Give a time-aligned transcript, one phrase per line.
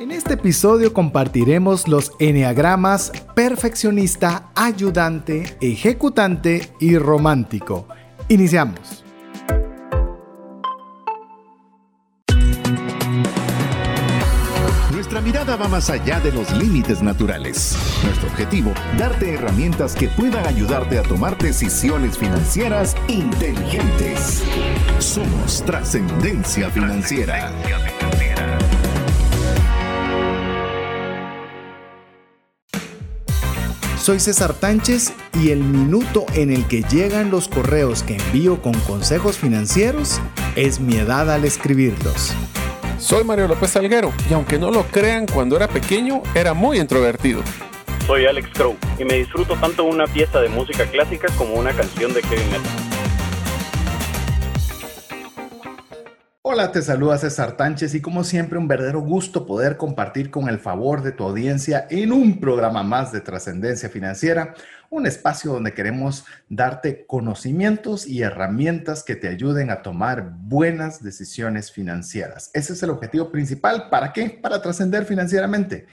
[0.00, 7.86] En este episodio compartiremos los enneagramas perfeccionista, ayudante, ejecutante y romántico.
[8.28, 9.04] Iniciamos.
[14.90, 17.78] Nuestra mirada va más allá de los límites naturales.
[18.02, 24.42] Nuestro objetivo, darte herramientas que puedan ayudarte a tomar decisiones financieras inteligentes.
[24.98, 27.52] Somos trascendencia financiera.
[34.04, 38.74] Soy César Tánchez y el minuto en el que llegan los correos que envío con
[38.80, 40.20] consejos financieros
[40.56, 42.34] es mi edad al escribirlos.
[42.98, 47.40] Soy Mario López Salguero y aunque no lo crean, cuando era pequeño era muy introvertido.
[48.06, 52.12] Soy Alex Crow y me disfruto tanto una pieza de música clásica como una canción
[52.12, 52.93] de Kevin Metal.
[56.46, 60.58] Hola, te saluda César Tánchez y como siempre un verdadero gusto poder compartir con el
[60.58, 64.52] favor de tu audiencia en un programa más de trascendencia financiera,
[64.90, 71.72] un espacio donde queremos darte conocimientos y herramientas que te ayuden a tomar buenas decisiones
[71.72, 72.50] financieras.
[72.52, 73.88] Ese es el objetivo principal.
[73.88, 74.28] ¿Para qué?
[74.28, 75.86] Para trascender financieramente.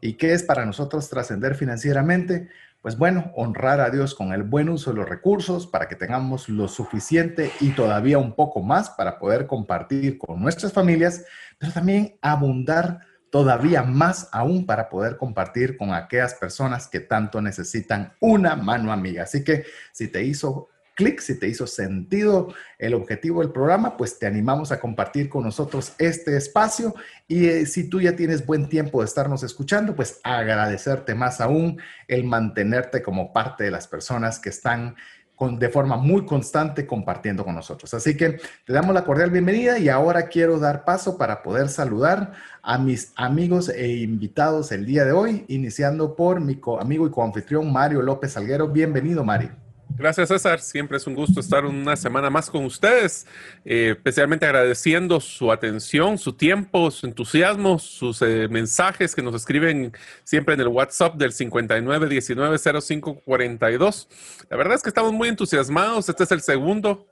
[0.00, 2.48] ¿Y qué es para nosotros trascender financieramente?
[2.86, 6.48] Pues bueno, honrar a Dios con el buen uso de los recursos para que tengamos
[6.48, 11.24] lo suficiente y todavía un poco más para poder compartir con nuestras familias,
[11.58, 18.12] pero también abundar todavía más aún para poder compartir con aquellas personas que tanto necesitan
[18.20, 19.24] una mano amiga.
[19.24, 24.18] Así que si te hizo clic, si te hizo sentido el objetivo del programa, pues
[24.18, 26.94] te animamos a compartir con nosotros este espacio
[27.28, 31.80] y eh, si tú ya tienes buen tiempo de estarnos escuchando, pues agradecerte más aún
[32.08, 34.96] el mantenerte como parte de las personas que están
[35.36, 37.92] con, de forma muy constante compartiendo con nosotros.
[37.94, 42.32] Así que te damos la cordial bienvenida y ahora quiero dar paso para poder saludar
[42.62, 47.70] a mis amigos e invitados el día de hoy, iniciando por mi amigo y coanfitrión
[47.70, 48.68] Mario López Salguero.
[48.68, 49.65] Bienvenido, Mario.
[49.94, 50.60] Gracias, César.
[50.60, 53.26] Siempre es un gusto estar una semana más con ustedes,
[53.64, 59.94] eh, especialmente agradeciendo su atención, su tiempo, su entusiasmo, sus eh, mensajes que nos escriben
[60.22, 64.08] siempre en el WhatsApp del 59190542.
[64.50, 66.10] La verdad es que estamos muy entusiasmados.
[66.10, 67.08] Este es el segundo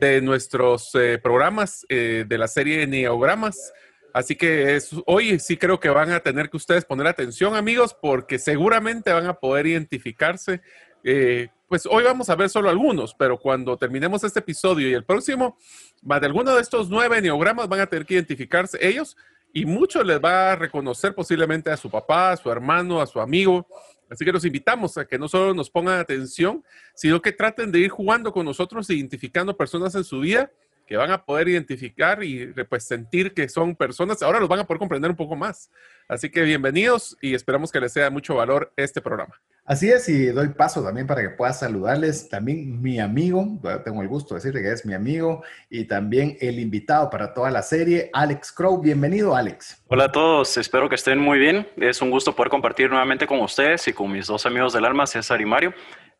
[0.00, 3.74] de nuestros eh, programas de la serie Neogramas.
[4.14, 8.38] Así que hoy sí creo que van a tener que ustedes poner atención, amigos, porque
[8.38, 10.62] seguramente van a poder identificarse
[11.74, 15.58] pues hoy vamos a ver solo algunos, pero cuando terminemos este episodio y el próximo,
[16.02, 19.16] de alguno de estos nueve neogramas van a tener que identificarse ellos
[19.52, 23.20] y muchos les va a reconocer posiblemente a su papá, a su hermano, a su
[23.20, 23.66] amigo.
[24.08, 26.62] Así que los invitamos a que no solo nos pongan atención,
[26.94, 30.52] sino que traten de ir jugando con nosotros, identificando personas en su vida
[30.86, 34.64] que van a poder identificar y pues, sentir que son personas, ahora los van a
[34.64, 35.70] poder comprender un poco más.
[36.06, 39.40] Así que bienvenidos y esperamos que les sea mucho valor este programa.
[39.64, 44.08] Así es, y doy paso también para que pueda saludarles también mi amigo, tengo el
[44.08, 48.10] gusto de decirle que es mi amigo, y también el invitado para toda la serie,
[48.12, 48.82] Alex Crow.
[48.82, 49.82] Bienvenido, Alex.
[49.88, 51.66] Hola a todos, espero que estén muy bien.
[51.78, 55.06] Es un gusto poder compartir nuevamente con ustedes y con mis dos amigos del alma,
[55.06, 55.72] César y Mario.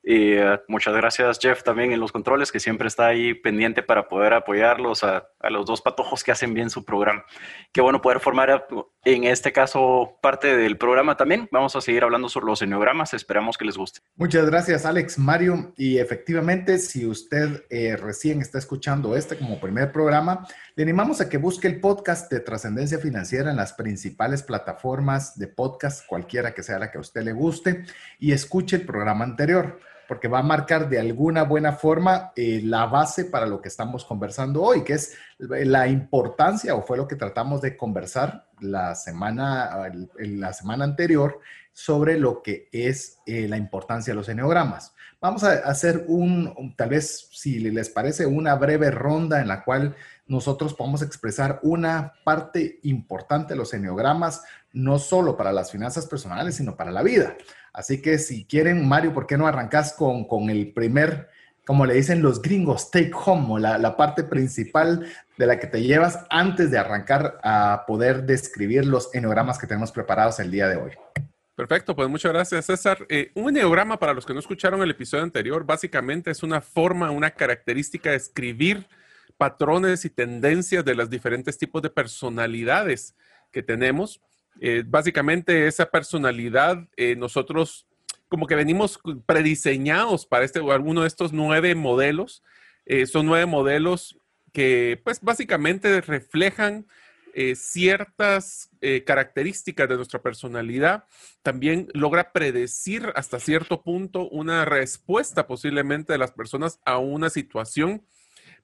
[0.06, 4.06] Y eh, muchas gracias, Jeff, también en los controles, que siempre está ahí pendiente para
[4.06, 7.25] poder apoyarlos a, los dos patojos que hacen bien su programa.
[7.72, 8.66] Qué bueno poder formar,
[9.04, 11.48] en este caso, parte del programa también.
[11.50, 13.14] Vamos a seguir hablando sobre los enneogramas.
[13.14, 14.00] Esperamos que les guste.
[14.16, 15.72] Muchas gracias, Alex, Mario.
[15.76, 21.28] Y efectivamente, si usted eh, recién está escuchando este como primer programa, le animamos a
[21.31, 26.62] que busque el podcast de Trascendencia Financiera en las principales plataformas de podcast, cualquiera que
[26.62, 27.84] sea la que a usted le guste,
[28.19, 29.78] y escuche el programa anterior
[30.09, 34.04] porque va a marcar de alguna buena forma eh, la base para lo que estamos
[34.04, 39.91] conversando hoy, que es la importancia, o fue lo que tratamos de conversar la semana,
[40.16, 41.41] la semana anterior,
[41.72, 44.94] sobre lo que es eh, la importancia de los eneogramas.
[45.20, 49.97] Vamos a hacer un, tal vez, si les parece, una breve ronda en la cual
[50.26, 56.55] nosotros podemos expresar una parte importante de los eneogramas, no solo para las finanzas personales,
[56.55, 57.37] sino para la vida.
[57.75, 61.29] Así que si quieren, Mario, ¿por qué no arrancas con, con el primer,
[61.67, 65.06] como le dicen los gringos, take home, la, la, parte principal
[65.37, 69.91] de la que te llevas antes de arrancar a poder describir los eneogramas que tenemos
[69.91, 70.93] preparados el día de hoy?
[71.56, 73.06] Perfecto, pues muchas gracias, César.
[73.09, 77.11] Eh, un eneograma, para los que no escucharon el episodio anterior, básicamente es una forma,
[77.11, 78.87] una característica de escribir
[79.37, 83.17] patrones y tendencias de los diferentes tipos de personalidades
[83.50, 84.21] que tenemos.
[84.60, 87.86] Eh, básicamente esa personalidad, eh, nosotros
[88.28, 92.42] como que venimos prediseñados para este, alguno de estos nueve modelos.
[92.86, 94.18] Eh, son nueve modelos
[94.52, 96.86] que pues básicamente reflejan
[97.32, 98.70] eh, ciertas
[99.06, 101.04] características de nuestra personalidad,
[101.42, 108.04] también logra predecir hasta cierto punto una respuesta posiblemente de las personas a una situación.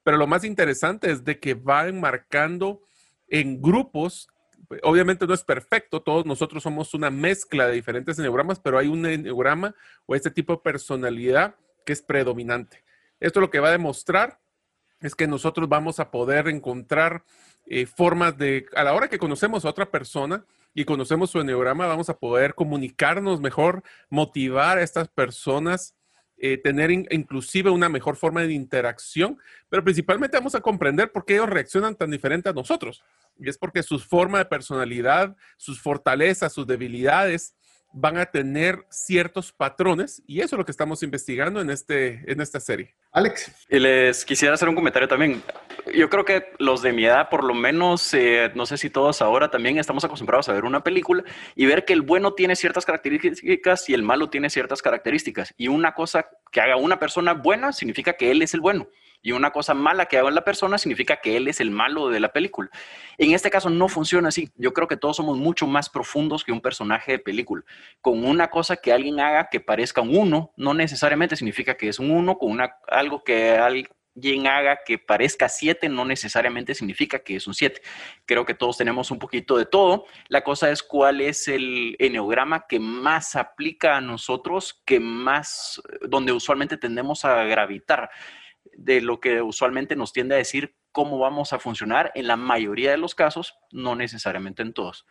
[0.02, 2.82] Pero lo más interesante es de que va enmarcando
[3.28, 4.28] en grupos
[4.82, 9.04] obviamente no es perfecto, todos nosotros somos una mezcla de diferentes enneagramas, pero hay un
[9.04, 9.74] enneagrama
[10.06, 12.84] o este tipo de personalidad que es predominante.
[13.18, 14.38] Esto lo que va a demostrar
[15.00, 17.24] es que nosotros vamos a poder encontrar
[17.66, 20.44] eh, formas de, a la hora que conocemos a otra persona
[20.74, 25.96] y conocemos su enneagrama, vamos a poder comunicarnos mejor, motivar a estas personas,
[26.36, 29.38] eh, tener inclusive una mejor forma de interacción,
[29.68, 33.02] pero principalmente vamos a comprender por qué ellos reaccionan tan diferente a nosotros.
[33.40, 37.54] Y es porque su forma de personalidad, sus fortalezas, sus debilidades,
[37.92, 42.40] van a tener ciertos patrones y eso es lo que estamos investigando en, este, en
[42.40, 42.94] esta serie.
[43.12, 43.50] Alex.
[43.68, 45.42] Y les quisiera hacer un comentario también.
[45.92, 49.22] Yo creo que los de mi edad, por lo menos, eh, no sé si todos
[49.22, 51.24] ahora también estamos acostumbrados a ver una película
[51.56, 55.52] y ver que el bueno tiene ciertas características y el malo tiene ciertas características.
[55.56, 58.88] Y una cosa que haga una persona buena significa que él es el bueno
[59.22, 62.20] y una cosa mala que haga la persona significa que él es el malo de
[62.20, 62.70] la película.
[63.18, 64.50] En este caso no funciona así.
[64.56, 67.62] Yo creo que todos somos mucho más profundos que un personaje de película.
[68.00, 71.98] Con una cosa que alguien haga que parezca un uno, no necesariamente significa que es
[71.98, 77.36] un uno, con una, algo que alguien haga que parezca siete no necesariamente significa que
[77.36, 77.82] es un siete.
[78.26, 80.06] Creo que todos tenemos un poquito de todo.
[80.28, 86.32] La cosa es cuál es el eneograma que más aplica a nosotros, que más, donde
[86.32, 88.10] usualmente tendemos a gravitar
[88.80, 92.90] de lo que usualmente nos tiende a decir cómo vamos a funcionar en la mayoría
[92.90, 95.06] de los casos, no necesariamente en todos.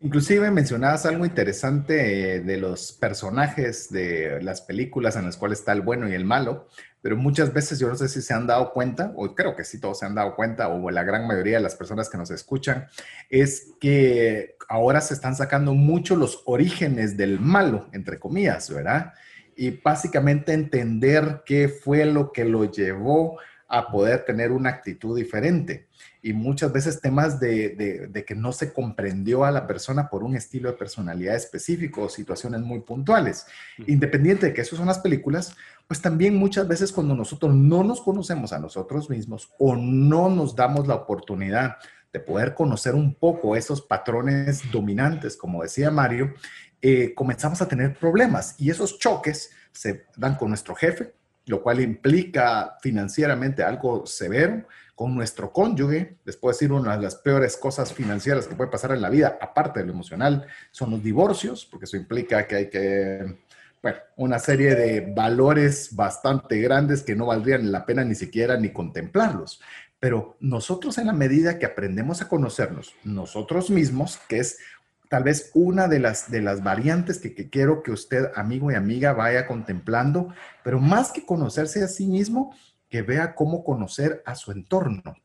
[0.00, 5.72] Inclusive mencionabas algo interesante eh, de los personajes de las películas en las cuales está
[5.72, 6.68] el bueno y el malo,
[7.02, 9.80] pero muchas veces yo no sé si se han dado cuenta, o creo que sí
[9.80, 12.86] todos se han dado cuenta, o la gran mayoría de las personas que nos escuchan,
[13.28, 19.14] es que ahora se están sacando mucho los orígenes del malo, entre comillas, ¿verdad?
[19.58, 25.88] Y básicamente entender qué fue lo que lo llevó a poder tener una actitud diferente.
[26.22, 30.70] Y muchas veces temas de, que no se comprendió a la persona por un estilo
[30.70, 33.46] de personalidad específico o situaciones muy puntuales.
[33.88, 35.56] Independiente de que eso son las películas,
[35.88, 40.54] pues también muchas veces cuando nosotros no nos conocemos a nosotros mismos o no nos
[40.54, 41.78] damos la oportunidad
[42.12, 46.32] de poder conocer un poco esos patrones dominantes, como decía Mario,
[46.80, 51.12] eh, comenzamos a tener problemas y esos choques se dan con nuestro jefe,
[51.46, 54.64] lo cual implica financieramente algo severo,
[54.98, 58.90] con nuestro cónyuge, les puedo decir una de las peores cosas financieras que puede pasar
[58.90, 62.68] en la vida, aparte de lo emocional, son los divorcios, porque eso implica que hay
[62.68, 63.38] que,
[63.80, 68.72] bueno, una serie de valores bastante grandes que no valdrían la pena ni siquiera ni
[68.72, 69.60] contemplarlos.
[70.00, 74.58] Pero nosotros en la medida que aprendemos a conocernos nosotros mismos, que es
[75.08, 78.74] tal vez una de las, de las variantes que, que, quiero que usted, amigo y
[78.74, 80.28] amiga, vaya contemplando,
[80.62, 82.54] pero más que conocerse a sí mismo,
[82.88, 85.16] que vea cómo conocer a su entorno,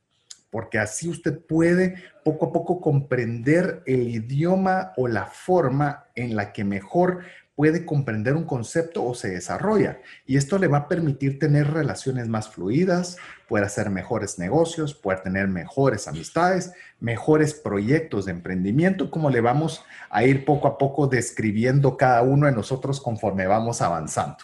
[0.50, 6.54] porque así usted puede poco a poco comprender el idioma o la forma en la
[6.54, 7.24] que mejor
[7.56, 10.00] puede comprender un concepto o se desarrolla.
[10.26, 13.18] Y esto le va a permitir tener relaciones más fluidas,
[13.48, 19.84] poder hacer mejores negocios, poder tener mejores amistades, mejores proyectos de emprendimiento, como le vamos
[20.10, 24.38] a ir poco a poco describiendo cada uno de nosotros conforme vamos avanzando.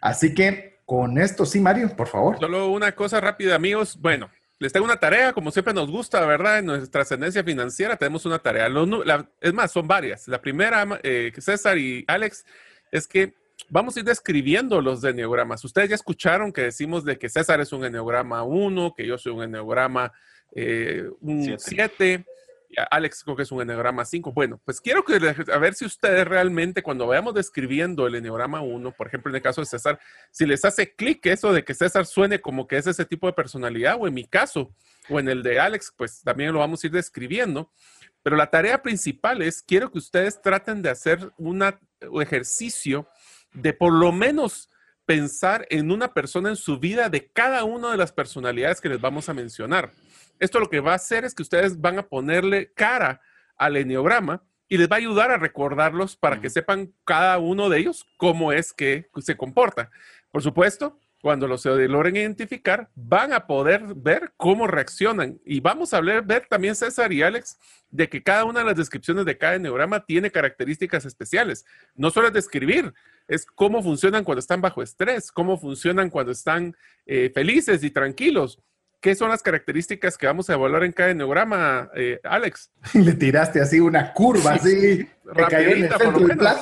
[0.00, 2.38] Así que con esto, sí, Mario, por favor.
[2.38, 3.98] Solo una cosa rápida, amigos.
[4.00, 6.60] Bueno, les tengo una tarea, como siempre nos gusta, ¿verdad?
[6.60, 8.68] En nuestra trascendencia financiera tenemos una tarea.
[9.40, 10.26] es más, son varias.
[10.28, 12.44] La primera, eh, César y Alex,
[12.90, 13.34] es que
[13.68, 15.64] vamos a ir describiendo los enneagramas.
[15.64, 19.32] Ustedes ya escucharon que decimos de que César es un enneagrama 1, que yo soy
[19.32, 20.12] un enneagrama
[20.54, 22.14] 7.
[22.14, 22.24] Eh,
[22.90, 24.32] Alex creo que es un enneagrama 5.
[24.32, 28.92] Bueno, pues quiero que a ver si ustedes realmente cuando vayamos describiendo el enneagrama 1,
[28.92, 29.98] por ejemplo, en el caso de César,
[30.30, 33.32] si les hace clic eso de que César suene como que es ese tipo de
[33.32, 34.74] personalidad, o en mi caso,
[35.08, 37.70] o en el de Alex, pues también lo vamos a ir describiendo.
[38.22, 41.62] Pero la tarea principal es, quiero que ustedes traten de hacer un
[42.20, 43.08] ejercicio
[43.52, 44.68] de por lo menos
[45.06, 49.00] pensar en una persona en su vida de cada una de las personalidades que les
[49.00, 49.92] vamos a mencionar.
[50.38, 53.20] Esto lo que va a hacer es que ustedes van a ponerle cara
[53.56, 57.78] al enneograma y les va a ayudar a recordarlos para que sepan cada uno de
[57.78, 59.90] ellos cómo es que se comporta.
[60.30, 65.40] Por supuesto, cuando los logren identificar, van a poder ver cómo reaccionan.
[65.44, 67.58] Y vamos a ver, ver también, César y Alex,
[67.90, 71.64] de que cada una de las descripciones de cada enneograma tiene características especiales.
[71.94, 72.92] No solo es describir,
[73.28, 76.76] es cómo funcionan cuando están bajo estrés, cómo funcionan cuando están
[77.06, 78.60] eh, felices y tranquilos
[79.00, 82.70] ¿Qué son las características que vamos a evaluar en cada enneograma, eh, Alex?
[82.94, 85.08] Le tiraste así una curva, así.
[85.26, 86.56] Rapidita, por lo menos.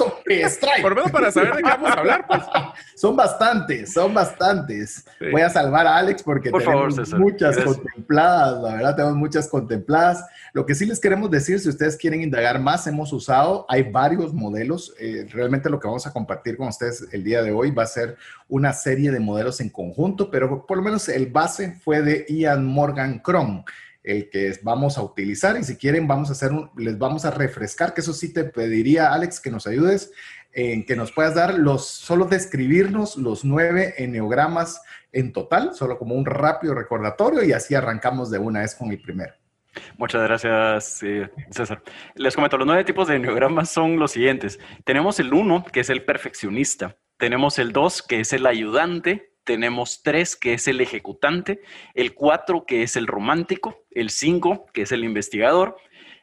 [0.80, 2.42] Por lo menos para saber de qué vamos a hablar, pues.
[2.94, 5.04] son bastantes, son bastantes.
[5.30, 10.24] Voy a salvar a Alex porque tenemos muchas contempladas, la verdad, tenemos muchas contempladas.
[10.52, 14.32] Lo que sí les queremos decir, si ustedes quieren indagar más, hemos usado, hay varios
[14.32, 14.94] modelos.
[14.98, 17.86] Eh, realmente lo que vamos a compartir con ustedes el día de hoy va a
[17.86, 18.16] ser
[18.48, 22.64] una serie de modelos en conjunto, pero por lo menos el base fue de Ian
[22.64, 23.64] Morgan Chrome
[24.04, 27.30] el que vamos a utilizar y si quieren vamos a hacer un, les vamos a
[27.30, 30.12] refrescar, que eso sí te pediría Alex que nos ayudes
[30.52, 34.80] en que nos puedas dar los, solo describirnos los nueve eneogramas
[35.10, 39.00] en total, solo como un rápido recordatorio y así arrancamos de una vez con el
[39.00, 39.32] primero.
[39.96, 41.82] Muchas gracias, eh, César.
[42.14, 44.60] Les comento, los nueve tipos de eneogramas son los siguientes.
[44.84, 46.96] Tenemos el uno, que es el perfeccionista.
[47.16, 51.60] Tenemos el dos, que es el ayudante tenemos tres, que es el ejecutante,
[51.94, 55.76] el cuatro, que es el romántico, el cinco, que es el investigador,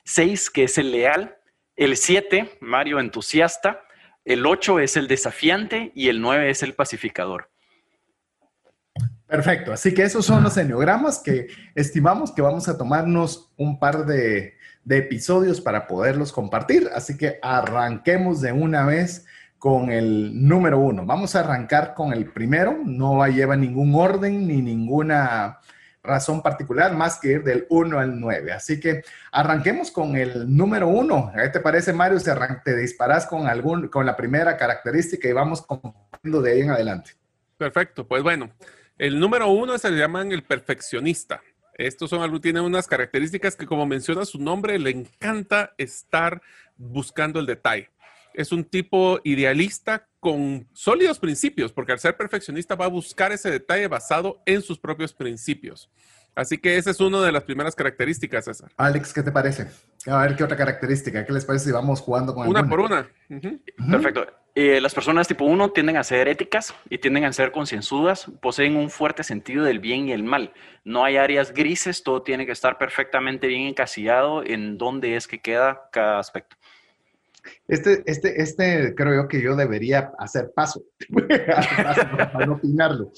[0.04, 1.38] seis, que es el leal,
[1.75, 3.82] el siete, Mario entusiasta,
[4.25, 7.50] el ocho es el desafiante y el nueve es el pacificador.
[9.25, 14.06] Perfecto, así que esos son los enneogramas que estimamos que vamos a tomarnos un par
[14.06, 19.25] de, de episodios para poderlos compartir, así que arranquemos de una vez
[19.62, 21.06] con el número uno.
[21.06, 22.80] Vamos a arrancar con el primero.
[22.84, 25.60] No lleva ningún orden ni ninguna
[26.01, 28.53] razón particular más que ir del 1 al 9.
[28.53, 31.32] Así que arranquemos con el número uno.
[31.36, 32.20] ¿Qué te parece, Mario?
[32.20, 32.32] Si
[32.65, 37.12] te disparas con, algún, con la primera característica y vamos compartiendo de ahí en adelante.
[37.56, 38.08] Perfecto.
[38.08, 38.50] Pues bueno,
[38.98, 41.39] el número uno se le llaman el perfeccionista.
[41.75, 46.41] Estos son, tienen unas características que, como menciona su nombre, le encanta estar
[46.77, 47.91] buscando el detalle
[48.34, 53.50] es un tipo idealista con sólidos principios, porque al ser perfeccionista va a buscar ese
[53.50, 55.90] detalle basado en sus propios principios.
[56.34, 58.72] Así que esa es una de las primeras características, César.
[58.78, 59.68] Alex, ¿qué te parece?
[60.08, 63.10] A ver qué otra característica, ¿qué les parece si vamos jugando con Una por una.
[63.90, 64.26] Perfecto.
[64.54, 68.76] Eh, las personas tipo 1 tienden a ser éticas y tienden a ser concienzudas, poseen
[68.76, 70.54] un fuerte sentido del bien y el mal.
[70.84, 75.40] No hay áreas grises, todo tiene que estar perfectamente bien encasillado en dónde es que
[75.40, 76.58] queda cada aspecto.
[77.67, 83.12] Este, este, este creo yo que yo debería hacer paso, para no opinarlo,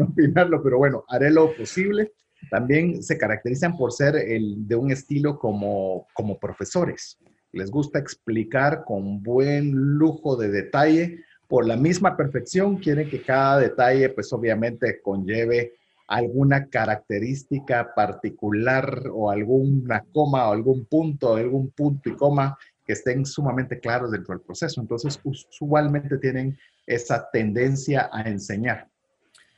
[0.00, 2.12] opinarlo, pero bueno, haré lo posible.
[2.50, 7.18] También se caracterizan por ser el, de un estilo como, como profesores.
[7.52, 13.58] Les gusta explicar con buen lujo de detalle, por la misma perfección, quieren que cada
[13.58, 15.74] detalle, pues obviamente, conlleve
[16.06, 22.56] alguna característica particular o alguna coma o algún punto, algún punto y coma
[22.92, 24.80] estén sumamente claros dentro del proceso.
[24.80, 28.88] Entonces, usualmente tienen esa tendencia a enseñar.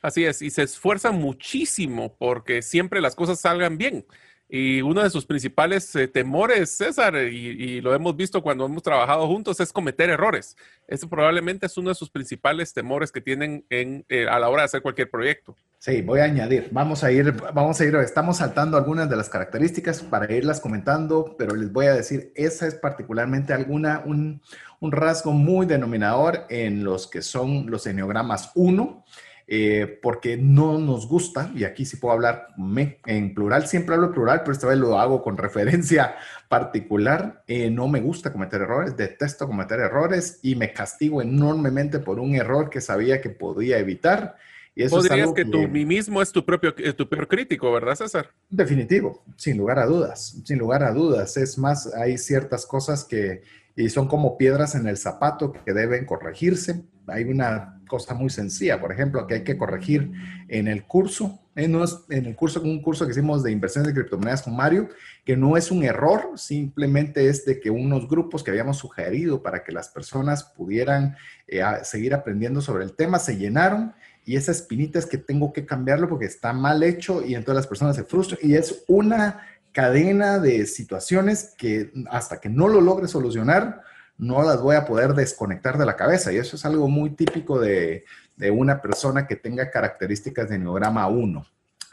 [0.01, 4.05] Así es, y se esfuerzan muchísimo porque siempre las cosas salgan bien.
[4.55, 9.25] Y uno de sus principales eh, temores, César, y, lo hemos visto cuando hemos trabajado
[9.25, 10.55] juntos, es cometer errores.
[10.87, 14.61] Eso probablemente es uno de sus principales temores que tienen en, eh, a la hora
[14.61, 15.55] de hacer cualquier proyecto.
[15.79, 19.27] Sí, voy a añadir, vamos a ir, vamos a ir, estamos saltando algunas de las
[19.27, 24.39] características para irlas comentando, pero les voy a decir, esa es particularmente alguna, un,
[24.79, 29.03] un rasgo muy denominador en los que son los enneogramas 1
[29.47, 34.11] eh, porque no nos gusta, y aquí sí puedo hablar me, en plural, siempre hablo
[34.11, 36.15] plural, pero esta vez lo hago con referencia
[36.49, 42.19] particular, eh, no me gusta cometer errores, detesto cometer errores y me castigo enormemente por
[42.19, 44.35] un error que sabía que podía evitar.
[44.75, 48.31] Y eso dirías que, tú mismo es tu propio eh, tu peor crítico, ¿verdad, César?
[48.49, 51.37] Definitivo, sin lugar a dudas, sin lugar a dudas.
[51.37, 53.43] Es más, hay ciertas cosas que
[53.75, 56.83] y son como piedras en el zapato que deben corregirse.
[57.07, 60.11] Hay una cosa muy sencilla, por ejemplo, que hay que corregir
[60.47, 61.75] en el curso, en,
[62.09, 64.89] en el curso, un curso que hicimos de inversiones de criptomonedas con Mario,
[65.23, 69.63] que no es un error, simplemente es de que unos grupos que habíamos sugerido para
[69.63, 71.15] que las personas pudieran
[71.47, 73.93] eh, seguir aprendiendo sobre el tema se llenaron
[74.25, 77.67] y esa espinita es que tengo que cambiarlo porque está mal hecho y entonces las
[77.67, 79.41] personas se frustran y es una
[79.73, 83.81] cadena de situaciones que hasta que no lo logre solucionar,
[84.17, 86.31] no las voy a poder desconectar de la cabeza.
[86.31, 88.05] Y eso es algo muy típico de,
[88.51, 91.45] una persona que tenga características de neograma 1.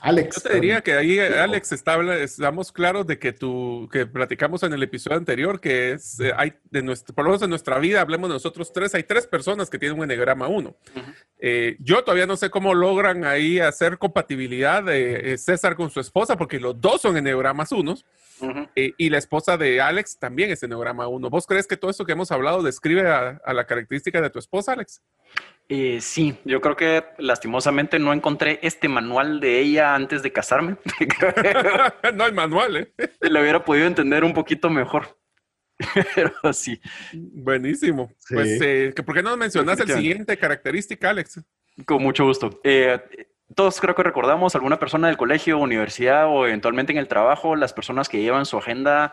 [0.03, 0.37] Alex.
[0.37, 4.83] Yo te diría que ahí, Alex, estamos claros de que tú, que platicamos en el
[4.83, 8.31] episodio anterior, que es, eh, hay de nuestro, por lo menos en nuestra vida, hablemos
[8.31, 10.75] de nosotros tres, hay tres personas que tienen un enneagrama 1.
[11.39, 16.01] Eh, yo todavía no sé cómo logran ahí hacer compatibilidad de eh, César con su
[16.01, 17.95] esposa, porque los dos son enneagramas 1.
[18.75, 21.31] Eh, y la esposa de Alex también es Enneagrama 1.
[21.31, 24.73] ¿Vos crees que todo esto que hemos hablado describe a, la característica de tu esposa,
[24.73, 25.03] Alex?
[25.69, 30.77] Eh, sí, yo creo que lastimosamente no encontré este manual de ella antes de casarme.
[32.15, 32.93] no hay manual, ¿eh?
[33.21, 35.21] Lo hubiera podido entender un poquito mejor.
[36.15, 36.81] Pero sí.
[37.13, 38.13] Buenísimo.
[38.29, 41.41] Pues, eh, ¿por qué no mencionas el siguiente característica, Alex?
[41.87, 42.61] Con mucho gusto.
[42.65, 42.99] Eh,
[43.55, 47.73] todos creo que recordamos alguna persona del colegio, universidad o eventualmente en el trabajo, las
[47.73, 49.13] personas que llevan su agenda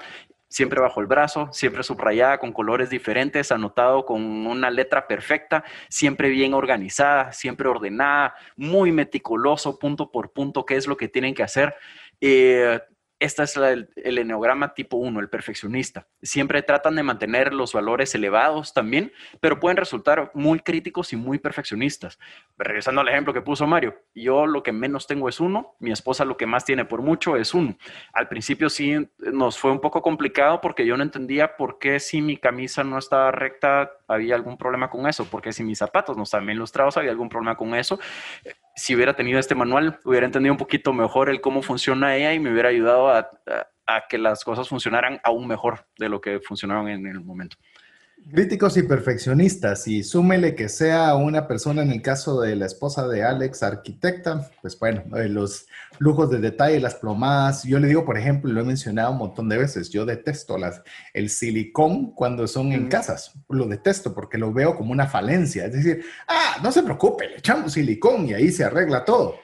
[0.50, 6.29] siempre bajo el brazo, siempre subrayada con colores diferentes, anotado con una letra perfecta, siempre
[6.29, 11.44] bien organizada, siempre ordenada, muy meticuloso, punto por punto, qué es lo que tienen que
[11.44, 11.75] hacer.
[12.22, 12.79] Eh,
[13.20, 16.08] esta es el, el, eneograma tipo 1, el perfeccionista.
[16.22, 21.40] Siempre tratan de mantener los valores elevados también, pero pueden resultar muy críticos y muy
[21.40, 22.20] perfeccionistas.
[22.58, 26.26] Regresando al ejemplo que puso Mario, yo lo que menos tengo es uno, mi esposa
[26.26, 27.78] lo que más tiene por mucho es uno.
[28.14, 32.22] Al principio sí nos fue un poco complicado porque yo no entendía por qué si
[32.22, 36.24] mi camisa no estaba recta había algún problema con eso, porque si mis zapatos no
[36.24, 38.00] estaban bien lustrados había algún problema con eso
[38.78, 42.40] si hubiera tenido este manual, hubiera entendido un poquito mejor el cómo funciona ella y
[42.40, 43.28] me hubiera ayudado a,
[44.08, 47.58] que las cosas funcionaran aún mejor de lo que funcionaron en el momento.
[48.30, 53.08] Críticos y perfeccionistas, y súmele que sea una persona, en el caso de la esposa
[53.08, 55.68] de Alex, arquitecta, pues bueno, eh, los
[56.00, 59.48] lujos de detalle, las plomadas, yo le digo, por ejemplo, lo he mencionado un montón
[59.48, 60.82] de veces, yo detesto las,
[61.14, 65.74] el silicón cuando son en casas, lo detesto porque lo veo como una falencia, es
[65.74, 69.36] decir, ah, no se preocupe, le echamos silicón y ahí se arregla todo.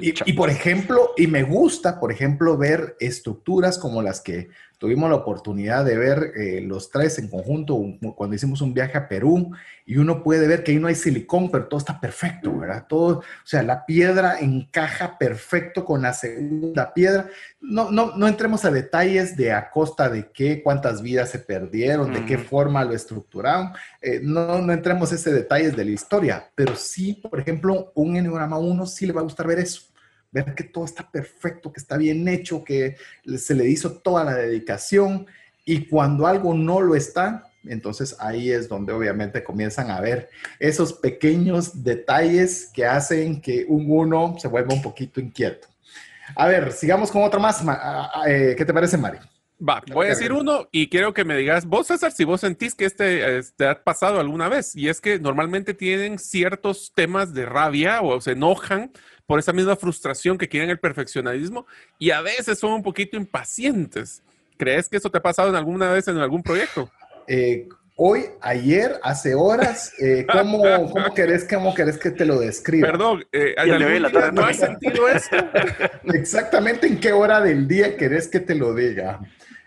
[0.00, 4.48] Y, y, por ejemplo, y me gusta, por ejemplo, ver estructuras como las que
[4.82, 7.80] tuvimos la oportunidad de ver eh, los tres en conjunto
[8.16, 9.52] cuando hicimos un viaje a Perú
[9.86, 12.86] y uno puede ver que ahí no hay silicón, pero todo está perfecto, ¿verdad?
[12.88, 17.28] Todo, o sea, la piedra encaja perfecto con la segunda piedra.
[17.60, 22.12] No, no, no entremos a detalles de a costa de qué, cuántas vidas se perdieron,
[22.12, 23.70] de qué forma lo estructuraron.
[24.00, 28.16] Eh, no, no entremos a ese detalles de la historia, pero sí, por ejemplo, un
[28.16, 29.91] Enneagrama 1 sí le va a gustar ver eso
[30.32, 32.96] ver que todo está perfecto, que está bien hecho, que
[33.36, 35.26] se le hizo toda la dedicación
[35.64, 40.92] y cuando algo no lo está, entonces ahí es donde obviamente comienzan a ver esos
[40.94, 45.68] pequeños detalles que hacen que un uno se vuelva un poquito inquieto.
[46.34, 47.62] A ver, sigamos con otro más.
[48.26, 49.20] Eh, ¿Qué te parece, Mario?
[49.60, 52.74] Va, voy a decir uno y quiero que me digas, vos César, si vos sentís
[52.74, 57.46] que este, este, ha pasado alguna vez, y es que normalmente tienen ciertos temas de
[57.46, 58.90] rabia o se enojan
[59.32, 61.66] por esa misma frustración que quieren el perfeccionismo
[61.98, 64.22] y a veces son un poquito impacientes.
[64.58, 66.90] ¿Crees que eso te ha pasado en alguna vez en algún proyecto?
[67.26, 67.66] Eh,
[67.96, 72.86] hoy, ayer, hace horas, eh, ¿cómo, cómo, querés, ¿cómo querés que te lo describa?
[72.86, 73.54] Perdón, eh,
[74.34, 75.34] ¿no has sentido eso?
[76.12, 79.18] Exactamente en qué hora del día querés que te lo diga.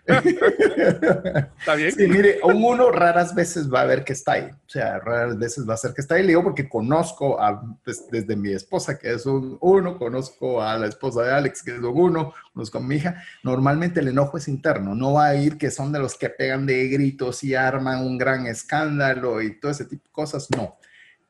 [1.60, 1.92] ¿Está bien?
[1.92, 4.44] Sí, mire, un uno raras veces va a ver que está ahí.
[4.44, 6.22] O sea, raras veces va a ser que está ahí.
[6.22, 7.64] Le digo porque conozco a,
[8.12, 11.80] desde mi esposa, que es un uno, conozco a la esposa de Alex, que es
[11.80, 13.24] un uno, conozco a mi hija.
[13.44, 14.94] Normalmente el enojo es interno.
[14.94, 18.18] No va a ir que son de los que pegan de gritos y arman un
[18.18, 20.48] gran escándalo y todo ese tipo de cosas.
[20.56, 20.78] No.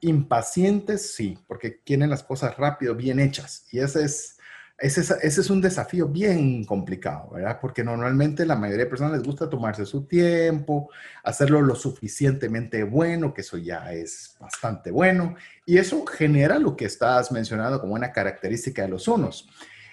[0.01, 3.65] Impacientes, sí, porque quieren las cosas rápido, bien hechas.
[3.71, 4.34] Y ese es
[4.77, 7.59] ese es, un desafío bien complicado, ¿verdad?
[7.61, 10.89] Porque normalmente la mayoría de personas les gusta tomarse su tiempo,
[11.23, 15.35] hacerlo lo suficientemente bueno, que eso ya es bastante bueno,
[15.65, 19.47] y eso genera lo que estás mencionando como una característica de los unos.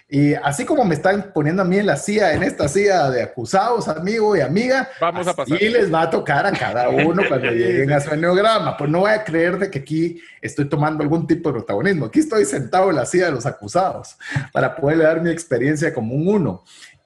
[0.08, 3.22] Y así como me están poniendo a mí en la silla, en esta silla de
[3.22, 5.62] acusados, amigo y amiga, Vamos a pasar.
[5.62, 8.76] y les va a tocar a cada uno cuando lleguen a su neograma.
[8.76, 12.06] Pues no voy a creer de que aquí estoy tomando algún tipo de protagonismo.
[12.06, 14.16] Aquí estoy sentado en la silla de los acusados
[14.52, 16.64] para poder dar mi experiencia como un uno.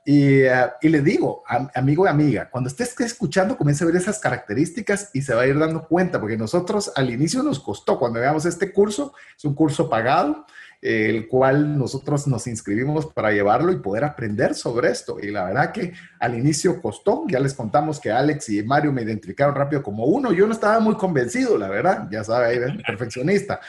[0.09, 1.43] Y, uh, y, le digo,
[1.75, 5.47] amigo y amiga, cuando estés escuchando, comienza a ver esas características y se va a
[5.49, 9.55] ir dando cuenta, porque nosotros al inicio nos costó, cuando veamos este curso, es un
[9.55, 10.47] curso pagado,
[10.87, 15.18] el cual nosotros nos inscribimos para llevarlo y poder aprender sobre esto.
[15.20, 19.03] Y la verdad que al inicio costó, ya les contamos que Alex y Mario me
[19.03, 23.61] identificaron rápido como uno, yo no estaba muy convencido, la verdad, ya sabe, ahí perfeccionista.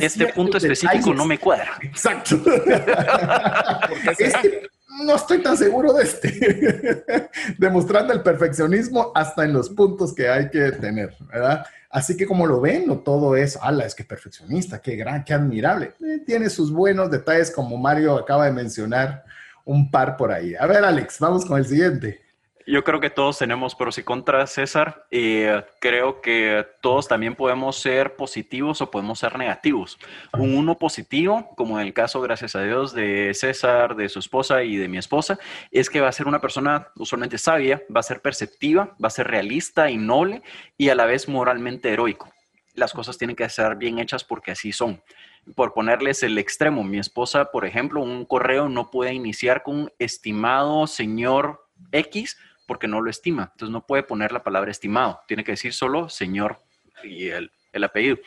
[0.00, 1.72] este punto específico no me cuadra.
[1.82, 2.36] Exacto.
[5.04, 7.04] no estoy tan seguro de este,
[7.58, 11.66] demostrando el perfeccionismo hasta en los puntos que hay que tener, ¿verdad?
[11.92, 15.34] Así que como lo ven, no todo es, ala, es que perfeccionista, qué gran, qué
[15.34, 15.92] admirable.
[16.00, 19.24] Eh, tiene sus buenos detalles como Mario acaba de mencionar
[19.66, 20.54] un par por ahí.
[20.54, 22.21] A ver, Alex, vamos con el siguiente.
[22.66, 25.06] Yo creo que todos tenemos pros y contras, César.
[25.10, 25.44] y
[25.80, 29.98] creo que todos también podemos ser positivos o podemos ser negativos.
[30.32, 34.62] Un uno positivo, como en el caso, gracias a Dios, de César, de su esposa
[34.62, 35.38] y de mi esposa,
[35.70, 39.10] es que va a ser una persona usualmente sabia, va a ser perceptiva, va a
[39.10, 40.42] ser realista y noble
[40.76, 42.32] y a la vez moralmente heroico.
[42.74, 45.02] Las cosas tienen que ser bien hechas porque así son
[45.56, 50.86] por ponerles el extremo, mi esposa, por ejemplo, un correo no puede iniciar con estimado
[50.86, 53.50] señor X porque no lo estima.
[53.52, 55.20] Entonces no puede poner la palabra estimado.
[55.26, 56.58] Tiene que decir solo señor
[57.02, 57.50] y el,
[57.82, 58.18] apellido.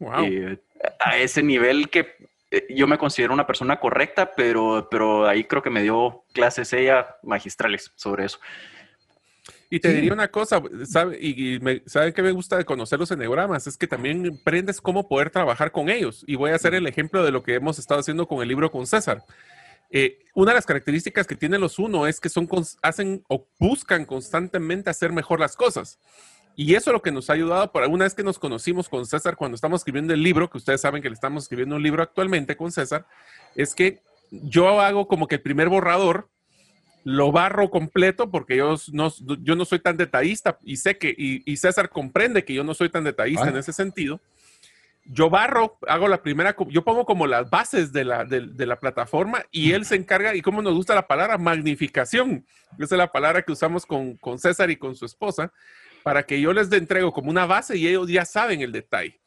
[0.00, 0.58] Eh,
[1.00, 2.16] a ese nivel que
[2.50, 6.72] eh, yo me considero una persona correcta, pero, pero ahí creo que me dio clases
[6.72, 8.38] ella magistrales sobre eso.
[9.68, 11.18] Y te diría una cosa, ¿sabe?
[11.20, 13.66] Y, me, ¿saben qué me gusta de conocer los eneogramas?
[13.66, 16.24] Es que también aprendes cómo poder trabajar con ellos.
[16.26, 18.70] Y voy a hacer el ejemplo de lo que hemos estado haciendo con el libro
[18.70, 19.24] con César.
[19.90, 22.48] Eh, una de las características que tienen los uno es que son,
[22.82, 25.98] hacen o buscan constantemente hacer mejor las cosas.
[26.56, 29.04] Y eso es lo que nos ha ayudado, por una vez que nos conocimos con
[29.04, 32.02] César cuando estamos escribiendo el libro, que ustedes saben que le estamos escribiendo un libro
[32.02, 33.06] actualmente con César,
[33.54, 36.30] es que yo hago como que el primer borrador
[37.04, 41.56] lo barro completo porque yo no, yo no soy tan detallista y sé que, y,
[41.56, 44.20] César comprende que yo no soy tan detallista en ese sentido.
[45.08, 49.44] Yo barro, hago la primera, yo pongo como las bases de la, de, la plataforma
[49.50, 52.44] y él se encarga, y como nos gusta la palabra, magnificación.
[52.78, 55.52] Esa es la palabra que usamos con, con César y con su esposa,
[56.02, 59.20] para que yo les entrego como una base y ellos ya saben el detalle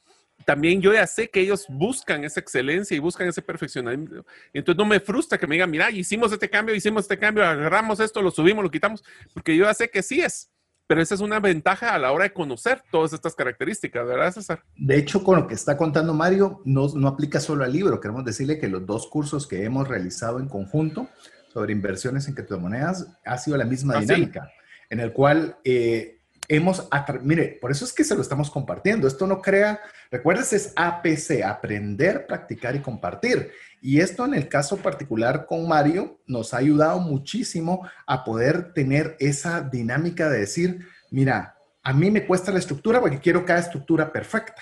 [0.46, 4.26] también yo ya sé que ellos buscan esa excelencia y buscan ese perfeccionamiento.
[4.54, 8.00] Entonces no me frustra que me digan, mira, hicimos este cambio, hicimos este cambio, agarramos
[8.00, 10.50] esto, lo subimos, lo quitamos, porque yo ya sé que sí es.
[10.90, 14.64] Pero esa es una ventaja a la hora de conocer todas estas características, ¿verdad, César?
[14.76, 18.00] De hecho, con lo que está contando Mario, no, no aplica solo al libro.
[18.00, 21.08] Queremos decirle que los dos cursos que hemos realizado en conjunto
[21.54, 24.52] sobre inversiones en criptomonedas ha sido la misma ah, dinámica,
[24.90, 26.19] en el cual eh,
[26.50, 26.90] hemos,
[27.22, 29.08] mire, por eso es que se lo estamos compartiendo.
[29.08, 29.80] Esto no crea,
[30.12, 33.52] recuerdes, es APC, aprender, practicar y compartir.
[33.82, 39.16] Y esto en el caso particular con Mario nos ha ayudado muchísimo a poder tener
[39.20, 44.12] esa dinámica de decir, mira, a mí me cuesta la estructura porque quiero cada estructura
[44.12, 44.62] perfecta.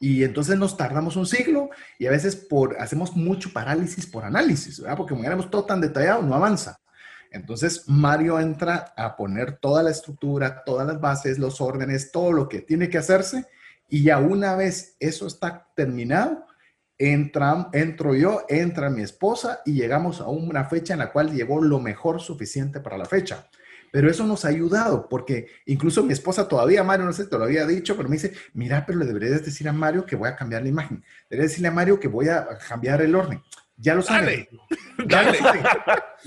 [0.00, 4.80] Y entonces nos tardamos un siglo y a veces por, hacemos mucho parálisis por análisis,
[4.80, 4.96] ¿verdad?
[4.96, 6.78] Porque como éramos todo tan detallado, no avanza.
[7.30, 12.48] Entonces, Mario entra a poner toda la estructura, todas las bases, los órdenes, todo lo
[12.48, 13.46] que tiene que hacerse.
[13.88, 16.46] Y ya una vez eso está terminado,
[16.98, 21.62] entra, entro yo, entra mi esposa y llegamos a una fecha en la cual llegó
[21.62, 23.48] lo mejor suficiente para la fecha.
[23.90, 27.38] Pero eso nos ha ayudado porque incluso mi esposa todavía, Mario, no sé si te
[27.38, 30.28] lo había dicho, pero me dice, mira, pero le deberías decir a Mario que voy
[30.28, 31.02] a cambiar la imagen.
[31.30, 33.42] Deberías decirle a Mario que voy a cambiar el orden.
[33.80, 34.48] Ya lo sabe.
[35.06, 35.38] Dale.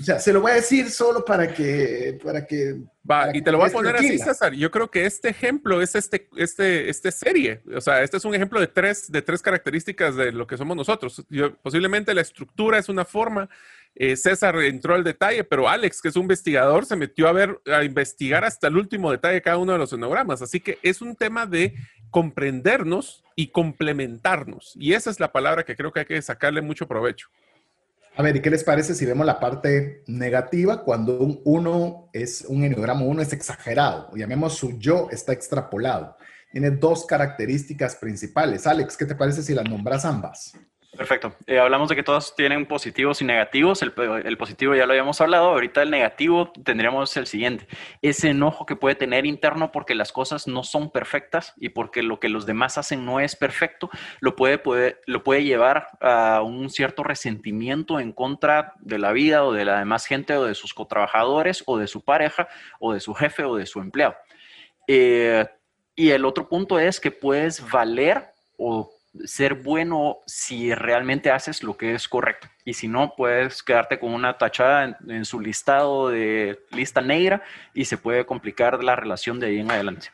[0.00, 2.76] O sea, se lo voy a decir solo para que, para que.
[3.08, 4.54] Va, y te lo voy a poner así, César.
[4.54, 7.62] Yo creo que este ejemplo es este, este, este serie.
[7.76, 10.74] O sea, este es un ejemplo de tres, de tres características de lo que somos
[10.74, 11.22] nosotros.
[11.62, 13.50] posiblemente la estructura es una forma.
[13.94, 17.60] Eh, César entró al detalle, pero Alex, que es un investigador, se metió a ver,
[17.66, 20.40] a investigar hasta el último detalle de cada uno de los enogramas.
[20.40, 21.74] Así que es un tema de
[22.12, 24.74] comprendernos y complementarnos.
[24.76, 27.26] Y esa es la palabra que creo que hay que sacarle mucho provecho.
[28.14, 32.42] A ver, ¿y qué les parece si vemos la parte negativa cuando un uno es
[32.46, 34.10] un enneograma uno es exagerado?
[34.14, 36.16] Llamemos su yo está extrapolado.
[36.52, 38.66] Tiene dos características principales.
[38.66, 40.52] Alex, ¿qué te parece si las nombras ambas?
[40.96, 41.34] Perfecto.
[41.46, 43.80] Eh, hablamos de que todos tienen positivos y negativos.
[43.80, 43.92] El,
[44.36, 45.48] positivo ya lo habíamos hablado.
[45.48, 47.66] Ahorita el negativo tendríamos el siguiente.
[48.02, 52.20] Ese enojo que puede tener interno porque las cosas no son perfectas y porque lo
[52.20, 53.88] que los demás hacen no es perfecto,
[54.20, 54.60] lo puede,
[55.06, 59.78] lo puede llevar a un cierto resentimiento en contra de la vida o de la
[59.78, 62.48] demás gente o de sus cotrabajadores o de su pareja
[62.80, 64.14] o de su jefe o de su empleado.
[64.86, 65.46] Eh,
[65.96, 68.26] y el otro punto es que puedes valer
[68.58, 68.92] o
[69.24, 72.48] ser bueno si realmente haces lo que es correcto.
[72.64, 77.42] Y si no, puedes quedarte con una tachada en, su listado de lista negra
[77.74, 80.08] y se puede complicar la relación de ahí en adelante.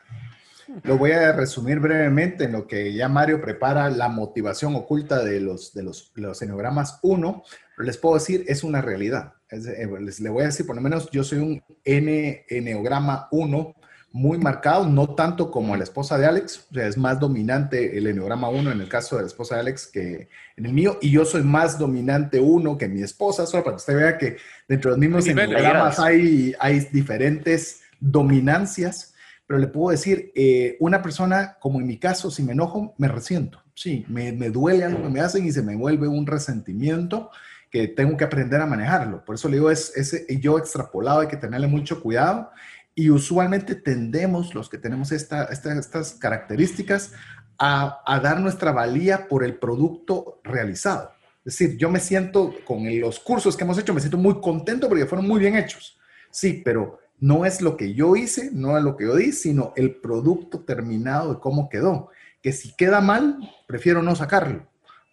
[0.83, 5.39] Lo voy a resumir brevemente en lo que ya Mario prepara la motivación oculta de
[5.39, 7.43] los, de los, los enogramas 1.
[7.79, 9.33] Les puedo decir, es una realidad.
[9.49, 13.75] Eh, les, le voy a decir, por lo menos yo soy un N, eneograma 1
[14.11, 18.07] muy marcado, no tanto como la esposa de Alex, o sea, es más dominante el
[18.07, 21.11] enneograma 1 en el caso de la esposa de Alex que en el mío, y
[21.11, 24.91] yo soy más dominante 1 que mi esposa, solo para que usted vea que dentro
[24.91, 29.13] de los mismos enneogramas hay, hay diferentes dominancias,
[29.45, 33.07] pero le puedo decir, eh, una persona, como en mi caso, si me enojo, me
[33.07, 37.29] resiento, sí, me, me duele algo que me hacen y se me vuelve un resentimiento,
[37.69, 39.23] que tengo que aprender a manejarlo.
[39.23, 42.49] Por eso le digo, es ese yo extrapolado, hay que tenerle mucho cuidado.
[42.95, 47.13] Y usualmente tendemos, los que tenemos estas características,
[47.57, 51.11] a, a, dar nuestra valía por el producto realizado.
[51.45, 54.87] Es decir, yo me siento con los cursos que hemos hecho, me siento muy contento
[54.87, 55.97] porque fueron muy bien hechos.
[56.31, 59.73] Sí, pero no es lo que yo hice, no es lo que yo di, sino
[59.75, 62.09] el producto terminado de cómo quedó.
[62.41, 64.68] Que si queda mal, prefiero no sacarlo,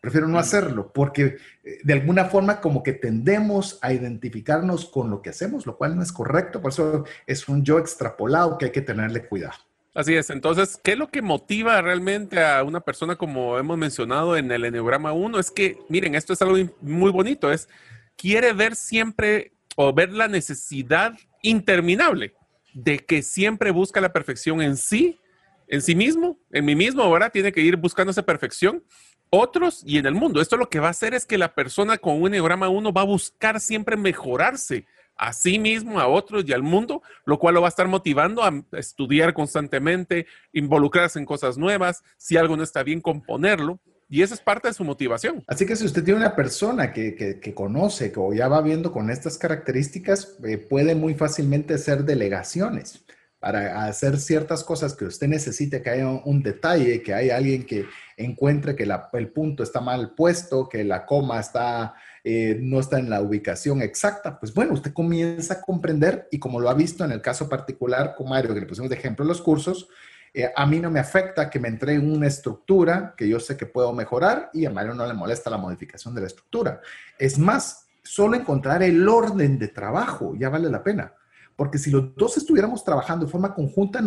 [0.07, 5.21] prefiero no hacerlo, porque eh, de alguna forma como que tendemos a identificarnos con lo
[5.21, 8.71] que hacemos, lo cual no es correcto, por eso es un yo extrapolado que hay
[8.71, 9.57] que tenerle cuidado.
[9.97, 10.31] Así es.
[10.31, 14.65] Entonces, ¿qué es lo que motiva realmente a una persona, como hemos mencionado en el
[14.65, 15.41] Enneagrama 1?
[15.41, 17.69] Es que, miren, esto es algo muy bonito, es,
[18.17, 22.35] quiere ver siempre o ver la necesidad interminable
[22.75, 25.19] de que siempre busca la perfección en sí,
[25.67, 28.85] en sí mismo, en mí mismo, ahora tiene que ir buscando esa perfección,
[29.31, 30.41] otros y en el mundo.
[30.41, 33.03] Esto lo que va a hacer es que la persona con un enneagrama 1 va
[33.03, 34.87] a buscar siempre mejorarse
[35.17, 38.45] a sí mismo, a otros y al mundo, lo cual lo va a estar motivando
[38.45, 43.81] a estudiar constantemente, involucrarse en cosas nuevas, si algo no está bien, componerlo.
[44.09, 45.43] Y esa es parte de su motivación.
[45.49, 49.11] Así que si usted tiene una persona que, que, conoce o ya va viendo con
[49.11, 53.05] estas características, eh, puede muy fácilmente hacer delegaciones
[53.47, 57.87] para hacer ciertas cosas que usted necesite, que haya un, detalle, que haya alguien que
[58.17, 63.09] encuentre que el punto está mal puesto, que la coma está, eh, no está en
[63.09, 67.13] la ubicación exacta, pues bueno, usted comienza a comprender y como lo ha visto en
[67.13, 69.87] el caso particular con Mario, que le pusimos de ejemplo los cursos,
[70.35, 73.67] eh, a mí no me afecta que me entreguen una estructura que yo sé que
[73.67, 76.81] puedo mejorar y a Mario no le molesta la modificación de la estructura.
[77.17, 81.13] Es más, solo encontrar el orden de trabajo ya vale la pena.
[81.57, 84.03] Porque si los dos estuviéramos trabajando de forma conjunta,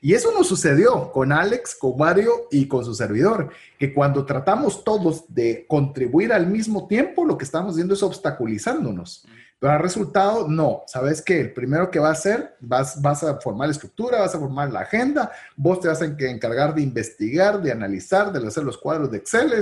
[0.00, 4.84] y eso nos sucedió con Alex, con Mario y con su servidor, que cuando tratamos
[4.84, 9.26] todos de contribuir al mismo tiempo, lo que estamos haciendo es obstaculizándonos.
[9.58, 10.82] Pero al resultado, no.
[10.86, 11.40] ¿Sabes qué?
[11.40, 14.70] El primero que va a hacer, vas, vas a formar la estructura, vas a formar
[14.72, 19.10] la agenda, vos te vas a encargar de investigar, de analizar, de hacer los cuadros
[19.10, 19.52] de Excel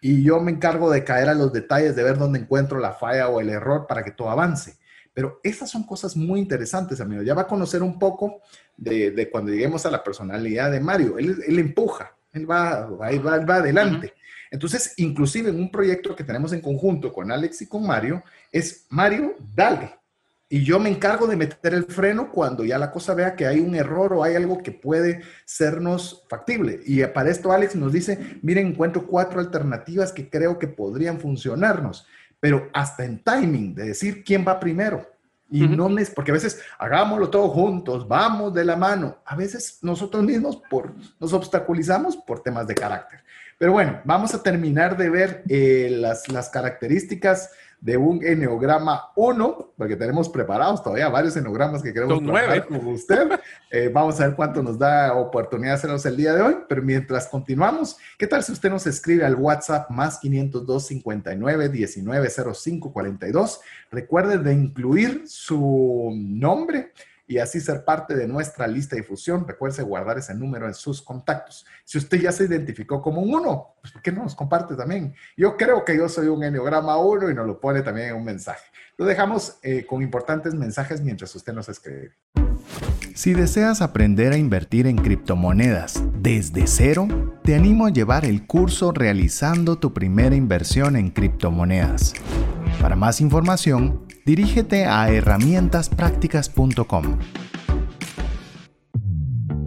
[0.00, 3.28] y yo me encargo de caer a los detalles, de ver dónde encuentro la falla
[3.28, 4.76] o el error para que todo avance.
[5.14, 7.22] Pero esas son cosas muy interesantes, amigo.
[7.22, 8.40] Ya va a conocer un poco
[8.76, 11.18] de, cuando lleguemos a la personalidad de Mario.
[11.18, 14.14] Él, él empuja, él va, va, va, va adelante.
[14.50, 18.86] Entonces, inclusive en un proyecto que tenemos en conjunto con Alex y con Mario, es
[18.90, 19.94] Mario, dale.
[20.52, 23.60] Y yo me encargo de meter el freno cuando ya la cosa vea que hay
[23.60, 26.80] un error o hay algo que puede sernos factible.
[26.84, 32.06] Y para esto Alex nos dice, miren, encuentro cuatro alternativas que creo que podrían funcionarnos,
[32.42, 35.08] pero hasta en timing, de decir quién va primero.
[35.48, 39.18] Y no es porque a veces hagámoslo todos juntos, vamos de la mano.
[39.24, 43.20] A veces nosotros mismos por, nos obstaculizamos por temas de carácter.
[43.58, 47.50] Pero bueno, vamos a terminar de ver eh, las, las características
[47.82, 53.28] de un eneograma 1, porque tenemos preparados todavía varios eneogramas que queremos trabajar con usted.
[53.74, 56.82] Eh, vamos a ver cuánto nos da oportunidad de hacerlos el día de hoy, pero
[56.82, 62.92] mientras continuamos, ¿qué tal si usted nos escribe al WhatsApp más 502 59 19 05
[62.92, 63.60] 42?
[63.90, 66.92] Recuerde de incluir su nombre
[67.32, 69.48] y así ser parte de nuestra lista de difusión.
[69.48, 71.64] Recuerde guardar ese número en sus contactos.
[71.82, 75.14] Si usted ya se identificó como un 1, pues ¿por qué no nos comparte también?
[75.34, 78.24] Yo creo que yo soy un enneograma 1 y nos lo pone también en un
[78.24, 78.64] mensaje.
[78.98, 82.12] Lo dejamos eh, con importantes mensajes mientras usted nos escribe.
[83.14, 87.08] Si deseas aprender a invertir en criptomonedas desde cero,
[87.44, 92.12] te animo a llevar el curso realizando tu primera inversión en criptomonedas.
[92.80, 97.18] Para más información, dirígete a herramientasprácticas.com.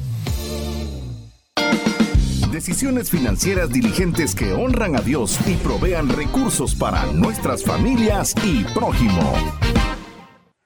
[2.51, 9.35] Decisiones financieras diligentes que honran a Dios y provean recursos para nuestras familias y prójimo.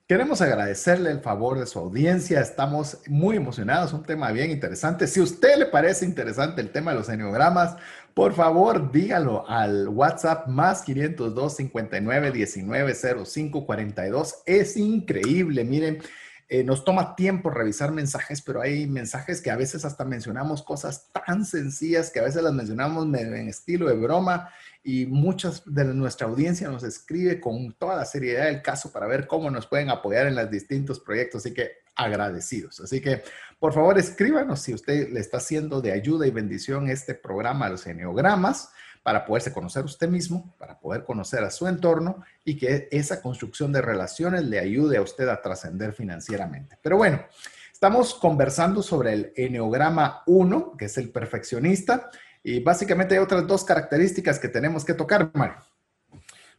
[0.07, 2.39] Queremos agradecerle el favor de su audiencia.
[2.39, 3.91] Estamos muy emocionados.
[3.91, 5.07] Un tema bien interesante.
[5.07, 7.75] Si a usted le parece interesante el tema de los enneogramas,
[8.13, 12.93] por favor, dígalo al WhatsApp más 502 59 19
[13.25, 14.43] 05 42.
[14.45, 15.63] Es increíble.
[15.63, 15.99] Miren,
[16.47, 21.09] Eh, nos toma tiempo revisar mensajes, pero hay mensajes que a veces hasta mencionamos cosas
[21.11, 24.51] tan sencillas que a veces las mencionamos en estilo de broma
[24.87, 29.25] y muchas de nuestra audiencia nos escribe con toda la seriedad del caso para ver
[29.25, 31.41] cómo nos pueden apoyar en los distintos proyectos.
[31.41, 32.79] Así que agradecidos.
[32.81, 33.23] Así que,
[33.57, 37.87] por favor, escríbanos si usted le está haciendo de ayuda y bendición este programa los
[37.87, 38.69] eneogramas
[39.01, 43.71] para poderse conocer usted mismo, para poder conocer a su entorno y que esa construcción
[43.71, 46.77] de relaciones le ayude a usted a trascender financieramente.
[46.83, 47.23] Pero bueno,
[47.71, 52.11] estamos conversando sobre el Enneagrama 1, que es el perfeccionista,
[52.45, 55.57] y básicamente hay otras dos características que tenemos que tocar, Mario.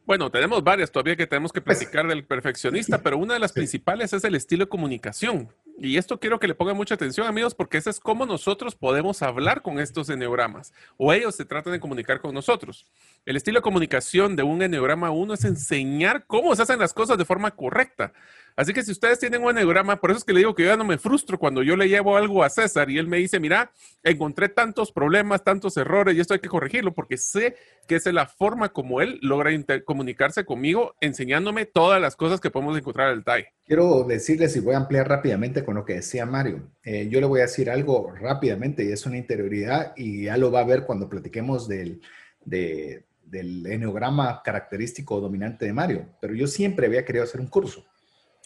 [0.04, 3.52] Bueno, tenemos varias todavía que tenemos que pues, platicar del perfeccionista, pero una de las
[3.52, 5.48] principales es el estilo de comunicación.
[5.78, 9.22] Y esto quiero que le pongan mucha atención, amigos, porque ese es cómo nosotros podemos
[9.22, 12.86] hablar con estos enneogramas o ellos se tratan de comunicar con nosotros.
[13.24, 17.16] El estilo de comunicación de un enneograma 1 es enseñar cómo se hacen las cosas
[17.16, 18.12] de forma correcta.
[18.56, 20.70] Así que si ustedes tienen un enneograma, por eso es que le digo que yo
[20.70, 23.38] ya no me frustro cuando yo le llevo algo a César y él me dice,
[23.38, 23.70] mira,
[24.02, 27.54] encontré tantos problemas, tantos errores y esto hay que corregirlo porque sé
[27.86, 29.50] que es la forma como él logra
[29.84, 33.48] comunicarse conmigo, enseñándome todas las cosas que podemos encontrar al detalle.
[33.66, 36.70] Quiero decirles y voy a ampliar rápidamente con lo que decía Mario.
[36.82, 40.50] Eh, yo le voy a decir algo rápidamente y es una interioridad y ya lo
[40.50, 42.00] va a ver cuando platiquemos del,
[42.46, 46.06] del enneograma característico dominante de Mario.
[46.22, 47.84] Pero yo siempre había querido hacer un curso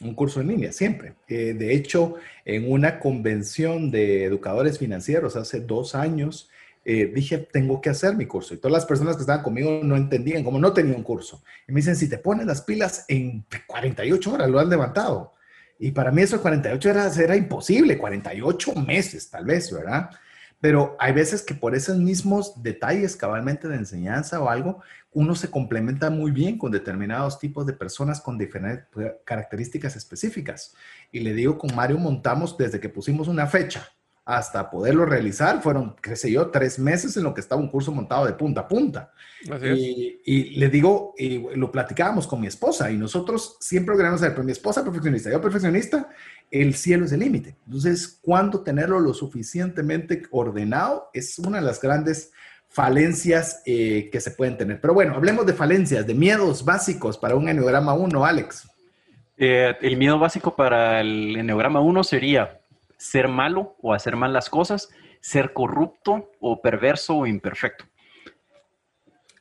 [0.00, 1.14] un curso en línea, siempre.
[1.28, 6.48] Eh, de hecho, en una convención de educadores financieros hace dos años,
[6.84, 8.54] eh, dije, tengo que hacer mi curso.
[8.54, 11.42] Y todas las personas que estaban conmigo no entendían, como no tenía un curso.
[11.68, 15.34] Y me dicen, si te pones las pilas en 48 horas, lo han levantado.
[15.78, 20.10] Y para mí eso de 48 horas era imposible, 48 meses tal vez, ¿verdad?
[20.60, 25.50] Pero hay veces que por esos mismos detalles cabalmente de enseñanza o algo, uno se
[25.50, 28.86] complementa muy bien con determinados tipos de personas con diferentes
[29.24, 30.74] características específicas.
[31.10, 33.88] Y le digo, con Mario montamos desde que pusimos una fecha
[34.24, 37.90] hasta poderlo realizar, fueron, qué sé yo, tres meses en lo que estaba un curso
[37.90, 39.12] montado de punta a punta.
[39.74, 44.34] Y, y, le digo, y lo platicábamos con mi esposa y nosotros siempre queremos saber,
[44.34, 46.08] pero mi esposa perfeccionista, yo perfeccionista,
[46.50, 47.56] el cielo es el límite.
[47.66, 51.10] Entonces, ¿cuándo tenerlo lo suficientemente ordenado?
[51.12, 52.32] Es una de las grandes
[52.68, 54.80] falencias eh, que se pueden tener.
[54.80, 58.68] Pero bueno, hablemos de falencias, de miedos básicos para un enneograma 1, Alex.
[59.36, 62.60] Eh, el miedo básico para el enneograma 1 sería
[62.96, 67.84] ser malo o hacer mal las cosas, ser corrupto o perverso o imperfecto.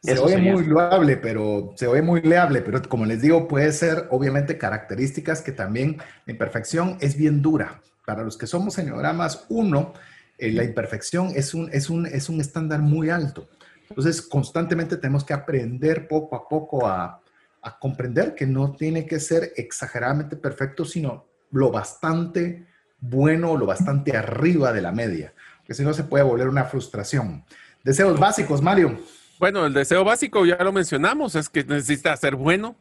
[0.01, 4.07] Se oye muy loable, pero se oye muy leable, pero como les digo, puede ser
[4.11, 7.81] obviamente características que también la imperfección es bien dura.
[8.05, 9.93] Para los que somos enneagramas 1,
[10.37, 13.49] eh, la imperfección es un, es, un, es un estándar muy alto.
[13.89, 17.21] Entonces, constantemente tenemos que aprender poco a poco a,
[17.61, 22.67] a comprender que no tiene que ser exageradamente perfecto, sino lo bastante
[23.01, 25.33] bueno, lo bastante arriba de la media,
[25.65, 27.43] que si no se puede volver una frustración.
[27.83, 28.97] Deseos básicos, Mario.
[29.39, 32.75] Bueno, el deseo básico ya lo mencionamos, es que necesita ser bueno,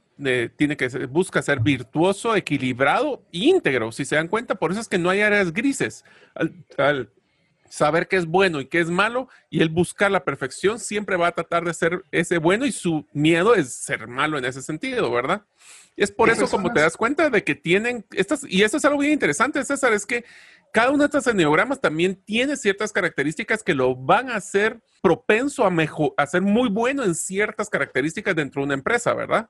[0.57, 3.93] tiene que busca ser virtuoso, equilibrado e íntegro.
[3.93, 6.05] Si se dan cuenta, por eso es que no hay áreas grises.
[6.35, 7.09] Al,
[7.69, 11.29] saber qué es bueno y qué es malo y él buscar la perfección, siempre va
[11.29, 15.11] a tratar de ser ese bueno y su miedo es ser malo en ese sentido,
[15.13, 15.43] ¿verdad?
[15.97, 19.01] Es por eso, como te das cuenta de que tienen estas, y eso es algo
[19.01, 20.25] bien interesante, César, es que
[20.73, 25.65] cada uno de estos enneogramas también tiene ciertas características que lo van a hacer propenso
[25.65, 29.49] a, mejor, ser muy bueno en ciertas características dentro de una empresa, ¿verdad?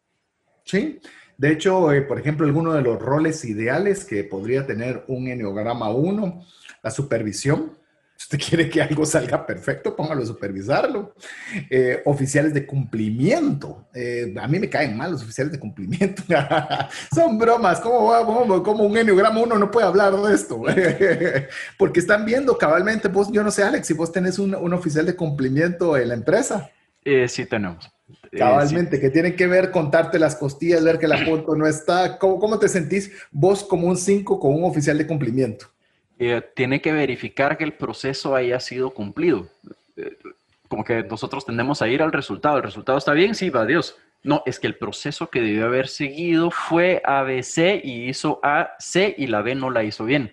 [0.65, 1.01] Sí,
[1.37, 5.91] de hecho, eh, por ejemplo, alguno de los roles ideales que podría tener un enneograma
[5.91, 6.45] 1,
[6.83, 7.78] la supervisión, si
[8.19, 11.15] usted quiere que algo salga perfecto, póngalo a supervisarlo.
[11.71, 13.89] Eh, oficiales de cumplimiento.
[13.95, 16.23] Eh, a mí me caen mal los oficiales de cumplimiento.
[17.15, 17.81] Son bromas.
[17.81, 20.63] ¿Cómo, ¿Cómo, un enneograma uno no puede hablar de esto?
[21.79, 25.07] Porque están viendo cabalmente, vos, yo no sé, Alex, si vos tenés un, un oficial
[25.07, 26.71] de cumplimiento en la empresa.
[27.05, 27.89] Eh, sí, tenemos.
[28.37, 32.19] Cabalmente, que tiene que ver contarte las costillas, ver que la foto no está.
[32.19, 35.67] ¿Cómo, cómo te sentís vos como un 5 con un oficial de cumplimiento?
[36.55, 39.49] Tiene que verificar que el proceso haya sido cumplido.
[39.97, 40.17] Eh,
[40.69, 42.59] como que nosotros tendemos a ir al resultado.
[42.59, 43.35] ¿El resultado está bien?
[43.35, 43.97] Sí, va, Dios.
[44.23, 49.15] No, es que el proceso que debió haber seguido fue ABC y hizo A, C
[49.17, 50.33] y la B no la hizo bien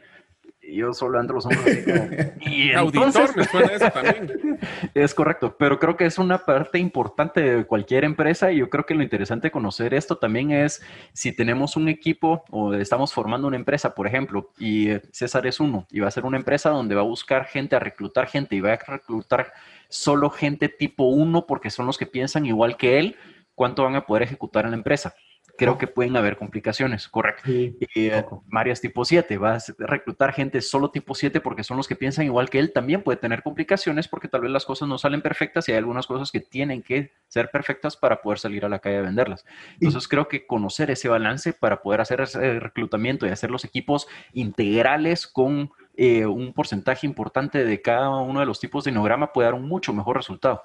[0.73, 2.07] yo solo ando los hombros así como,
[2.41, 4.59] y Auditor, me suena eso también.
[4.93, 8.85] es correcto, pero creo que es una parte importante de cualquier empresa y yo creo
[8.85, 10.81] que lo interesante de conocer esto también es
[11.13, 15.87] si tenemos un equipo o estamos formando una empresa, por ejemplo, y César es uno,
[15.91, 18.61] y va a ser una empresa donde va a buscar gente, a reclutar gente y
[18.61, 19.53] va a reclutar
[19.89, 23.15] solo gente tipo uno porque son los que piensan igual que él,
[23.53, 25.15] ¿cuánto van a poder ejecutar en la empresa?
[25.57, 27.43] Creo que pueden haber complicaciones, correcto.
[27.47, 31.87] Eh, Mario es tipo 7, va a reclutar gente solo tipo 7 porque son los
[31.87, 34.97] que piensan igual que él, también puede tener complicaciones porque tal vez las cosas no
[34.97, 38.69] salen perfectas y hay algunas cosas que tienen que ser perfectas para poder salir a
[38.69, 39.45] la calle a venderlas.
[39.73, 44.07] Entonces creo que conocer ese balance para poder hacer ese reclutamiento y hacer los equipos
[44.33, 49.47] integrales con eh, un porcentaje importante de cada uno de los tipos de enneograma puede
[49.47, 50.63] dar un mucho mejor resultado.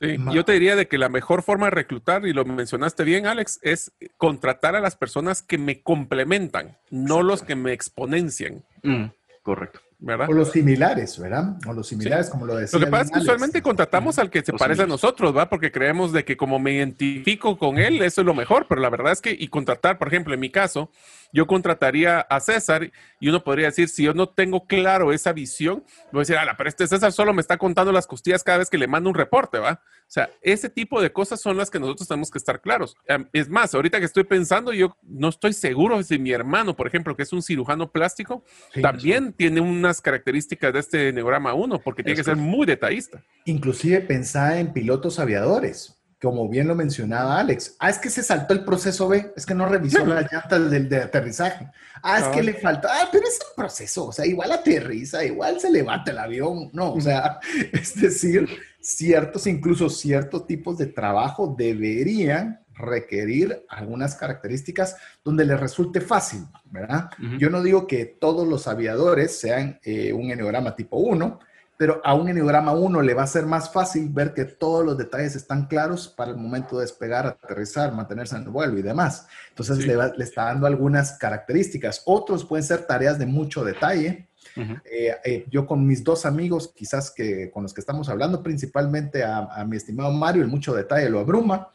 [0.00, 3.26] Sí, yo te diría de que la mejor forma de reclutar, y lo mencionaste bien,
[3.26, 8.64] Alex, es contratar a las personas que me complementan, no los que me exponencian.
[8.84, 9.06] Mm,
[9.42, 9.80] correcto.
[10.00, 11.56] O los similares, ¿verdad?
[11.66, 12.78] O los similares, como lo decía.
[12.78, 15.48] Lo que pasa es que usualmente contratamos al que se parece a nosotros, ¿verdad?
[15.48, 18.90] Porque creemos de que como me identifico con él, eso es lo mejor, pero la
[18.90, 20.90] verdad es que, y contratar, por ejemplo, en mi caso,
[21.32, 25.84] yo contrataría a César y uno podría decir, si yo no tengo claro esa visión,
[26.12, 28.70] voy a decir, ala, pero este César solo me está contando las costillas cada vez
[28.70, 29.82] que le mando un reporte, ¿va?
[30.08, 32.96] O sea, ese tipo de cosas son las que nosotros tenemos que estar claros.
[33.34, 37.14] Es más, ahorita que estoy pensando, yo no estoy seguro si mi hermano, por ejemplo,
[37.14, 38.42] que es un cirujano plástico,
[38.80, 39.60] también tiene
[40.00, 43.22] características de este neurograma 1, porque tiene que ser muy detallista.
[43.46, 48.52] Inclusive pensaba en pilotos aviadores como bien lo mencionaba Alex, ah, es que se saltó
[48.52, 51.68] el proceso B, es que no revisó las llantas del de aterrizaje.
[52.02, 55.60] Ah, es que le falta, ah, pero es un proceso, o sea, igual aterriza, igual
[55.60, 57.38] se levanta el avión, no, o sea,
[57.72, 58.48] es decir,
[58.80, 67.10] ciertos, incluso ciertos tipos de trabajo deberían requerir algunas características donde les resulte fácil, ¿verdad?
[67.38, 71.40] Yo no digo que todos los aviadores sean eh, un enneograma tipo 1,
[71.78, 74.98] pero a un enneograma 1 le va a ser más fácil ver que todos los
[74.98, 79.28] detalles están claros para el momento de despegar, aterrizar, mantenerse en el vuelo y demás.
[79.50, 82.02] Entonces le, está dando algunas características.
[82.04, 84.28] Otros pueden ser tareas de mucho detalle.
[84.56, 89.22] Eh, eh, yo con mis dos amigos, quizás que con los que estamos hablando, principalmente
[89.22, 91.70] a, mi estimado Mario, el mucho detalle lo abruma,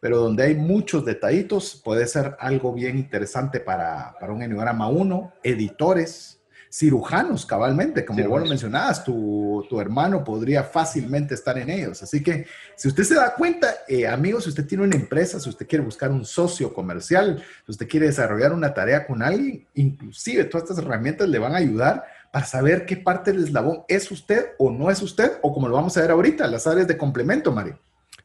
[0.00, 5.34] pero donde hay muchos detallitos puede ser algo bien interesante para, para un enneograma 1,
[5.42, 6.38] editores,
[6.70, 12.02] cirujanos, cabalmente, como vos lo mencionabas, tu, hermano podría fácilmente estar en ellos.
[12.02, 12.46] Así que
[12.76, 15.84] si usted se da cuenta, eh, amigos, si usted tiene una empresa, si usted quiere
[15.84, 20.84] buscar un socio comercial, si usted quiere desarrollar una tarea con alguien, inclusive todas estas
[20.84, 24.90] herramientas le van a ayudar para saber qué parte del eslabón es usted o no
[24.90, 27.78] es usted, o como lo vamos a ver ahorita, las áreas de complemento, Mario.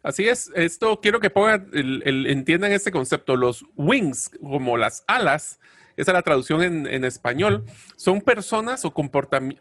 [0.03, 5.61] Así es, esto quiero que pongan, entiendan este concepto, los wings, como las alas,
[5.95, 7.63] esa es la traducción en, español,
[7.95, 8.93] son personas o,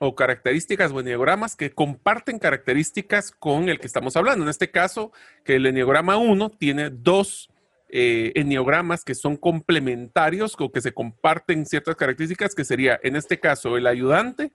[0.00, 4.44] o características o enneagramas que comparten características con el que estamos hablando.
[4.44, 5.12] En este caso,
[5.44, 7.48] que el enneagrama 1 tiene dos
[7.88, 8.32] eh,
[9.04, 13.86] que son complementarios o que se comparten ciertas características, que sería, en este caso, el
[13.86, 14.50] ayudante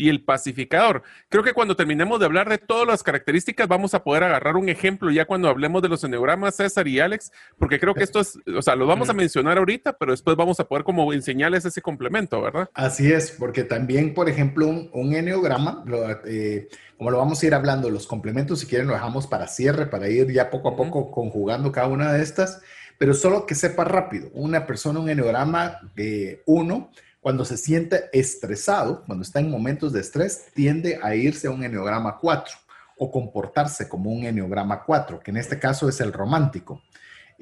[0.00, 1.02] y el pacificador.
[1.28, 4.70] Creo que cuando terminemos de hablar de todas las características, vamos a poder agarrar un
[4.70, 8.38] ejemplo ya cuando hablemos de los enneagramas, César y Alex, porque creo que esto es,
[8.56, 11.82] o sea, lo vamos a mencionar ahorita, pero después vamos a poder como enseñarles ese
[11.82, 12.70] complemento, ¿verdad?
[12.72, 17.90] Así es, porque también, por ejemplo, un, un eh, como lo vamos a ir hablando,
[17.90, 21.72] los complementos, si quieren, lo dejamos para cierre, para ir ya poco a poco conjugando
[21.72, 22.62] cada una de estas,
[22.96, 26.90] pero solo que sepa rápido, una persona, un enneagrama de uno,
[27.20, 31.62] cuando se siente estresado, cuando está en momentos de estrés, tiende a irse a un
[31.62, 32.54] enneograma 4
[32.98, 36.82] o comportarse como un enneograma 4, que en este caso es el romántico.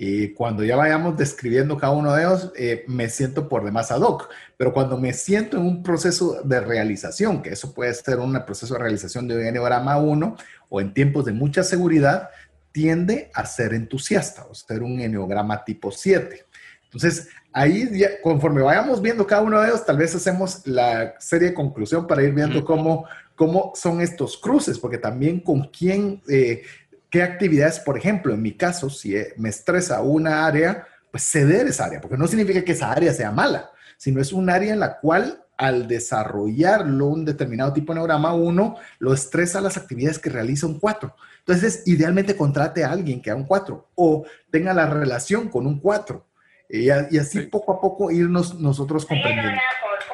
[0.01, 4.03] Y cuando ya vayamos describiendo cada uno de ellos, eh, me siento por demás ad
[4.03, 4.29] hoc.
[4.57, 8.75] Pero cuando me siento en un proceso de realización, que eso puede ser un proceso
[8.75, 10.37] de realización de un enneograma 1
[10.69, 12.31] o en tiempos de mucha seguridad,
[12.71, 16.45] tiende a ser entusiasta o ser un enneograma tipo 7.
[16.89, 17.91] Entonces, ahí,
[18.23, 22.23] conforme vayamos viendo cada uno de ellos, tal vez hacemos la serie de conclusión para
[22.23, 26.63] ir viendo cómo, cómo son estos cruces, porque también con quién, eh,
[27.11, 31.67] qué actividades, por ejemplo, en mi caso, si eh, me estresa una área, pues ceder
[31.67, 34.81] esa área, porque no significa que esa área sea mala, sino es un área en
[34.81, 40.31] la cual al desarrollarlo un determinado tipo de neurograma, uno lo estresa las actividades que
[40.31, 41.15] realiza un 4.
[41.41, 45.81] Entonces, idealmente contrate a alguien que haga un 4 o tenga la relación con un
[45.81, 46.28] 4
[46.69, 49.61] y, así poco a poco irnos nosotros comprendiendo.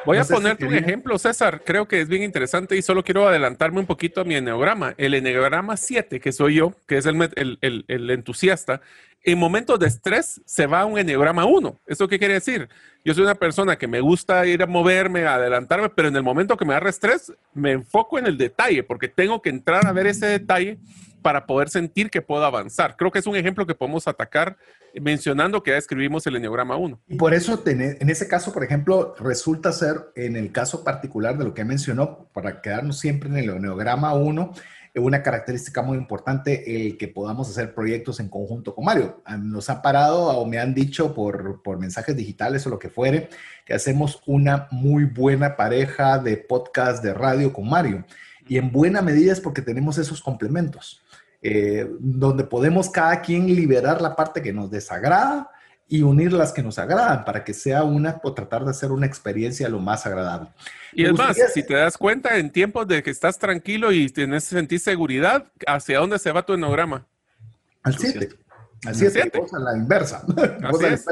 [0.05, 1.63] Voy a ponerte un ejemplo, César.
[1.65, 4.93] Creo que es bien interesante y solo quiero adelantarme un poquito a mi enneograma.
[4.97, 7.21] El enneograma 7, que soy yo, que es el,
[7.61, 8.81] el, el, entusiasta,
[9.23, 11.81] en momentos de estrés se va a un enneograma 1.
[11.87, 12.69] ¿Eso qué quiere decir?
[13.03, 16.23] Yo soy una persona que me gusta ir a moverme, a adelantarme, pero en el
[16.23, 19.91] momento que me da estrés, me enfoco en el detalle, porque tengo que entrar a
[19.91, 20.77] ver ese detalle
[21.25, 22.95] para poder sentir que puedo avanzar.
[22.95, 24.57] Creo que es un ejemplo que podemos atacar
[24.93, 27.01] mencionando que ya escribimos el Enneograma 1.
[27.07, 31.45] Y por eso, en ese caso, por ejemplo, resulta ser, en el caso particular de
[31.45, 34.53] lo que mencionó, para quedarnos siempre en el Enneograma 1,
[34.97, 39.23] una característica muy importante el que podamos hacer proyectos en conjunto con Mario.
[39.39, 43.29] Nos ha parado o me han dicho por, por mensajes digitales o lo que fuere
[43.65, 48.05] que hacemos una muy buena pareja de podcast de radio con Mario.
[48.47, 51.01] Y en buena medida es porque tenemos esos complementos,
[51.47, 55.51] eh, donde podemos cada quien liberar la parte que nos desagrada
[55.87, 59.05] y unir las que nos agradan para que sea una o tratar de hacer una
[59.05, 60.49] experiencia lo más agradable.
[60.91, 64.45] Y es más, si te das cuenta en tiempos de que estás tranquilo y tienes
[64.45, 67.05] sentir seguridad, ¿hacia dónde se va tu enograma?
[67.83, 68.27] Al 7.
[68.87, 70.25] Al 7, a la inversa.
[70.63, 71.05] Así es.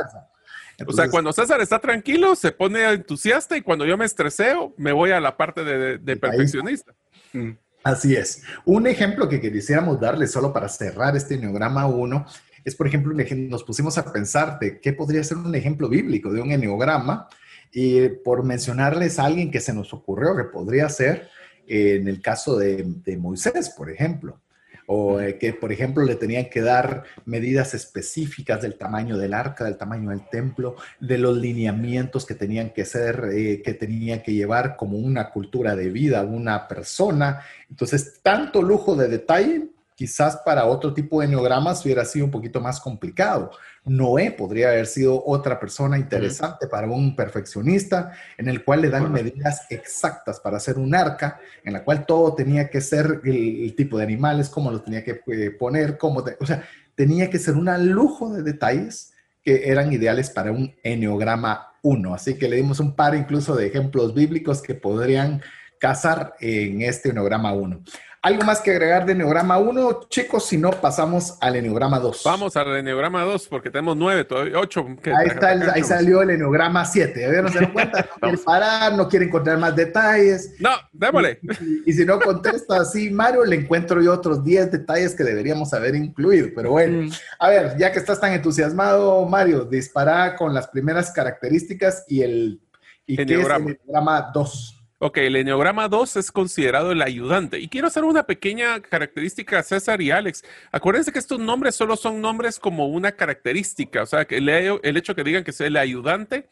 [0.84, 4.94] o sea, cuando César está tranquilo, se pone entusiasta y cuando yo me estreseo, me
[4.94, 6.92] voy a la parte de, perfeccionista.
[7.34, 7.52] Mm.
[7.84, 8.44] Así es.
[8.66, 12.26] Un ejemplo que quisiéramos darle solo para cerrar este enneograma 1
[12.64, 13.14] es, por ejemplo,
[13.50, 17.28] nos pusimos a pensar de qué podría ser un ejemplo bíblico de un enneograma
[17.74, 21.28] y por mencionarles a alguien que se nos ocurrió que podría ser
[21.68, 24.40] eh, en el caso de, Moisés, por ejemplo
[24.88, 29.66] o eh, que, por ejemplo, le tenían que dar medidas específicas del tamaño del arca,
[29.66, 34.34] del tamaño del templo, de los lineamientos que tenían que ser, eh, que tenían que
[34.34, 37.42] llevar como una cultura de vida una persona.
[37.70, 42.60] Entonces, tanto lujo de detalle Quizás para otro tipo de neogramas hubiera sido un poquito
[42.60, 43.52] más complicado.
[43.86, 49.12] Noé podría haber sido otra persona interesante para un perfeccionista en el cual le dan
[49.12, 53.98] medidas exactas para hacer un arca, en la cual todo tenía que ser el, tipo
[53.98, 56.64] de animales, cómo lo tenía que eh, poner, cómo, o sea,
[56.96, 59.14] tenía que ser un lujo de detalles
[59.44, 62.14] que eran ideales para un enneograma 1.
[62.16, 65.42] Así que le dimos un par incluso de ejemplos bíblicos que podrían
[65.80, 67.84] casar en este enneograma 1.
[68.24, 70.46] ¿Algo más que agregar de Enneograma 1, chicos?
[70.46, 72.22] Si no, pasamos al Enneograma 2.
[72.24, 74.88] Vamos al Enneograma 2 porque tenemos 9, 8.
[75.14, 77.42] Ahí, está ahí salió el Enneograma 7.
[77.42, 80.56] no se dan cuenta, no quiere parar, no quiere encontrar más detalles.
[80.58, 81.42] No, démosle.
[81.86, 85.94] Y, si no contesta así, Mario, le encuentro yo otros 10 detalles que deberíamos haber
[85.94, 86.48] incluido.
[86.56, 87.12] Pero bueno, mm.
[87.40, 92.62] a ver, ya que estás tan entusiasmado, Mario, dispara con las primeras características y el...
[93.06, 94.83] ¿Y qué es el Enneograma 2?
[95.00, 97.60] Ok, el Enneagrama 2 es considerado el ayudante.
[97.60, 100.44] Y quiero hacer una pequeña característica a César y Alex.
[100.72, 104.04] Acuérdense que estos nombres solo son nombres como una característica.
[104.04, 106.50] O sea, que el, hecho que digan que es el ayudante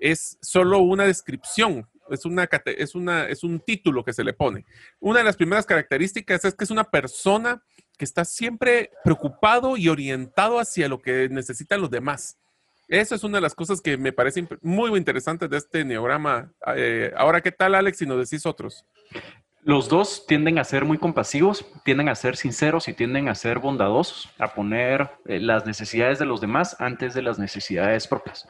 [0.00, 1.88] es solo una descripción.
[2.10, 4.66] Es, una, es, una, es un título que se le pone.
[5.00, 7.62] Una de las primeras características es que es una persona
[7.96, 12.38] que está siempre preocupado y orientado hacia lo que necesitan los demás.
[12.88, 16.52] Eso es una de las cosas que me parece muy interesante de este neograma.
[16.76, 18.84] Eh, ahora, ¿qué tal, Alex, si nos decís otros?
[19.62, 23.58] Los dos tienden a ser muy compasivos, tienden a ser sinceros y tienden a ser
[23.58, 28.46] bondadosos, a poner eh, las necesidades de los demás antes de las necesidades propias.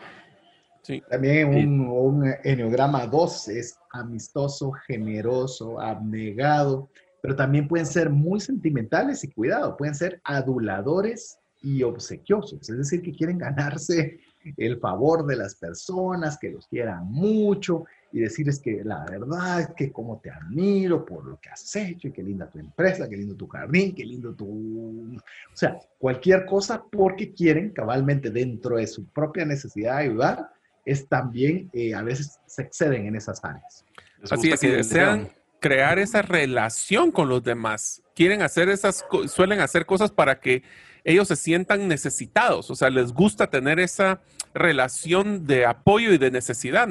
[0.82, 1.02] Sí.
[1.08, 6.90] También un, un enneograma 2 es amistoso, generoso, abnegado,
[7.22, 13.00] pero también pueden ser muy sentimentales y cuidado, pueden ser aduladores y obsequiosos, es decir,
[13.00, 14.20] que quieren ganarse
[14.56, 19.68] el favor de las personas, que los quieran mucho y decirles que la verdad es
[19.76, 23.16] que como te admiro por lo que has hecho y qué linda tu empresa, qué
[23.16, 25.16] lindo tu jardín, qué lindo tu...
[25.16, 30.50] O sea, cualquier cosa porque quieren cabalmente dentro de su propia necesidad de ayudar,
[30.84, 33.84] es también, eh, a veces se exceden en esas áreas.
[34.30, 35.28] Así es, que desean
[35.60, 38.02] crear esa relación con los demás.
[38.14, 40.62] Quieren hacer esas, suelen hacer cosas para que
[41.04, 44.20] ellos se sientan necesitados, o sea, les gusta tener esa
[44.54, 46.88] relación de apoyo y de necesidad.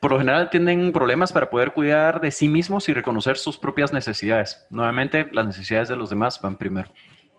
[0.00, 3.92] Por lo general tienen problemas para poder cuidar de sí mismos y reconocer sus propias
[3.92, 4.66] necesidades.
[4.68, 6.90] Nuevamente, las necesidades de los demás van primero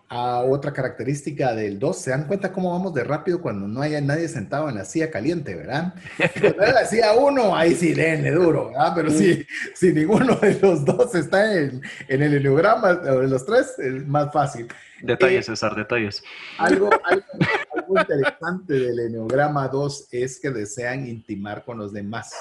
[0.08, 1.98] a otra característica del 2.
[1.98, 5.10] ¿Se dan cuenta cómo vamos de rápido cuando no haya nadie sentado en la silla
[5.10, 5.94] caliente, verdad?
[6.40, 8.92] Cuando es la silla 1, ahí sí denle duro, ¿verdad?
[8.94, 9.44] Pero si,
[9.74, 14.06] si ninguno de los dos está en, en el heliograma, o de los tres, es
[14.06, 14.68] más fácil.
[15.02, 16.22] Detalles, eh, César, detalles.
[16.58, 22.32] Algo, algo, interesante del Enneagrama 2 es que desean intimar con los demás.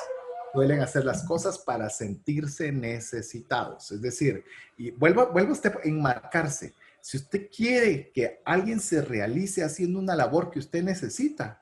[0.53, 3.91] Suelen hacer las cosas para sentirse necesitados.
[3.91, 4.43] Es decir,
[4.77, 6.73] y vuelva usted a enmarcarse
[7.05, 11.61] si usted quiere que alguien se realice haciendo una labor que usted necesita,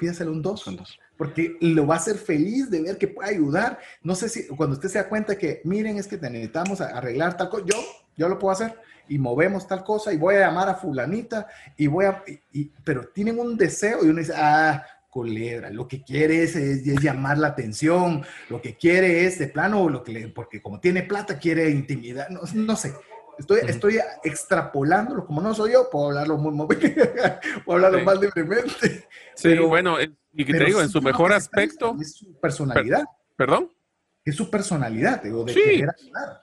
[0.00, 0.64] pídaselo un dos.
[1.18, 3.78] Porque lo va a hacer feliz de ver que puede ayudar.
[4.02, 7.50] No sé si cuando usted se da cuenta que, miren, es que necesitamos arreglar tal
[7.50, 7.76] cosa, yo,
[8.16, 8.80] yo lo puedo hacer
[9.10, 12.24] y movemos tal cosa y voy a llamar a fulanita y voy a,
[12.82, 16.54] pero tienen un deseo y uno dice, ah, culebra, lo que quiere es,
[17.02, 21.02] llamar la atención, lo que quiere es de plano, lo que le, porque como tiene
[21.02, 22.94] plata quiere intimidar, no, no sé,
[23.38, 26.66] Estoy, estoy extrapolándolo, como no soy yo, puedo hablarlo muy,
[27.64, 29.08] puedo hablarlo más libremente.
[29.34, 29.96] Sí, bueno,
[30.32, 31.96] y que te digo, en su mejor aspecto.
[32.00, 33.04] Es su personalidad.
[33.36, 33.70] ¿Perdón?
[34.28, 36.40] es su personalidad, digo, de querer ayudar.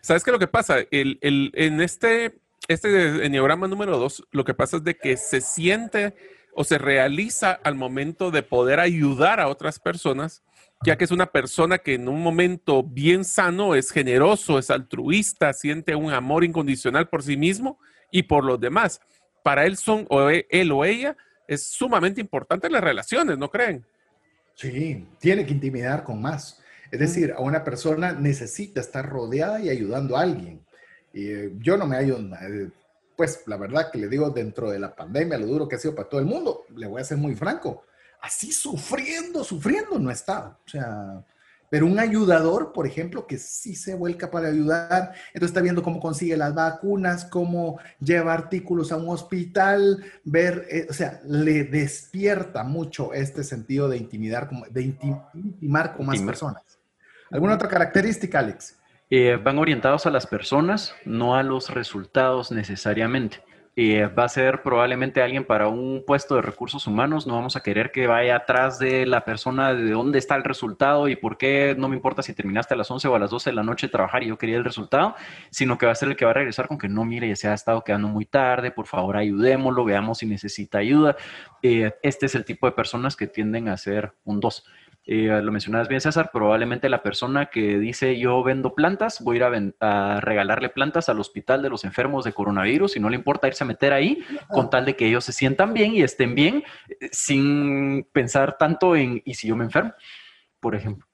[0.00, 0.78] ¿Sabes qué es lo que pasa?
[0.90, 5.40] El, el, en este, este enneograma número dos, lo que pasa es de que se
[5.40, 6.16] siente
[6.52, 10.42] o se realiza al momento de poder ayudar a otras personas,
[10.84, 15.52] ya que es una persona que en un momento bien sano es generoso, es altruista,
[15.52, 17.78] siente un amor incondicional por sí mismo
[18.10, 19.00] y por los demás.
[19.42, 21.16] Para él son, o e, él o ella,
[21.48, 23.84] es sumamente importante las relaciones, ¿no creen?
[24.54, 26.62] Sí, tiene que intimidar con más.
[26.90, 30.64] Es decir, a una persona necesita estar rodeada y ayudando a alguien.
[31.12, 32.70] Y, eh, yo no me hallo, eh,
[33.16, 35.94] pues la verdad que le digo, dentro de la pandemia, lo duro que ha sido
[35.94, 37.84] para todo el mundo, le voy a ser muy franco,
[38.26, 40.58] así sufriendo, sufriendo no está.
[40.66, 41.24] O sea,
[41.70, 46.00] pero un ayudador, por ejemplo, que sí se vuelca para ayudar, entonces está viendo cómo
[46.00, 52.62] consigue las vacunas, cómo lleva artículos a un hospital, ver, eh, o sea, le despierta
[52.62, 56.62] mucho este sentido de intimidar, de intimar con más personas.
[57.30, 58.76] ¿Alguna otra característica, Alex?
[59.10, 63.42] Eh, van orientados a las personas, no a los resultados necesariamente.
[63.78, 67.62] Eh, va a ser probablemente alguien para un puesto de recursos humanos, no vamos a
[67.62, 71.74] querer que vaya atrás de la persona de dónde está el resultado y por qué
[71.76, 73.88] no me importa si terminaste a las 11 o a las 12 de la noche
[73.88, 75.14] de trabajar y yo quería el resultado,
[75.50, 77.48] sino que va a ser el que va a regresar con que no, mire, se
[77.48, 81.16] ha estado quedando muy tarde, por favor ayudémoslo, veamos si necesita ayuda.
[81.62, 84.64] Eh, este es el tipo de personas que tienden a ser un 2.
[85.08, 89.56] Eh, lo mencionabas bien, César, probablemente la persona que dice yo vendo plantas, voy a
[89.56, 93.46] ir a, regalarle plantas al hospital de los enfermos de coronavirus y no le importa
[93.46, 96.64] irse a meter ahí con tal de que ellos se sientan bien y estén bien
[96.88, 99.92] eh, sin pensar tanto en, ¿y si yo me enfermo?
[100.58, 101.05] Por ejemplo.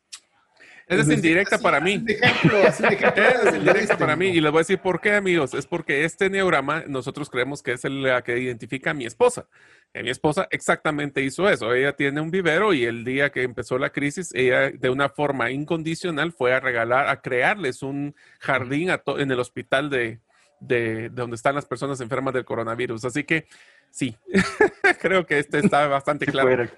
[0.93, 2.05] Esa es indirecta para mí.
[2.07, 4.29] es indirecta para mí.
[4.29, 5.55] Y les voy a decir por qué, amigos.
[5.55, 9.47] Es porque este neograma nosotros creemos que es el que identifica a mi esposa.
[9.95, 11.73] mi esposa exactamente hizo eso.
[11.73, 15.51] Ella tiene un vivero y el día que empezó la crisis, ella de una forma
[15.51, 20.21] incondicional fue a regalar, a crearles un jardín en el hospital de,
[20.61, 23.05] de, donde están las personas enfermas del coronavirus.
[23.05, 23.47] Así que
[23.91, 24.17] sí,
[25.01, 26.69] creo que este está bastante claro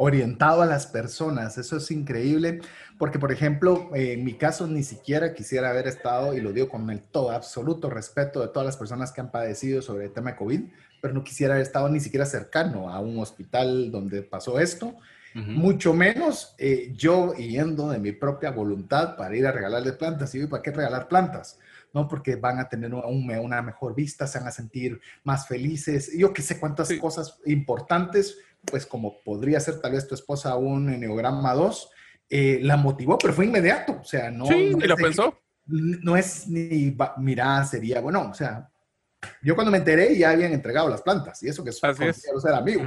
[0.00, 1.58] orientado a las personas.
[1.58, 2.60] Eso es increíble,
[2.98, 6.88] porque por ejemplo, en mi caso ni siquiera quisiera haber estado, y lo digo con
[6.88, 10.36] el todo absoluto respeto de todas las personas que han padecido sobre el tema de
[10.36, 10.60] COVID,
[11.02, 14.94] pero no quisiera haber estado ni siquiera cercano a un hospital donde pasó esto.
[15.34, 20.34] Mucho menos eh, yo yendo de mi propia voluntad para ir a regalarles plantas.
[20.34, 21.60] ¿Y para qué regalar plantas?
[21.92, 22.08] ¿no?
[22.08, 26.12] Porque van a tener una mejor vista, se van a sentir más felices.
[26.16, 30.90] Yo que sé cuántas cosas importantes pues como podría ser tal vez tu esposa un
[30.90, 31.90] Enneagrama 2,
[32.30, 34.46] eh, la motivó, pero fue inmediato, o sea, no...
[34.46, 35.38] Sí, lo pensó.
[35.66, 38.70] No es ni, mira, sería, bueno, o sea,
[39.42, 42.22] yo cuando me enteré ya habían entregado las plantas y eso que así es.
[42.40, 42.84] ser amigo.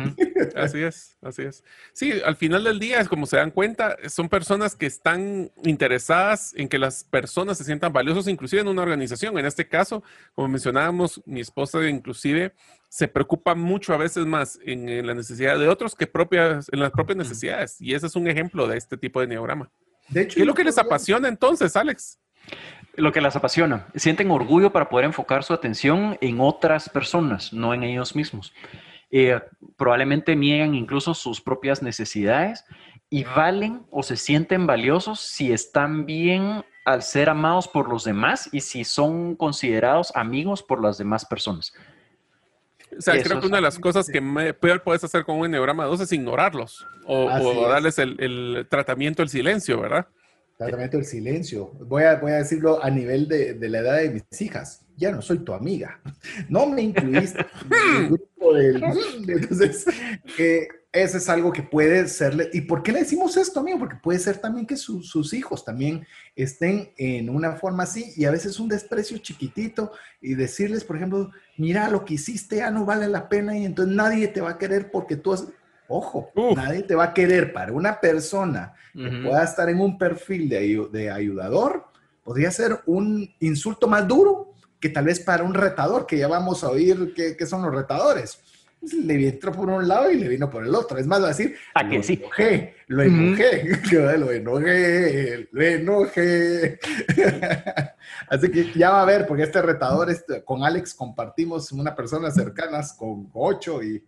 [0.55, 1.63] Así es, así es.
[1.93, 6.67] Sí, al final del día, como se dan cuenta, son personas que están interesadas en
[6.67, 9.37] que las personas se sientan valiosas, inclusive en una organización.
[9.37, 10.03] En este caso,
[10.33, 12.53] como mencionábamos, mi esposa inclusive
[12.91, 16.91] se preocupa mucho a veces más en, la necesidad de otros que propias, en las
[16.91, 17.79] propias necesidades.
[17.79, 19.71] Y ese es un ejemplo de este tipo de neograma.
[20.09, 22.19] De hecho, ¿Qué es lo que les apasiona entonces, Alex?
[22.95, 23.87] Lo que las apasiona.
[23.95, 28.53] Sienten orgullo para poder enfocar su atención en otras personas, no en ellos mismos.
[29.09, 29.39] Eh,
[29.77, 32.65] probablemente niegan incluso sus propias necesidades
[33.09, 38.49] y valen o se sienten valiosos si están bien al ser amados por los demás
[38.51, 41.71] y si son considerados amigos por las demás personas.
[42.97, 44.21] O sea, creo que una de las cosas que
[44.59, 47.27] peor puedes hacer con un enneagrama 2 es ignorarlos o,
[47.67, 50.07] darles el, tratamiento del silencio, ¿verdad?
[50.57, 51.71] Tratamiento del silencio.
[51.79, 54.85] Voy a, voy a decirlo a nivel de, de, la edad de mis hijas.
[54.95, 55.99] Ya no soy tu amiga.
[56.49, 58.83] No me incluiste en el grupo del...
[59.27, 59.85] Entonces,
[60.37, 62.49] eh, eso es algo que puede serle.
[62.51, 63.79] ¿Y por qué le decimos esto, amigo?
[63.79, 68.31] Porque puede ser también que sus hijos también estén en una forma así y a
[68.31, 73.07] veces un desprecio chiquitito y decirles, por ejemplo, mira, lo que hiciste ya no vale
[73.07, 75.47] la pena y entonces nadie te va a querer porque tú has...
[75.93, 80.47] Ojo, nadie te va a querer para una persona que pueda estar en un perfil
[80.47, 81.85] de, de ayudador,
[82.23, 86.63] podría ser un insulto más duro que tal vez para un retador, que ya vamos
[86.63, 88.39] a oír qué son los retadores
[88.81, 90.97] le entró por un lado y le vino por el otro.
[90.97, 92.13] Es más, va a decir, ¿A que lo sí?
[92.13, 93.63] enojé, lo enojé,
[94.17, 96.79] lo enojé, lo enojé.
[98.29, 102.31] Así que ya va a ver, porque este retador, este, con Alex compartimos una persona
[102.31, 104.03] cercanas con ocho y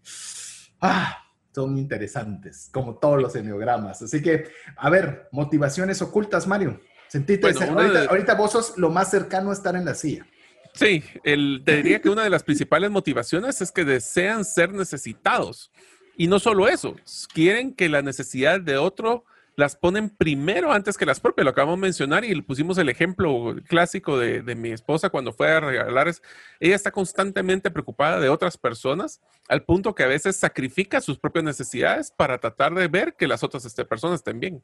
[0.81, 1.17] ah,
[1.53, 4.01] son interesantes, como todos los enneogramas.
[4.01, 4.45] Así que,
[4.75, 6.79] a ver, motivaciones ocultas, Mario.
[7.07, 10.25] Sentite, ahorita, ahorita vos sos lo más cercano a estar en la silla.
[10.73, 15.71] Sí, el, te diría que una de las principales motivaciones es que desean ser necesitados.
[16.17, 16.95] Y no solo eso,
[17.33, 21.45] quieren que la necesidad de otro las ponen primero antes que las propias.
[21.45, 25.51] Lo acabamos de mencionar y le pusimos el ejemplo clásico de, mi esposa cuando fue
[25.51, 26.11] a regalar.
[26.59, 31.45] Ella está constantemente preocupada de otras personas al punto que a veces sacrifica sus propias
[31.45, 34.63] necesidades para tratar de ver que las otras este, personas estén bien.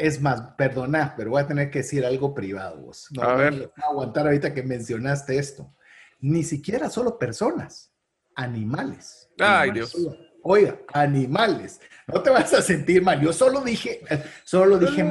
[0.00, 2.80] Es más, perdona, pero voy a tener que decir algo privado.
[2.80, 3.08] Vos.
[3.10, 3.52] No, a ver.
[3.52, 5.76] voy a aguantar ahorita que mencionaste esto.
[6.20, 7.92] Ni siquiera solo personas,
[8.34, 9.28] animales.
[9.38, 9.94] Ay, Dios.
[10.42, 11.82] Oiga, animales.
[12.06, 13.20] No te vas a sentir mal.
[13.20, 14.00] Yo solo dije,
[14.42, 15.04] solo dije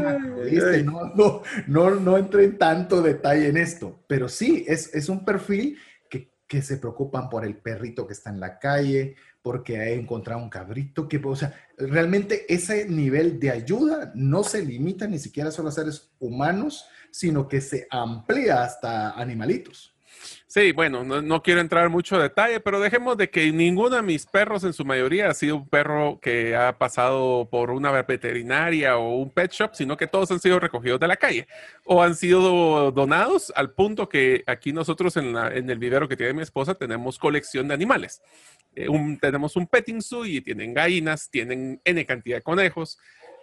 [0.83, 4.03] No, no, no, no entré en tanto detalle en esto.
[4.07, 5.77] Pero sí, es, es un perfil
[6.09, 10.41] que, que, se preocupan por el perrito que está en la calle, porque ha encontrado
[10.41, 15.51] un cabrito, que, o sea, realmente ese nivel de ayuda no se limita ni siquiera
[15.51, 19.95] solo a seres humanos, sino que se amplía hasta animalitos.
[20.51, 24.25] Sí, bueno, no, quiero entrar en mucho detalle, pero dejemos de que ninguno de mis
[24.25, 29.17] perros, en su mayoría, ha sido un perro que ha pasado por una veterinaria o
[29.17, 31.47] un pet shop, sino que todos han sido recogidos de la calle
[31.85, 36.41] o han sido donados al punto que aquí nosotros en, el vivero que tiene mi
[36.41, 38.19] esposa tenemos colección de animales.
[38.75, 38.87] Eh,
[39.21, 42.97] tenemos un petting zoo y tienen gallinas, tienen N cantidad de conejos.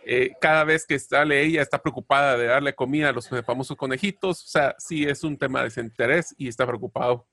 [0.09, 4.45] Eh, cada vez que sale ella está preocupada de darle comida a los famosos conejitos.
[4.45, 7.27] O sea, sí es un tema de desinterés y está preocupado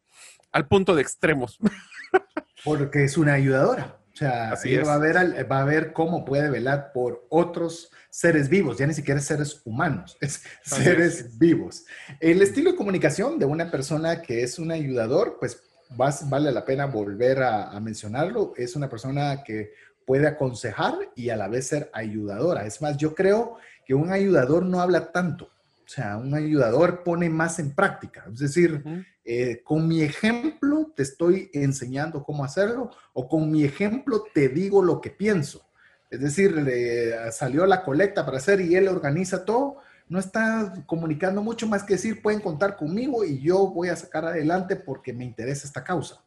[0.51, 1.59] al punto de extremos.
[2.65, 3.99] Porque es una ayudadora.
[4.11, 8.47] O sea, ella va a, ver, va a ver cómo puede velar por otros seres
[8.47, 11.85] vivos, ya ni siquiera seres humanos, es seres vivos.
[12.19, 16.85] El estilo de comunicación de una persona que es un ayudador, pues vale la pena
[16.85, 18.53] volver a mencionarlo.
[18.55, 19.73] Es una persona que
[20.05, 22.65] puede aconsejar y a la vez ser ayudadora.
[22.65, 25.45] Es más, yo creo que un ayudador no habla tanto.
[25.85, 28.25] O sea, un ayudador pone más en práctica.
[28.31, 28.83] Es decir,
[29.25, 34.81] eh, con mi ejemplo te estoy enseñando cómo hacerlo o con mi ejemplo te digo
[34.81, 35.65] lo que pienso.
[36.09, 39.77] Es decir, le salió la colecta para hacer y él organiza todo.
[40.07, 44.25] No está comunicando mucho más que decir, pueden contar conmigo y yo voy a sacar
[44.25, 46.23] adelante porque me interesa esta causa.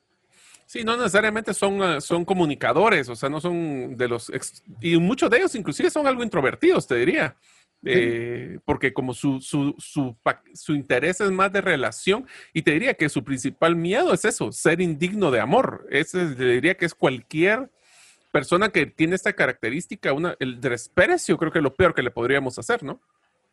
[0.66, 4.30] Sí, no necesariamente son, ah, son comunicadores, o sea, no son de los...
[4.80, 7.36] y muchos de ellos inclusive son algo introvertidos, te diría.
[7.84, 10.16] Eh, porque como su, su, su,
[10.54, 14.50] su, interés es más de relación y te diría que su principal miedo es eso,
[14.50, 15.86] ser indigno de amor.
[15.90, 17.70] Ese te diría que es cualquier
[18.32, 22.10] persona que tiene esta característica, una, el desprecio creo que es lo peor que le
[22.10, 23.00] podríamos hacer, ¿no?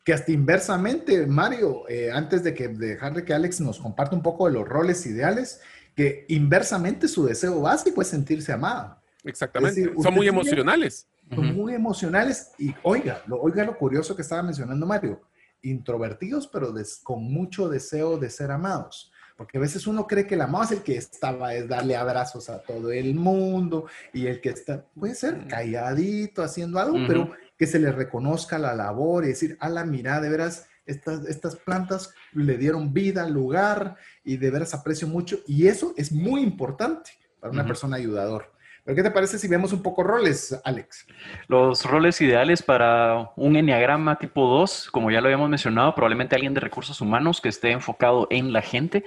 [0.04, 4.48] Que hasta inversamente, Mario, eh, antes de que dejarle que Alex nos comparte un poco
[4.48, 5.62] de los roles ideales,
[5.96, 8.98] que inversamente su deseo básico es sentirse amado.
[9.24, 9.94] Exactamente.
[10.02, 11.08] son muy emocionales.
[11.34, 15.22] Son muy emocionales y oiga, lo, oiga lo curioso que estaba mencionando Mario,
[15.62, 19.12] introvertidos pero con mucho deseo de ser amados.
[19.36, 22.50] Porque a veces uno cree que el amado es el que estaba, es darle abrazos
[22.50, 27.66] a todo el mundo y el que está, puede ser calladito haciendo algo, pero que
[27.66, 32.14] se le reconozca la labor y decir, a la mirada, de veras, estas, estas plantas
[32.34, 35.40] le dieron vida al lugar y de veras aprecio mucho.
[35.48, 38.54] Y eso es muy importante para una persona ayudador.
[38.84, 41.08] ¿Pero qué te parece si vemos un poco roles, Alex?
[41.48, 46.54] Los roles ideales para un enneagrama tipo 2, como ya lo habíamos mencionado, probablemente alguien
[46.54, 49.06] de recursos humanos que esté enfocado en la gente.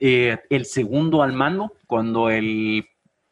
[0.00, 2.88] Eh, el segundo al mando, cuando el,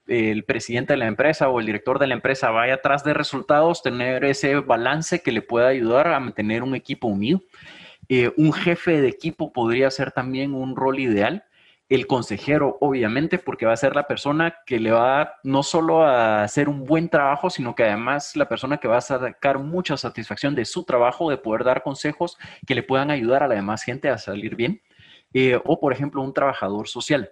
[0.07, 3.82] el presidente de la empresa o el director de la empresa vaya atrás de resultados,
[3.82, 7.41] tener ese balance que le pueda ayudar a mantener un equipo unido.
[8.09, 11.44] Eh, un jefe de equipo podría ser también un rol ideal.
[11.88, 16.42] El consejero, obviamente, porque va a ser la persona que le va no solo a
[16.42, 20.54] hacer un buen trabajo, sino que además la persona que va a sacar mucha satisfacción
[20.57, 24.09] de su trabajo, de poder dar consejos que le puedan ayudar a la demás gente
[24.09, 24.82] a salir bien.
[25.32, 27.30] Eh, o, por ejemplo, un trabajador social.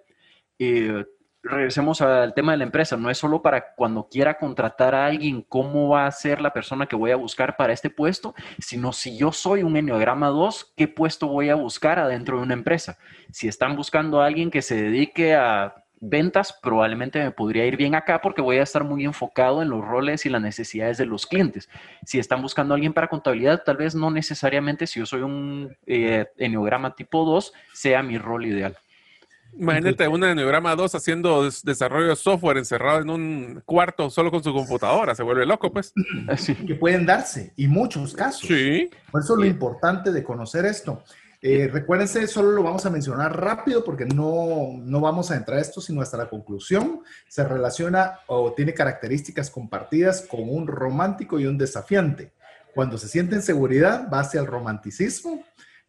[0.57, 1.03] Eh,
[1.45, 5.45] regresemos al tema de la empresa, no es solo para cuando quiera contratar a alguien,
[5.47, 9.17] cómo va a ser la persona que voy a buscar para este puesto, sino si
[9.17, 12.97] yo soy un Enneagrama 2, ¿qué puesto voy a buscar adentro de una empresa?
[13.31, 17.95] Si están buscando a alguien que se dedique a ventas, probablemente me podría ir bien
[17.95, 21.25] acá porque voy a estar muy enfocado en los roles y las necesidades de los
[21.25, 21.69] clientes.
[22.05, 25.75] Si están buscando a alguien para contabilidad, tal vez no necesariamente si yo soy un
[25.85, 26.25] eh,
[26.97, 28.77] tipo 2, sea mi rol ideal.
[29.57, 34.53] Imagínate un Enneagrama 2 haciendo desarrollo de software encerrado en un cuarto solo con su
[34.53, 35.93] computadora, se vuelve loco, pues.
[36.67, 38.47] Que pueden darse, y muchos casos.
[38.47, 38.89] Sí.
[39.11, 41.03] Por eso lo importante de conocer esto.
[41.41, 45.61] Eh, recuérdense, solo lo vamos a mencionar rápido porque no, no vamos a entrar a
[45.61, 47.01] esto, sino hasta la conclusión.
[47.27, 52.31] Se relaciona o tiene características compartidas con un romántico y un desafiante.
[52.73, 55.43] Cuando se siente en seguridad, va hacia el romanticismo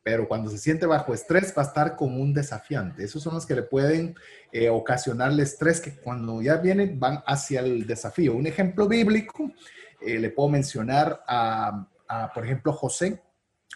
[0.06, 3.02] pero cuando se siente bajo estrés va a estar como un desafiante.
[3.02, 4.14] Esos son los que le pueden
[4.52, 8.36] eh, ocasionarle estrés, que cuando ya vienen van hacia el desafío.
[8.36, 9.50] Un ejemplo bíblico,
[10.00, 13.22] eh, le puedo mencionar a a, por ejemplo, José.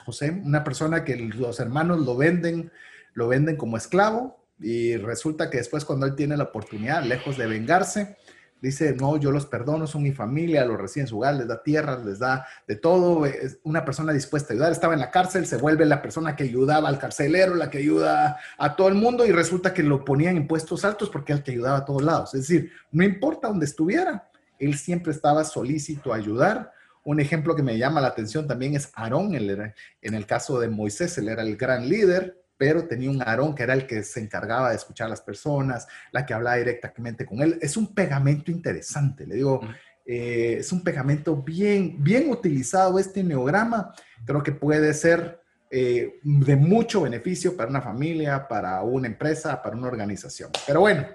[0.05, 2.70] José, una persona que los hermanos lo venden,
[3.12, 7.47] lo venden como esclavo y resulta que después cuando él tiene la oportunidad, lejos de
[7.47, 8.16] vengarse,
[8.61, 11.62] dice, no, yo los perdono, son mi familia, los reciben en su hogar, les da
[11.62, 13.26] tierra, les da de todo,
[13.62, 16.88] una persona dispuesta a ayudar, estaba en la cárcel, se vuelve la persona que ayudaba
[16.88, 20.46] al carcelero, la que ayuda a todo el mundo y resulta que lo ponían en
[20.46, 22.34] puestos altos porque él que ayudaba a todos lados.
[22.34, 26.72] Es decir, no importa dónde estuviera, él siempre estaba solícito a ayudar.
[27.02, 31.16] Un ejemplo que me llama la atención también es Aarón, en el caso de Moisés,
[31.18, 34.68] él era el gran líder, pero tenía un Aarón que era el que se encargaba
[34.68, 37.58] de escuchar a las personas, la que hablaba directamente con él.
[37.62, 39.62] Es un pegamento interesante, le digo,
[40.04, 43.94] eh, es un pegamento bien, bien utilizado este neograma.
[44.26, 45.39] Creo que puede ser
[45.73, 50.51] eh, de mucho beneficio para una familia, para una empresa, para una organización.
[50.66, 51.07] Pero bueno,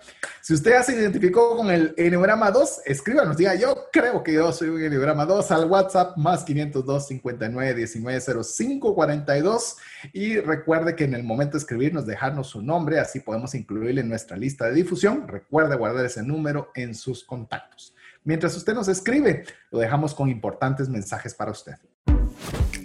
[0.42, 4.54] si usted ya se identificó con el Enneagrama 2, escríbanos, diga, yo creo que yo
[4.54, 9.76] soy un Enneagrama 2 al WhatsApp más 502 59 19 05 42
[10.14, 14.08] y recuerde que en el momento de escribirnos, dejarnos su nombre, así podemos incluirle en
[14.08, 15.28] nuestra lista de difusión.
[15.28, 17.94] Recuerde guardar ese número en sus contactos.
[18.24, 21.76] Mientras usted nos escribe, lo dejamos con importantes mensajes para usted.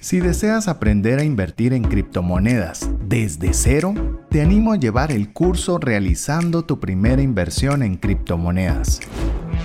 [0.00, 3.92] Si deseas aprender a invertir en criptomonedas desde cero,
[4.30, 9.00] te animo a llevar el curso realizando tu primera inversión en criptomonedas.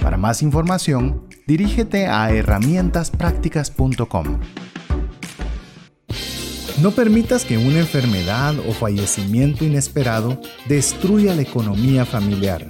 [0.03, 4.39] Para más información, dirígete a herramientasprácticas.com.
[6.81, 12.69] No permitas que una enfermedad o fallecimiento inesperado destruya la economía familiar.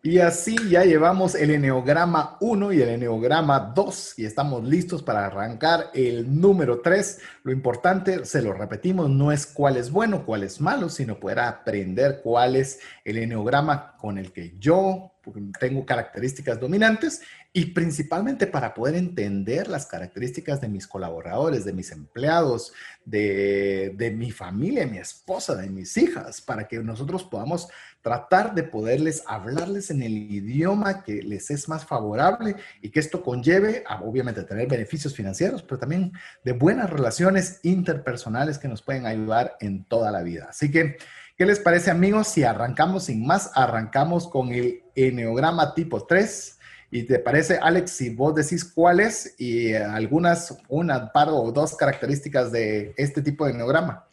[0.00, 5.26] Y así ya llevamos el Enneagrama 1 y el Enneagrama 2 y estamos listos para
[5.26, 7.18] arrancar el número 3.
[7.42, 11.40] Lo importante, se lo repetimos, no es cuál es bueno, cuál es malo, sino poder
[11.40, 15.14] aprender cuál es el Enneagrama con el que yo
[15.58, 17.20] tengo características dominantes
[17.52, 22.72] y principalmente para poder entender las características de mis colaboradores, de mis empleados,
[23.04, 27.68] de, de mi familia, mi esposa, de mis hijas, para que nosotros podamos
[28.02, 33.22] tratar de poderles hablarles en el idioma que les es más favorable y que esto
[33.22, 36.12] conlleve obviamente tener beneficios financieros, pero también
[36.44, 40.46] de buenas relaciones interpersonales que nos pueden ayudar en toda la vida.
[40.50, 40.96] Así que,
[41.36, 42.28] ¿qué les parece amigos?
[42.28, 46.57] Si arrancamos sin más, arrancamos con el eneograma tipo 3.
[46.90, 52.50] ¿Y te parece, Alex, si vos decís cuáles y algunas, una, par o dos características
[52.50, 54.04] de este tipo de eneograma?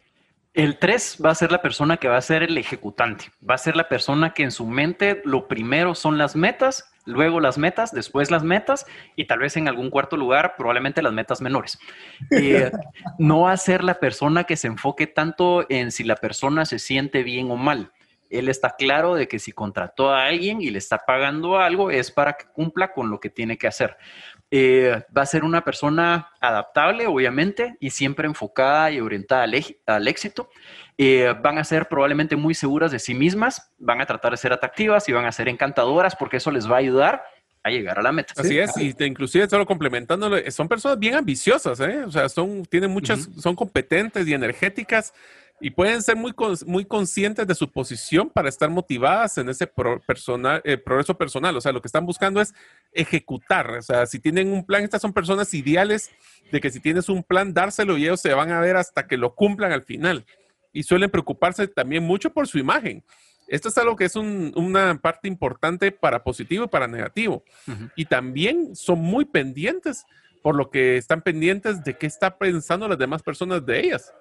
[0.52, 3.58] El 3 va a ser la persona que va a ser el ejecutante, va a
[3.58, 7.92] ser la persona que en su mente lo primero son las metas, luego las metas,
[7.92, 11.78] después las metas y tal vez en algún cuarto lugar probablemente las metas menores.
[12.30, 12.70] Eh,
[13.18, 16.78] no va a ser la persona que se enfoque tanto en si la persona se
[16.78, 17.92] siente bien o mal.
[18.30, 22.10] Él está claro de que si contrató a alguien y le está pagando algo es
[22.10, 23.96] para que cumpla con lo que tiene que hacer.
[24.50, 29.44] Eh, va a ser una persona adaptable, obviamente, y siempre enfocada y orientada
[29.86, 30.48] al, éxito.
[30.98, 34.52] Eh, van a ser probablemente muy seguras de sí mismas, van a tratar de ser
[34.52, 37.24] atractivas y van a ser encantadoras porque eso les va a ayudar
[37.66, 38.34] a llegar a la meta.
[38.36, 42.04] Así es, y inclusive solo complementándolo, son personas bien ambiciosas, ¿eh?
[42.04, 45.12] o sea, son, tienen muchas, son competentes y energéticas
[45.60, 46.34] y pueden ser muy,
[46.66, 51.56] muy conscientes de su posición para estar motivadas en ese eh, progreso personal.
[51.56, 52.54] O sea, lo que están buscando es
[52.92, 53.70] ejecutar.
[53.70, 56.10] O sea, si tienen un plan, estas son personas ideales
[56.52, 59.16] de que si tienes un plan, dárselo y ellos se van a ver hasta que
[59.16, 60.26] lo cumplan al final.
[60.72, 63.02] Y suelen preocuparse también mucho por su imagen.
[63.48, 67.44] Esto es algo que es una parte importante para positivo y para negativo.
[67.94, 70.04] Y también son muy pendientes
[70.46, 74.12] por lo que están pendientes de qué está pensando las demás personas de ellas.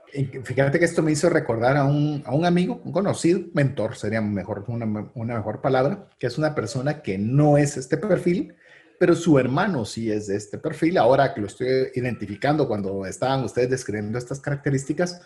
[0.43, 4.21] Fíjate que esto me hizo recordar a un, a un amigo, un conocido, mentor, sería
[4.21, 8.55] mejor, una, una, mejor palabra, que es una persona que no es este perfil,
[8.97, 10.97] pero su hermano sí es de este perfil.
[10.97, 15.21] Ahora que lo estoy identificando cuando estaban ustedes describiendo estas características,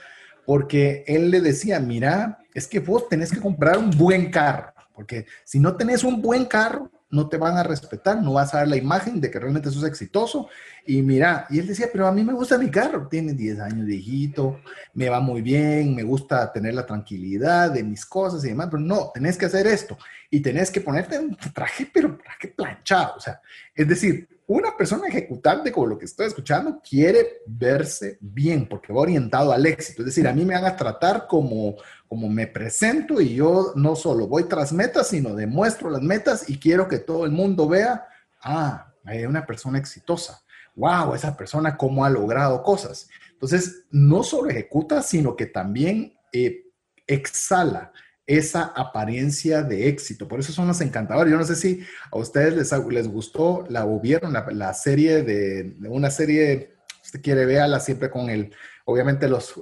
[0.50, 5.28] porque él le decía, mira, es que vos tenés que comprar un buen carro, porque
[5.43, 8.68] si no tenés un buen carro, no te van a respetar, no vas a dar
[8.68, 10.47] la imagen de que realmente sos exitoso.
[10.88, 13.86] Y mira, y él decía, pero a mí me gusta mi carro, tiene 10 años
[13.86, 14.60] viejito,
[14.95, 18.82] me va muy bien, me gusta tener la tranquilidad de mis cosas y demás, pero
[18.82, 20.00] no, tenés que hacer esto
[20.32, 23.39] y tenés que ponerte un traje, pero traje planchado, o sea,
[23.76, 29.02] es decir, una persona ejecutante, como lo que estoy escuchando, quiere verse bien porque va
[29.02, 30.02] orientado al éxito.
[30.02, 31.76] Es decir, a mí me van a tratar como,
[32.08, 36.58] como me presento y yo no solo voy tras metas, sino demuestro las metas y
[36.58, 38.08] quiero que todo el mundo vea,
[38.41, 40.41] ah, hay una persona exitosa.
[40.76, 43.08] Wow, esa persona cómo ha logrado cosas.
[43.32, 46.64] Entonces, no solo ejecuta, sino que también eh,
[47.06, 47.91] exhala
[48.30, 50.28] esa apariencia de éxito.
[50.28, 51.32] Por eso son los encantadores.
[51.32, 55.76] Yo no sé si a ustedes les, les gustó la o vieron la, serie de,
[55.90, 58.54] una serie, usted quiere verla siempre con el,
[58.86, 59.56] obviamente los,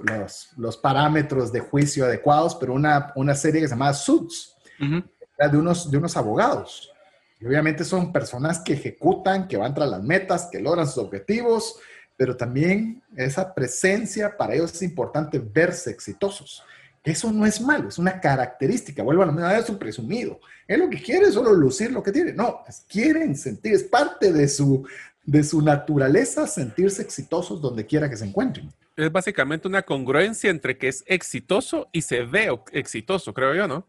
[0.57, 5.89] los, parámetros de juicio adecuados, pero una, una serie que se llama Suits, de, unos,
[5.89, 6.91] de unos abogados.
[7.39, 11.79] Y obviamente son personas que ejecutan, que van tras las metas, que logran sus objetivos,
[12.17, 16.65] pero también esa presencia para ellos es importante verse exitosos.
[17.07, 19.01] Eso no es malo, es una característica.
[19.01, 20.41] Vuelvo a la es un presumido.
[20.67, 22.33] Es lo que quiere solo lucir lo que tiene.
[22.33, 24.85] No, quieren sentir, es parte de su,
[25.23, 28.69] de su naturaleza sentirse exitosos donde quiera que se encuentren.
[28.97, 33.85] Es básicamente una congruencia entre que es exitoso y se ve exitoso, creo yo, ¿no?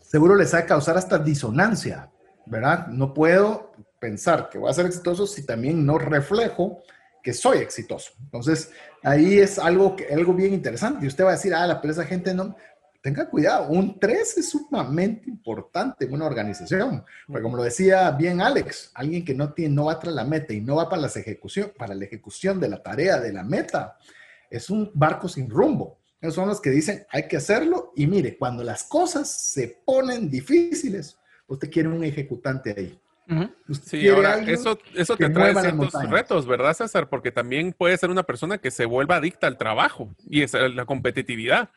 [0.00, 2.08] Seguro les va a causar hasta disonancia,
[2.46, 2.86] ¿verdad?
[2.86, 6.84] No puedo pensar que voy a ser exitoso si también no reflejo
[7.22, 8.12] que soy exitoso.
[8.20, 8.70] Entonces,
[9.02, 11.04] ahí es algo, que, algo bien interesante.
[11.04, 12.56] Y usted va a decir, ah, pero esa gente no...
[13.02, 17.02] Tenga cuidado, un 3 es sumamente importante en una organización.
[17.26, 20.52] Porque como lo decía bien Alex, alguien que no, tiene, no va tras la meta
[20.52, 23.96] y no va para, las ejecución, para la ejecución de la tarea de la meta,
[24.50, 25.98] es un barco sin rumbo.
[26.20, 27.92] Esos son los que dicen, hay que hacerlo.
[27.96, 31.16] Y mire, cuando las cosas se ponen difíciles,
[31.46, 33.00] usted quiere un ejecutante ahí.
[33.84, 37.08] Sí, ahora eso, eso te trae ciertos retos, ¿verdad, César?
[37.08, 40.84] Porque también puede ser una persona que se vuelva adicta al trabajo y es la
[40.84, 41.70] competitividad.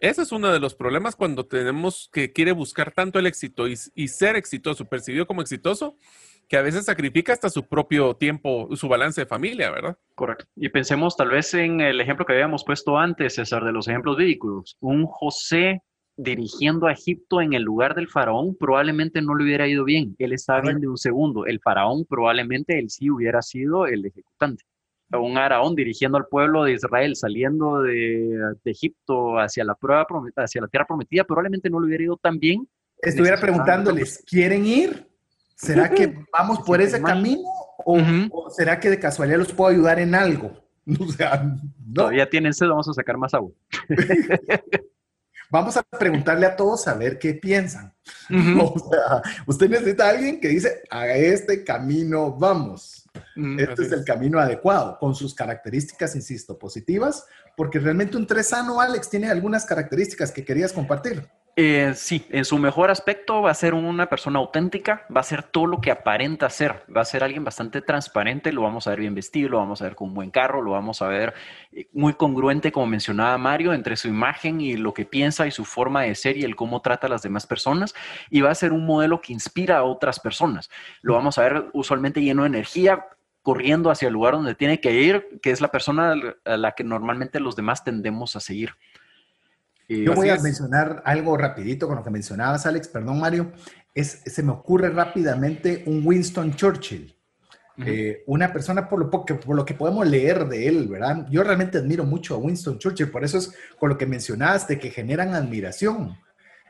[0.00, 4.08] Ese es uno de los problemas cuando tenemos que quiere buscar tanto el éxito y,
[4.08, 5.96] ser exitoso, percibido como exitoso,
[6.48, 9.96] que a veces sacrifica hasta su propio tiempo, su balance de familia, ¿verdad?
[10.14, 10.44] Correcto.
[10.56, 14.18] Y pensemos tal vez en el ejemplo que habíamos puesto antes, César, de los ejemplos
[14.18, 14.76] bíblicos.
[14.80, 15.82] Un José
[16.16, 20.14] dirigiendo a Egipto en el lugar del faraón, probablemente no le hubiera ido bien.
[20.18, 21.46] Él estaba bien de un segundo.
[21.46, 24.64] El faraón probablemente él sí hubiera sido el ejecutante.
[25.10, 30.06] Un araón dirigiendo al pueblo de Israel, saliendo de, Egipto hacia la prueba
[30.36, 32.68] hacia la tierra prometida, probablemente no le hubiera ido tan bien.
[33.00, 35.06] Estuviera preguntándoles, ¿quieren ir?
[35.54, 37.42] ¿Será que vamos por ese camino?
[37.84, 40.52] O, será que de casualidad los puedo ayudar en algo?
[41.00, 41.56] O sea,
[41.94, 43.52] Todavía tienen sed, vamos a sacar más agua.
[45.50, 47.92] Vamos a preguntarle a todos a ver qué piensan.
[48.60, 53.08] O sea, usted necesita a alguien que dice, a este camino vamos.
[53.58, 57.26] este es, el camino adecuado, con sus características, insisto, positivas,
[57.56, 61.28] porque realmente un tres sano, Alex, tiene algunas características que querías compartir.
[61.56, 65.44] Eh, sí, en su mejor aspecto va a ser una persona auténtica, va a ser
[65.44, 68.98] todo lo que aparenta ser, va a ser alguien bastante transparente, lo vamos a ver
[69.00, 71.32] bien vestido, lo vamos a ver con un buen carro, lo vamos a ver
[71.70, 75.64] eh, muy congruente, como mencionaba Mario, entre su imagen y lo que piensa y su
[75.64, 77.94] forma de ser y el cómo trata a las demás personas,
[78.30, 80.70] y va a ser un modelo que inspira a otras personas.
[81.02, 83.06] Lo vamos a ver usualmente lleno de energía,
[83.42, 86.82] corriendo hacia el lugar donde tiene que ir, que es la persona a la que
[86.82, 88.74] normalmente los demás tendemos a seguir.
[89.88, 93.52] Yo voy a mencionar algo rapidito con lo que mencionabas, Alex, perdón, Mario.
[93.94, 97.14] Es, se me ocurre rápidamente un Winston Churchill.
[97.76, 101.26] Eh, una persona por lo, que, por lo que podemos leer de él, ¿verdad?
[101.28, 104.78] Yo realmente admiro mucho a Winston Churchill, por eso es con lo que mencionabas de
[104.78, 106.16] que generan admiración.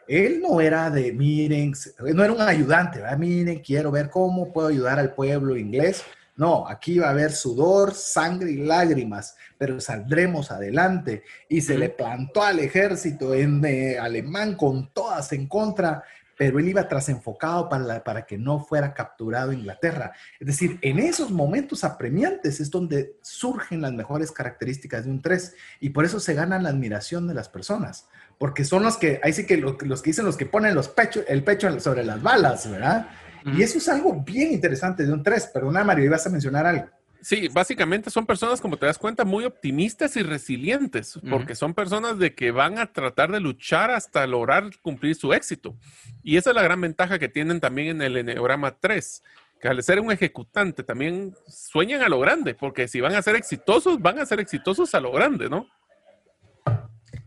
[0.09, 3.19] Él no era de, miren, no era un ayudante, ¿verdad?
[3.19, 6.05] Miren, quiero ver cómo puedo ayudar al pueblo inglés.
[6.37, 11.23] No, aquí va a haber sudor, sangre y lágrimas, pero saldremos adelante.
[11.49, 16.03] Y se le plantó al ejército en, eh, alemán con todas en contra,
[16.37, 20.13] pero él iba tras enfocado para, para que no fuera capturado Inglaterra.
[20.41, 25.55] Es decir, en esos momentos apremiantes es donde surgen las mejores características de un 3
[25.79, 28.09] y por eso se ganan la admiración de las personas,
[28.39, 31.25] porque son los que, ahí sí que los, que dicen los que ponen los pechos,
[31.29, 33.09] el pecho sobre las balas, ¿verdad?
[33.45, 35.49] Y eso es algo bien interesante de un 3.
[35.49, 36.89] Perdona, Mario, ibas a mencionar algo.
[37.25, 42.19] Sí, básicamente son personas, como te das cuenta, muy optimistas y resilientes, porque son personas
[42.19, 45.75] de que van a tratar de luchar hasta lograr cumplir su éxito.
[46.23, 49.23] Y esa es la gran ventaja que tienen también en el Enneagrama 3,
[49.59, 53.37] que al ser un ejecutante también sueñan a lo grande, porque si van a ser
[53.37, 55.67] exitosos, van a ser exitosos a lo grande, ¿no?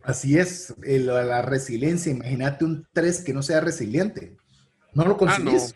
[0.04, 4.38] Así es, la resiliencia, imagínate un 3 que no sea resiliente.
[4.94, 5.76] No lo ah, consigues.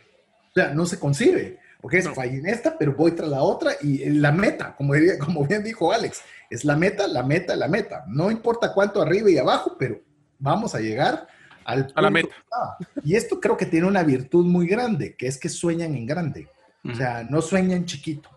[0.52, 3.72] O sea, no se concibe, porque es fallé en esta, pero voy tras la otra
[3.82, 8.04] y la meta, como, como bien dijo Alex, es la meta, la meta, la meta.
[8.08, 10.02] No importa cuánto arriba y abajo, pero
[10.38, 11.28] vamos a llegar
[11.64, 12.36] al a la meta.
[13.04, 16.50] Y esto creo que tiene una virtud muy grande, que es que sueñan en grande.
[16.84, 18.30] O sea, no sueñen chiquito.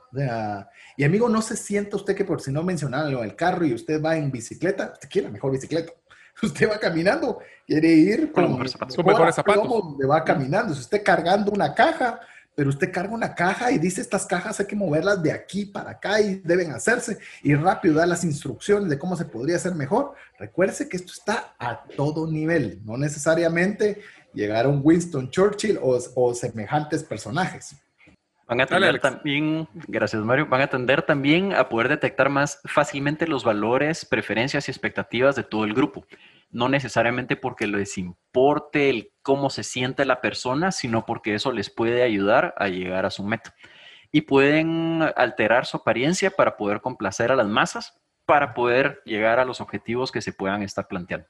[0.97, 4.01] y amigo, no se sienta usted que por si no mencionaron el carro y usted
[4.01, 5.93] va en bicicleta, usted quiere la mejor bicicleta.
[6.43, 8.97] Usted va caminando, quiere ir con, mejores zapatos.
[8.97, 9.68] Con mejores zapatos.
[10.11, 10.74] va caminando.
[10.74, 12.20] Si usted cargando una caja,
[12.55, 15.91] pero usted carga una caja y dice estas cajas hay que moverlas de aquí para
[15.91, 20.14] acá y deben hacerse y rápido da las instrucciones de cómo se podría hacer mejor.
[20.39, 24.01] Recuerde que esto está a todo nivel, no necesariamente
[24.32, 27.76] llegar a un Winston Churchill o, semejantes personajes.
[28.47, 33.27] Van a atender también, gracias Mario, van a atender también a poder detectar más fácilmente
[33.27, 36.07] los valores, preferencias y expectativas de todo el grupo
[36.55, 41.69] no necesariamente porque les importe el cómo se siente la persona, sino porque eso les
[41.69, 43.55] puede ayudar a llegar a su meta.
[44.13, 49.45] Y pueden alterar su apariencia para poder complacer a las masas, para poder llegar a
[49.45, 51.27] los objetivos que se puedan estar planteando.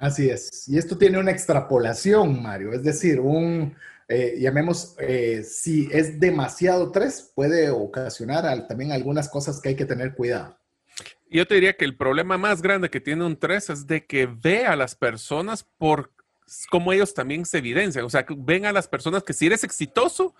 [0.00, 0.68] Así es.
[0.68, 2.72] Y esto tiene una extrapolación, Mario.
[2.72, 3.76] Es decir, un,
[4.08, 9.84] eh, llamemos, eh, si es demasiado tres, puede ocasionar también algunas cosas que hay que
[9.84, 10.58] tener cuidado.
[11.30, 14.26] Yo te diría que el problema más grande que tiene un 3 es de que
[14.26, 16.10] ve a las personas por
[16.70, 18.06] cómo ellos también se evidencian.
[18.06, 20.34] O sea, que ven a las personas que si eres exitoso,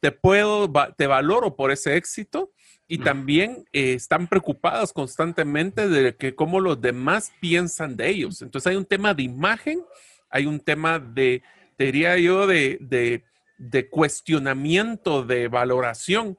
[0.00, 2.50] te puedo, te valoro por ese éxito
[2.88, 8.42] y también eh, están preocupados constantemente de que cómo los demás piensan de ellos.
[8.42, 9.84] Entonces hay un tema de imagen,
[10.28, 11.42] hay un tema de,
[11.82, 13.24] te diría yo, de, de,
[13.58, 16.38] de cuestionamiento, de valoración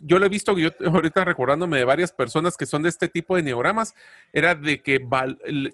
[0.00, 3.36] yo lo he visto, yo ahorita recordándome de varias personas que son de este tipo
[3.36, 3.94] de neogramas,
[4.32, 5.06] era de que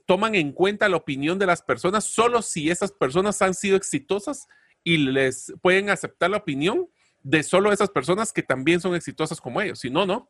[0.07, 4.49] toman en cuenta la opinión de las personas solo si esas personas han sido exitosas
[4.83, 6.89] y les pueden aceptar la opinión
[7.23, 9.79] de solo esas personas que también son exitosas como ellos.
[9.79, 10.29] Si no, no.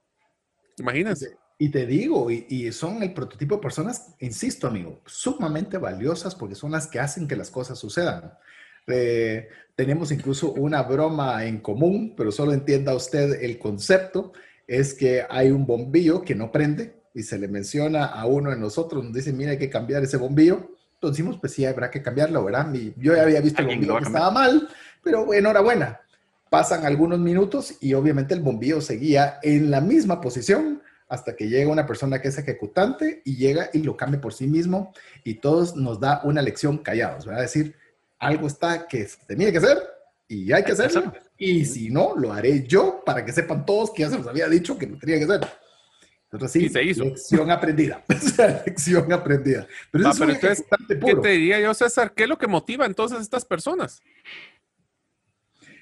[0.79, 1.39] Imagínense.
[1.59, 6.57] Y te digo, y, y, son el prototipo de personas, insisto, amigo, sumamente valiosas porque
[6.57, 8.35] son las que hacen que las cosas sucedan.
[8.87, 14.33] Eh, tenemos incluso una broma en común, pero solo entienda usted el concepto,
[14.67, 18.57] es que hay un bombillo que no prende y se le menciona a uno de
[18.57, 20.71] nosotros, nos dice, mira, hay que cambiar ese bombillo.
[20.95, 22.73] Entonces decimos, pues sí, habrá que cambiarlo, ¿verdad?
[22.75, 24.69] Y yo ya había visto el bombillo que estaba mal,
[25.03, 26.01] pero enhorabuena.
[26.49, 31.71] Pasan algunos minutos y obviamente el bombillo seguía en la misma posición hasta que llega
[31.71, 34.93] una persona que es ejecutante y llega y lo cambia por sí mismo
[35.25, 37.45] y todos nos da una lección callados, ¿verdad?
[37.45, 37.75] Es decir,
[38.23, 39.79] algo está que se tenía que hacer
[40.29, 41.13] y hay que hacerlo.
[41.37, 44.49] Y si no, lo haré yo para que sepan todos que ya se los había
[44.49, 45.41] dicho que lo tenía que hacer.
[46.31, 47.05] Entonces sí, se hizo.
[47.05, 48.03] lección aprendida.
[48.65, 49.67] lección aprendida.
[49.91, 50.65] Pero, eso es entonces,
[51.05, 52.15] ¿qué te diría yo, César?
[52.15, 54.01] ¿Qué es lo que motiva entonces a estas personas?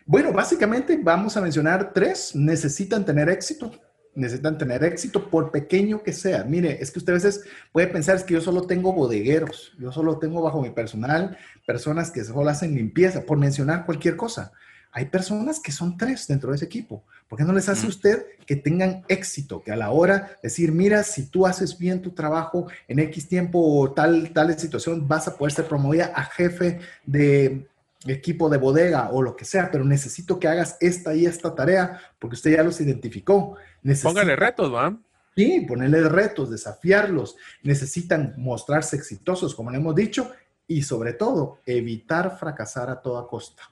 [0.07, 2.35] Bueno, básicamente vamos a mencionar tres.
[2.35, 3.71] Necesitan tener éxito
[4.15, 6.45] necesitan tener éxito, por pequeño que sea.
[6.45, 9.93] Mire, es que usted a veces puede pensar es que yo solo tengo bodegueros, yo
[9.93, 11.37] solo tengo bajo mi personal
[11.67, 14.53] personas que solo hacen limpieza, por mencionar cualquier cosa.
[14.93, 17.05] Hay personas que son tres dentro de ese equipo.
[17.29, 19.63] ¿Por qué no les hace usted que tengan éxito?
[19.63, 23.61] Que a la hora decir, mira, si tú haces bien tu trabajo en X tiempo
[23.61, 27.69] o tal, tal situación, vas a poder ser promovida a jefe de
[28.07, 32.01] equipo de bodega o lo que sea, pero necesito que hagas esta y esta tarea
[32.19, 33.57] porque usted ya los identificó.
[34.03, 34.97] Póngale retos, ¿va?
[35.37, 37.37] Sí, ponerle retos, desafiarlos.
[37.63, 40.31] Necesitan mostrarse exitosos, como le hemos dicho,
[40.67, 43.63] y sobre todo, evitar fracasar a toda costa.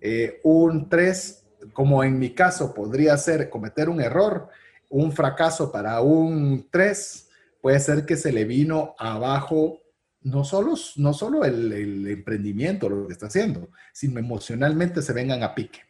[0.00, 4.48] Eh, un 3, como en mi caso, podría ser cometer un error.
[4.88, 7.28] Un fracaso para un 3
[7.60, 9.80] puede ser que se le vino abajo
[10.26, 15.44] no solo, no solo el, el emprendimiento, lo que está haciendo, sino emocionalmente se vengan
[15.44, 15.80] a pique.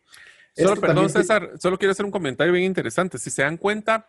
[0.55, 3.19] Solo, perdón, César, solo quiero hacer un comentario bien interesante.
[3.19, 4.07] Si se dan cuenta,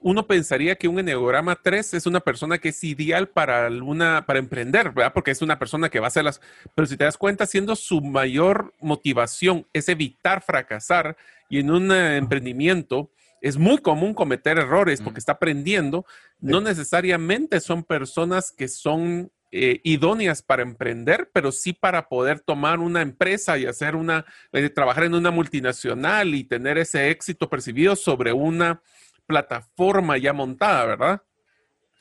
[0.00, 4.40] uno pensaría que un enneograma 3 es una persona que es ideal para, una, para
[4.40, 5.12] emprender, ¿verdad?
[5.14, 6.40] Porque es una persona que va a hacer las...
[6.74, 11.16] Pero si te das cuenta, siendo su mayor motivación es evitar fracasar
[11.48, 16.04] y en un eh, emprendimiento es muy común cometer errores porque está aprendiendo,
[16.40, 22.78] no necesariamente son personas que son eh, idóneas para emprender, pero sí para poder tomar
[22.78, 27.94] una empresa y hacer una, eh, trabajar en una multinacional y tener ese éxito percibido
[27.94, 28.80] sobre una
[29.26, 31.22] plataforma ya montada, ¿verdad?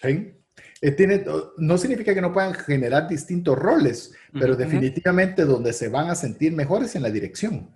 [0.01, 0.33] Sí.
[0.79, 1.25] Eh, tiene,
[1.57, 6.53] no significa que no puedan generar distintos roles, pero definitivamente donde se van a sentir
[6.53, 7.69] mejores en la dirección.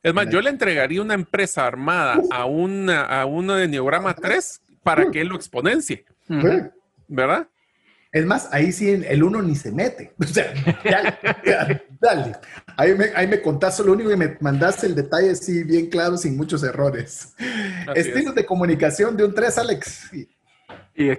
[0.00, 4.62] Es más, yo le entregaría una empresa armada a, una, a uno de Neograma 3
[4.84, 6.04] para que él lo exponencie.
[7.08, 7.48] ¿Verdad?
[8.10, 10.14] Es más, ahí sí el uno ni se mete.
[10.18, 10.52] O sea,
[12.00, 12.32] dale.
[12.76, 16.16] Ahí me, ahí me contaste lo único que me mandaste el detalle, sí, bien claro,
[16.16, 17.34] sin muchos errores.
[17.94, 20.10] Estilos de comunicación de un 3, Alex.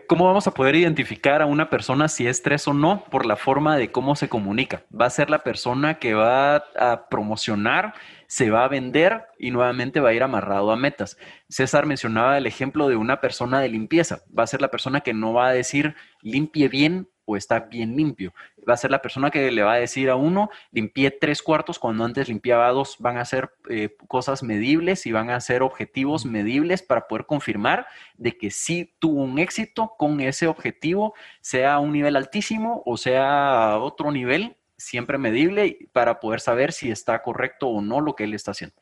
[0.07, 3.05] ¿Cómo vamos a poder identificar a una persona si es tres o no?
[3.05, 4.83] Por la forma de cómo se comunica.
[4.93, 7.93] Va a ser la persona que va a promocionar,
[8.27, 11.17] se va a vender y nuevamente va a ir amarrado a metas.
[11.47, 14.19] César mencionaba el ejemplo de una persona de limpieza.
[14.37, 17.95] Va a ser la persona que no va a decir limpie bien o está bien
[17.95, 18.33] limpio.
[18.69, 21.79] Va a ser la persona que le va a decir a uno, limpié tres cuartos
[21.79, 22.97] cuando antes limpiaba dos.
[22.99, 27.87] Van a ser eh, cosas medibles y van a ser objetivos medibles para poder confirmar
[28.17, 33.77] de que sí tuvo un éxito con ese objetivo, sea un nivel altísimo o sea
[33.79, 38.33] otro nivel, siempre medible para poder saber si está correcto o no lo que él
[38.33, 38.75] está haciendo.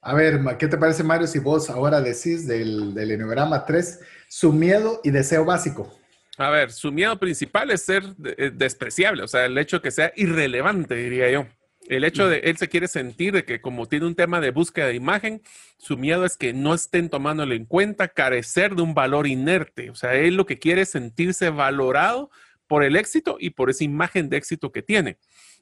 [0.00, 4.52] A ver, ¿qué te parece, Mario, si vos ahora decís del, del Enneagrama 3 su
[4.52, 5.99] miedo y deseo básico?
[6.40, 9.90] A ver, su miedo principal es ser eh, despreciable, o sea, el hecho de que
[9.90, 11.46] sea irrelevante, diría yo.
[11.86, 14.86] El hecho de él se quiere sentir de que como tiene un tema de búsqueda
[14.86, 15.42] de imagen,
[15.76, 19.90] su miedo es que no estén tomándolo en cuenta, carecer de un valor inerte.
[19.90, 22.30] O sea, él lo que quiere es sentirse valorado
[22.66, 25.18] por el éxito y por esa imagen de éxito que tiene.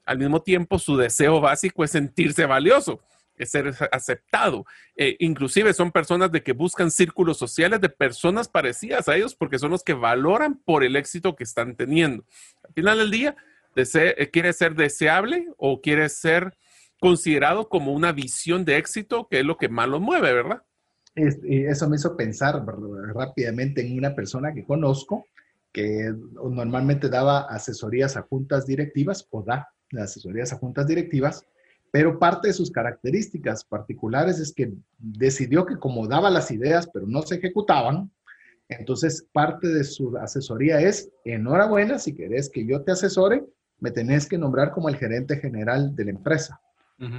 [0.07, 3.01] Al mismo tiempo, su deseo básico es sentirse valioso
[3.47, 4.65] ser aceptado.
[4.97, 9.59] Eh, inclusive son personas de que buscan círculos sociales de personas parecidas a ellos porque
[9.59, 12.25] son los que valoran por el éxito que están teniendo.
[12.65, 13.37] Al final del día,
[13.77, 16.57] eh, quiere ser deseable o quiere ser
[16.99, 20.63] considerado como una visión de éxito, que es lo que más lo mueve, ¿verdad?
[21.15, 22.65] eso me hizo pensar
[23.13, 25.27] rápidamente en una persona que conozco
[25.73, 31.45] que normalmente daba asesorías a juntas directivas o da asesorías a juntas directivas
[31.91, 37.07] pero parte de sus características particulares es que decidió que como daba las ideas, pero
[37.07, 38.11] no se ejecutaban,
[38.69, 43.45] entonces parte de su asesoría es, enhorabuena, si querés que yo te asesore,
[43.81, 46.61] me tenés que nombrar como el gerente general de la empresa,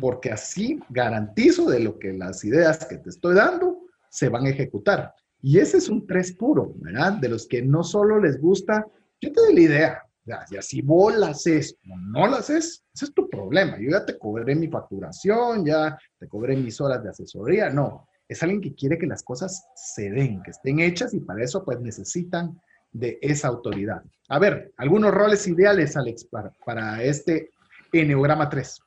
[0.01, 3.79] porque así garantizo de lo que las ideas que te estoy dando
[4.09, 5.13] se van a ejecutar.
[5.41, 7.13] Y ese es un tres puro, ¿verdad?
[7.13, 8.85] De los que no solo les gusta,
[9.21, 13.05] yo te doy la idea, ya, si vos la haces o no la haces, ese
[13.05, 13.77] es tu problema.
[13.79, 17.69] Yo ya te cobré mi facturación, ya te cobré mis horas de asesoría.
[17.69, 21.43] No, es alguien que quiere que las cosas se den, que estén hechas y para
[21.43, 22.59] eso pues necesitan
[22.91, 24.03] de esa autoridad.
[24.29, 27.51] A ver, algunos roles ideales, Alex, para, para este
[27.91, 28.79] Enneagrama 3.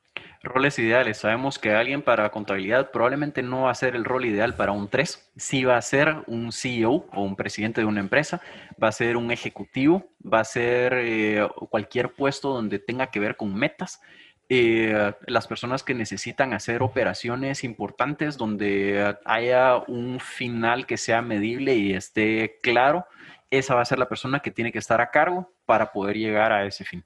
[0.43, 1.19] Roles ideales.
[1.19, 4.89] Sabemos que alguien para contabilidad probablemente no va a ser el rol ideal para un
[4.89, 5.31] 3.
[5.37, 8.41] Sí va a ser un CEO o un presidente de una empresa,
[8.81, 13.37] va a ser un ejecutivo, va a ser eh, cualquier puesto donde tenga que ver
[13.37, 14.01] con metas.
[14.49, 21.75] Eh, las personas que necesitan hacer operaciones importantes donde haya un final que sea medible
[21.75, 23.07] y esté claro,
[23.49, 26.51] esa va a ser la persona que tiene que estar a cargo para poder llegar
[26.51, 27.05] a ese fin.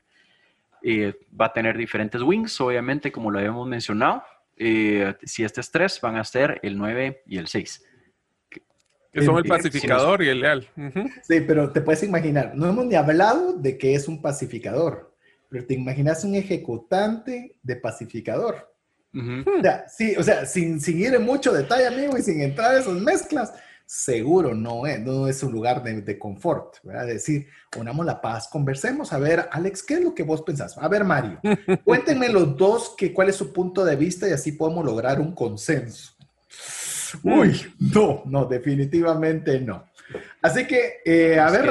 [0.82, 4.24] Eh, va a tener diferentes wings, obviamente, como lo habíamos mencionado.
[4.56, 7.86] Eh, si este es 3, van a ser el 9 y el 6.
[9.12, 10.68] Que son el pacificador y el leal.
[11.24, 15.16] Sí, pero te puedes imaginar, no hemos ni hablado de que es un pacificador,
[15.49, 18.74] pero te imaginas un ejecutante de pacificador.
[19.14, 22.76] o sea, sí, o sea, sin, sin ir en mucho detalle, amigo, y sin entrar
[22.76, 23.54] en esas mezclas,
[23.88, 27.08] seguro no es, no es un lugar de, de confort, ¿verdad?
[27.08, 27.48] Decir,
[27.78, 29.14] unamos la paz, conversemos.
[29.14, 30.78] A ver, Alex, ¿qué es lo que vos pensás?
[30.78, 31.40] A ver, Mario,
[31.86, 35.34] cuéntenme los dos que, cuál es su punto de vista y así podemos lograr un
[35.34, 36.12] consenso.
[37.24, 39.86] Uy, no, no, definitivamente no.
[40.42, 41.70] Así que, eh, a ver,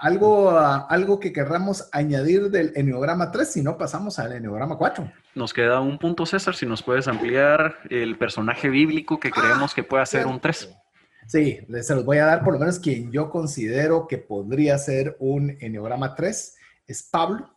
[0.00, 5.10] algo, algo que querramos añadir del Enneagrama 3, si no pasamos al Enneagrama 4.
[5.34, 9.82] Nos queda un punto, César, si nos puedes ampliar el personaje bíblico que creemos que
[9.82, 10.74] pueda ser un 3.
[11.28, 15.14] Sí, se los voy a dar por lo menos quien yo considero que podría ser
[15.20, 16.56] un Enneagrama 3,
[16.86, 17.54] es Pablo.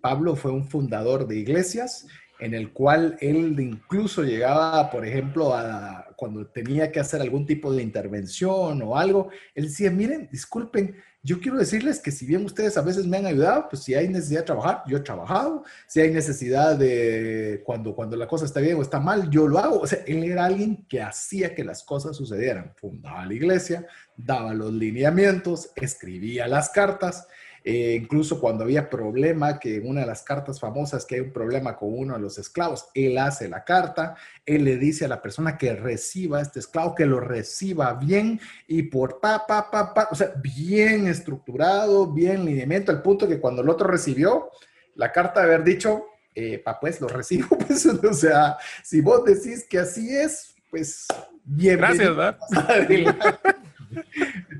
[0.00, 2.08] Pablo fue un fundador de iglesias
[2.42, 7.72] en el cual él incluso llegaba, por ejemplo, a cuando tenía que hacer algún tipo
[7.72, 12.76] de intervención o algo, él decía, miren, disculpen, yo quiero decirles que si bien ustedes
[12.76, 15.62] a veces me han ayudado, pues si hay necesidad de trabajar, yo he trabajado.
[15.86, 19.58] Si hay necesidad de cuando, cuando la cosa está bien o está mal, yo lo
[19.60, 19.78] hago.
[19.78, 22.72] O sea, él era alguien que hacía que las cosas sucedieran.
[22.74, 23.86] Fundaba la iglesia,
[24.16, 27.28] daba los lineamientos, escribía las cartas
[27.64, 31.32] eh, incluso cuando había problema, que en una de las cartas famosas que hay un
[31.32, 35.22] problema con uno de los esclavos, él hace la carta, él le dice a la
[35.22, 40.08] persona que reciba este esclavo, que lo reciba bien y por pa, pa, pa, pa,
[40.10, 44.50] o sea, bien estructurado, bien lineamiento, al punto que cuando el otro recibió
[44.96, 49.24] la carta de haber dicho, eh, pa, pues lo recibo, pues, o sea, si vos
[49.24, 51.06] decís que así es, pues
[51.44, 51.76] bien.
[51.76, 52.38] Gracias, ¿verdad?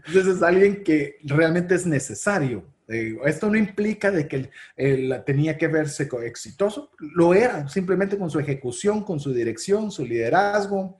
[0.07, 2.65] Entonces es alguien que realmente es necesario
[3.25, 8.39] esto no implica de que él, tenía que verse exitoso, lo era simplemente con su
[8.39, 10.99] ejecución, con su dirección, su liderazgo,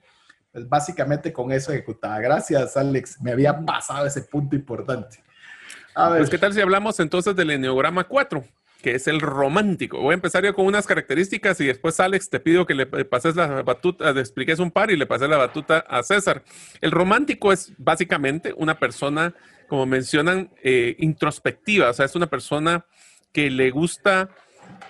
[0.51, 2.19] Pues básicamente con eso ejecutaba.
[2.19, 3.21] Gracias, Alex.
[3.21, 5.23] Me había pasado ese punto importante.
[5.95, 6.19] A ver.
[6.19, 8.43] Pues, ¿qué tal si hablamos entonces del Enneagrama 4?
[8.83, 10.01] que es el romántico.
[10.01, 13.33] Voy a empezar yo con unas características y después, Alex, te pido que le pases
[13.35, 16.43] la batuta, le expliques un par y le pases la batuta a César.
[16.81, 19.33] El romántico es básicamente una persona,
[19.67, 22.85] como mencionan, eh, introspectiva, o sea, es una persona
[23.31, 24.29] que le gusta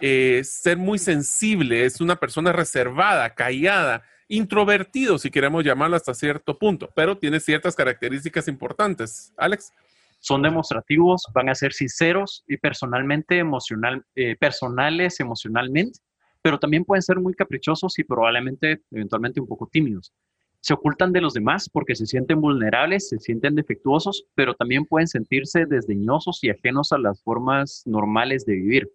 [0.02, 6.58] eh, ser muy sensible, es una persona reservada, callada, introvertido, si queremos llamarlo hasta cierto
[6.58, 9.34] punto, pero tiene ciertas características importantes.
[9.38, 9.72] Alex
[10.20, 16.00] son demostrativos, van a ser sinceros y personalmente emocional, eh, personales emocionalmente,
[16.42, 20.14] pero también pueden ser muy caprichosos y probablemente eventualmente un poco tímidos.
[20.64, 25.10] Se ocultan de los demás porque se sienten vulnerables, se sienten defectuosos, pero también pueden
[25.10, 28.90] sentirse desdeñosos y ajenos a las formas normales de vivir.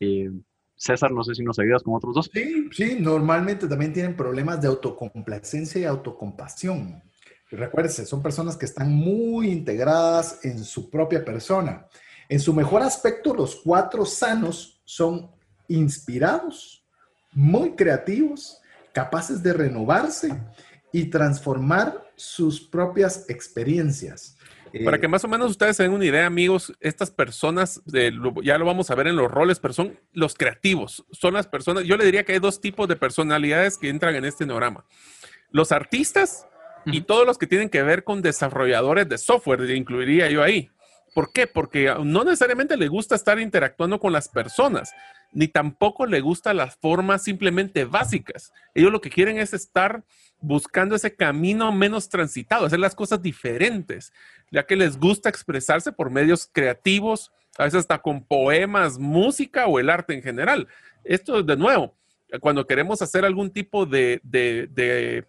[0.00, 0.30] Eh,
[0.74, 2.30] César, no sé si nos ayudas con otros dos.
[2.32, 7.02] Sí, sí, normalmente también tienen problemas de autocomplacencia y autocompasión.
[7.50, 11.86] Recuérdense, son personas que están muy integradas en su propia persona.
[12.30, 15.30] En su mejor aspecto, los cuatro sanos son
[15.68, 16.82] inspirados,
[17.32, 18.62] muy creativos,
[18.96, 20.32] capaces de renovarse
[20.90, 24.38] y transformar sus propias experiencias.
[24.86, 28.64] Para eh, que más o menos ustedes tengan una idea, amigos, estas personas, ya lo
[28.64, 32.06] vamos a ver en los roles, pero son los creativos, son las personas, yo le
[32.06, 34.86] diría que hay dos tipos de personalidades que entran en este neograma.
[35.50, 36.46] Los artistas
[36.86, 40.70] y todos los que tienen que ver con desarrolladores de software, incluiría yo ahí.
[41.16, 41.46] ¿Por qué?
[41.46, 44.92] Porque no necesariamente le gusta estar interactuando con las personas,
[45.32, 48.52] ni tampoco le gusta las formas simplemente básicas.
[48.74, 50.04] Ellos lo que quieren es estar
[50.42, 54.12] buscando ese camino menos transitado, hacer las cosas diferentes,
[54.50, 59.78] ya que les gusta expresarse por medios creativos, a veces hasta con poemas, música o
[59.78, 60.68] el arte en general.
[61.02, 61.94] Esto, de nuevo,
[62.40, 65.24] cuando queremos hacer algún tipo de, de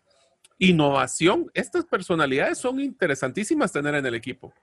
[0.60, 4.54] innovación, estas personalidades son interesantísimas tener en el equipo.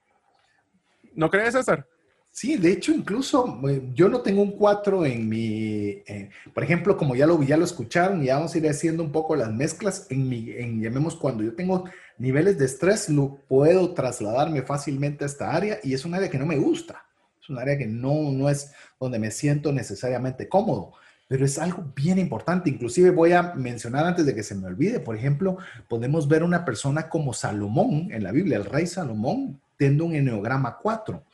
[1.14, 1.86] ¿No crees, César?
[2.30, 6.96] Sí, de hecho, incluso eh, yo no tengo un 4 en mi, eh, por ejemplo,
[6.96, 10.08] como ya lo, ya lo escucharon, y vamos a ir haciendo un poco las mezclas
[10.10, 10.46] en mi,
[10.82, 11.84] llamemos cuando yo tengo
[12.18, 16.38] niveles de estrés, lo puedo trasladarme fácilmente a esta área y es un área que
[16.38, 17.06] no me gusta,
[17.40, 20.94] es un área que no, no es donde me siento necesariamente cómodo
[21.26, 22.70] pero es algo bien importante.
[22.70, 25.56] Inclusive voy a mencionar antes de que se me olvide, por ejemplo,
[25.88, 30.78] podemos ver una persona como Salomón en la Biblia, el rey Salomón, teniendo un eneograma
[30.78, 31.24] 4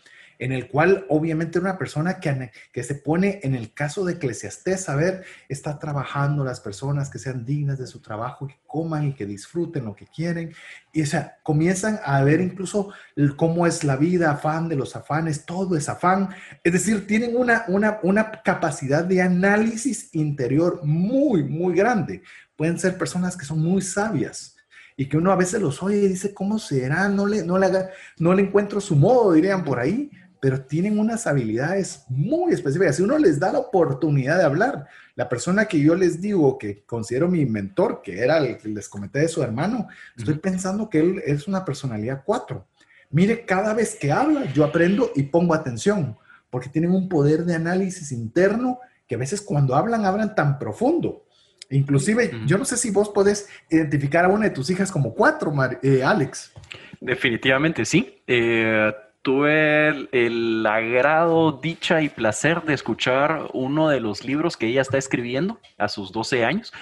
[0.40, 4.88] en el cual obviamente una persona que, que se pone en el caso de Eclesiastés,
[4.88, 9.12] a ver, está trabajando las personas que sean dignas de su trabajo, que coman y
[9.12, 10.54] que disfruten lo que quieren.
[10.94, 12.90] Y o sea, comienzan a ver incluso
[13.36, 16.30] cómo es la vida, afán de los afanes, todo es afán.
[16.64, 22.22] Es decir, tienen una, una, una capacidad de análisis interior muy, muy grande.
[22.56, 24.56] Pueden ser personas que son muy sabias
[25.00, 27.08] y que uno a veces los oye y dice, ¿cómo será?
[27.08, 30.10] No le, no le, haga, no le encuentro su modo, dirían por ahí,
[30.42, 32.96] pero tienen unas habilidades muy específicas.
[32.96, 36.82] Si uno les da la oportunidad de hablar, la persona que yo les digo que
[36.84, 41.00] considero mi mentor, que era el que les comenté de su hermano, estoy pensando que
[41.00, 42.66] él es una personalidad cuatro.
[43.08, 46.18] Mire, cada vez que habla, yo aprendo y pongo atención,
[46.50, 51.24] porque tienen un poder de análisis interno que a veces cuando hablan, hablan tan profundo.
[51.70, 55.52] Inclusive, yo no sé si vos podés identificar a una de tus hijas como cuatro,
[55.82, 56.52] eh, Alex.
[57.00, 58.22] Definitivamente sí.
[58.26, 58.92] Eh,
[59.22, 64.98] tuve el, agrado, dicha y placer de escuchar uno de los libros que ella está
[64.98, 66.72] escribiendo a sus 12 años.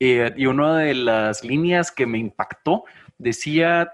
[0.00, 2.84] Eh, y una de las líneas que me impactó
[3.18, 3.92] decía,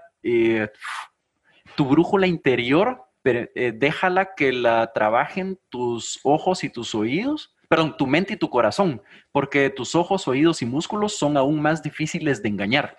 [1.75, 8.07] tu brújula interior, eh, déjala que la trabajen tus ojos y tus oídos, perdón, tu
[8.07, 9.01] mente y tu corazón,
[9.31, 12.97] porque tus ojos, oídos y músculos son aún más difíciles de engañar.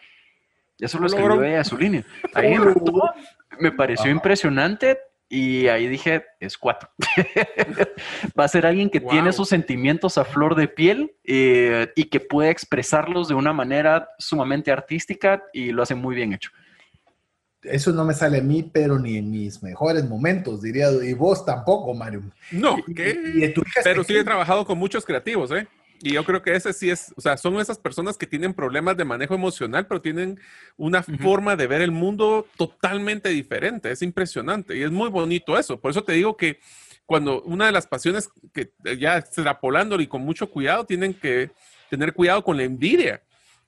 [0.79, 2.05] Eso lo escribió ella su línea.
[2.35, 2.57] Ahí
[3.59, 4.99] me pareció impresionante
[5.29, 6.91] y ahí dije, es cuatro.
[8.39, 12.21] Va a ser alguien que tiene sus sentimientos a flor de piel eh, y que
[12.21, 16.51] puede expresarlos de una manera sumamente artística y lo hace muy bien hecho.
[17.63, 20.91] Eso no me sale a mí, pero ni en mis mejores momentos, diría.
[20.91, 22.23] Y vos tampoco, Mario.
[22.51, 22.77] No,
[23.83, 25.67] pero sí he trabajado con muchos creativos, ¿eh?
[26.03, 28.97] Y yo creo que ese sí es, o sea, son esas personas que tienen problemas
[28.97, 30.39] de manejo emocional, pero tienen
[30.77, 33.91] una forma de ver el mundo totalmente diferente.
[33.91, 35.81] Es impresionante y es muy bonito eso.
[35.81, 36.61] Por eso te digo que
[37.07, 41.51] cuando una de las pasiones que ya extrapolándolo y con mucho cuidado, tienen que
[41.89, 43.23] tener cuidado con la envidia.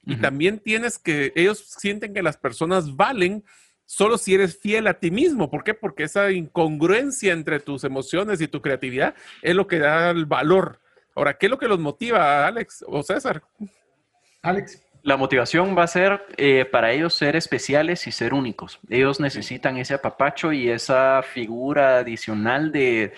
[0.04, 3.44] Y también tienes que, ellos sienten que las personas valen
[3.88, 5.50] solo si eres fiel a ti mismo.
[5.50, 5.72] ¿Por qué?
[5.72, 10.78] Porque esa incongruencia entre tus emociones y tu creatividad es lo que da el valor
[11.18, 13.42] Ahora, ¿qué es lo que los motiva, Alex o César?
[14.40, 14.84] Alex.
[15.02, 18.78] La motivación va a ser eh, para ellos ser especiales y ser únicos.
[18.88, 23.14] Ellos necesitan ese apapacho y esa figura adicional de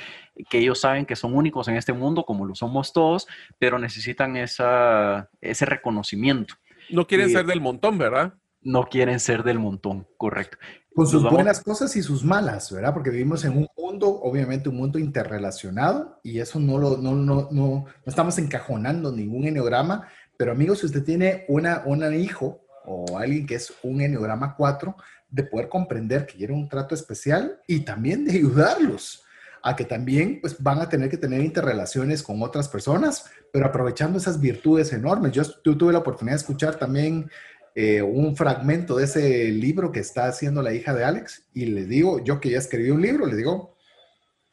[0.48, 3.28] que ellos saben que son únicos en este mundo, como lo somos todos,
[3.59, 6.55] pero necesitan esa, ese reconocimiento.
[6.88, 8.32] No quieren ser del montón, ¿verdad?
[8.62, 10.59] No quieren ser del montón, correcto.
[10.95, 12.93] Con sus buenas cosas y sus malas, ¿verdad?
[12.93, 17.49] Porque vivimos en un mundo, obviamente un mundo interrelacionado, y eso no lo, no, no,
[17.51, 23.19] no, no estamos encajonando ningún enneograma, pero amigos, si usted tiene una, un hijo o
[23.19, 24.97] alguien que es un enneograma 4,
[25.31, 29.24] de poder comprender que quiere un trato especial y también de ayudarlos
[29.62, 34.19] a que también pues, van a tener que tener interrelaciones con otras personas, pero aprovechando
[34.19, 35.32] esas virtudes enormes.
[35.32, 37.31] Yo, tuve la oportunidad de escuchar también
[37.74, 41.84] eh, un fragmento de ese libro que está haciendo la hija de Alex y le
[41.86, 43.76] digo, yo que ya escribí un libro, le digo...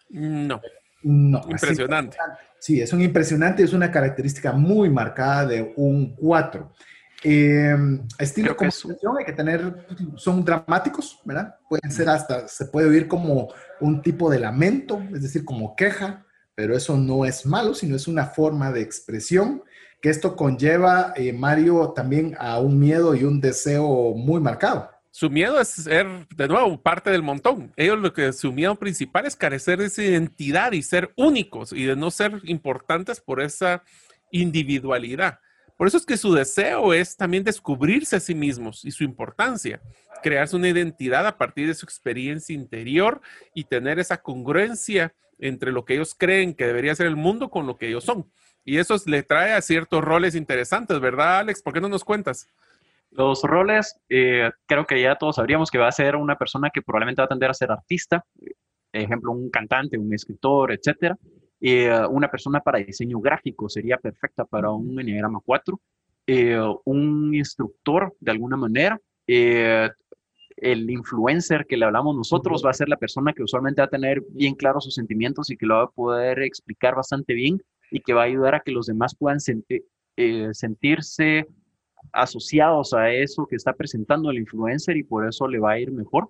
[0.10, 0.61] No.
[1.03, 1.41] No.
[1.49, 2.18] Impresionante.
[2.60, 6.73] Sí, es un impresionante, es una característica muy marcada de un 4.
[7.23, 7.76] Eh,
[8.19, 11.56] estilo de comunicación hay que tener, son dramáticos, ¿verdad?
[11.68, 13.49] Pueden ser hasta, se puede oír como
[13.80, 18.07] un tipo de lamento, es decir, como queja, pero eso no es malo, sino es
[18.07, 19.64] una forma de expresión,
[20.02, 24.90] que esto conlleva, eh, Mario, también a un miedo y un deseo muy marcado.
[25.11, 27.74] Su miedo es ser, de nuevo, parte del montón.
[27.76, 31.86] Ellos lo que su miedo principal es carecer de esa identidad y ser únicos y
[31.86, 33.84] de no ser importantes por esa
[34.32, 35.40] individualidad.
[35.76, 39.82] Por eso es que su deseo es también descubrirse a sí mismos y su importancia,
[40.22, 43.22] crearse una identidad a partir de su experiencia interior
[43.53, 47.68] y tener esa congruencia entre lo que ellos creen que debería ser el mundo con
[47.68, 48.32] lo que ellos son.
[48.68, 51.61] Y eso le trae a ciertos roles interesantes, ¿verdad, Alex?
[51.61, 52.49] ¿Por qué no nos cuentas?
[53.11, 56.81] Los roles, eh, creo que ya todos sabríamos que va a ser una persona que
[56.81, 58.26] probablemente va a tender a ser artista,
[58.91, 61.15] ejemplo, un cantante, un escritor, etcétera.
[61.61, 65.80] Eh, una persona para diseño gráfico sería perfecta para un Enneagrama 4.
[66.27, 68.99] Eh, un instructor, de alguna manera.
[69.26, 73.89] el influencer que le hablamos nosotros va a ser la persona que usualmente va a
[73.89, 77.61] tener bien claros sus sentimientos y que lo va a poder explicar bastante bien
[77.91, 81.47] y que va a ayudar a que los demás puedan sentirse
[82.11, 85.91] asociados a eso que está presentando el influencer y por eso le va a ir
[85.91, 86.30] mejor.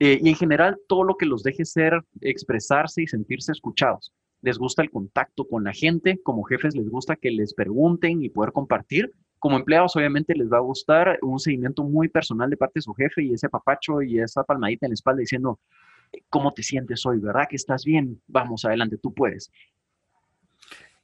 [0.00, 4.12] Eh, y en general, todo lo que los deje ser, expresarse y sentirse escuchados.
[4.42, 8.28] Les gusta el contacto con la gente, como jefes les gusta que les pregunten y
[8.28, 9.10] poder compartir.
[9.38, 12.94] Como empleados, obviamente les va a gustar un seguimiento muy personal de parte de su
[12.94, 15.60] jefe y ese papacho y esa palmadita en la espalda diciendo,
[16.28, 17.18] ¿cómo te sientes hoy?
[17.18, 18.20] ¿Verdad que estás bien?
[18.26, 19.50] Vamos adelante, tú puedes.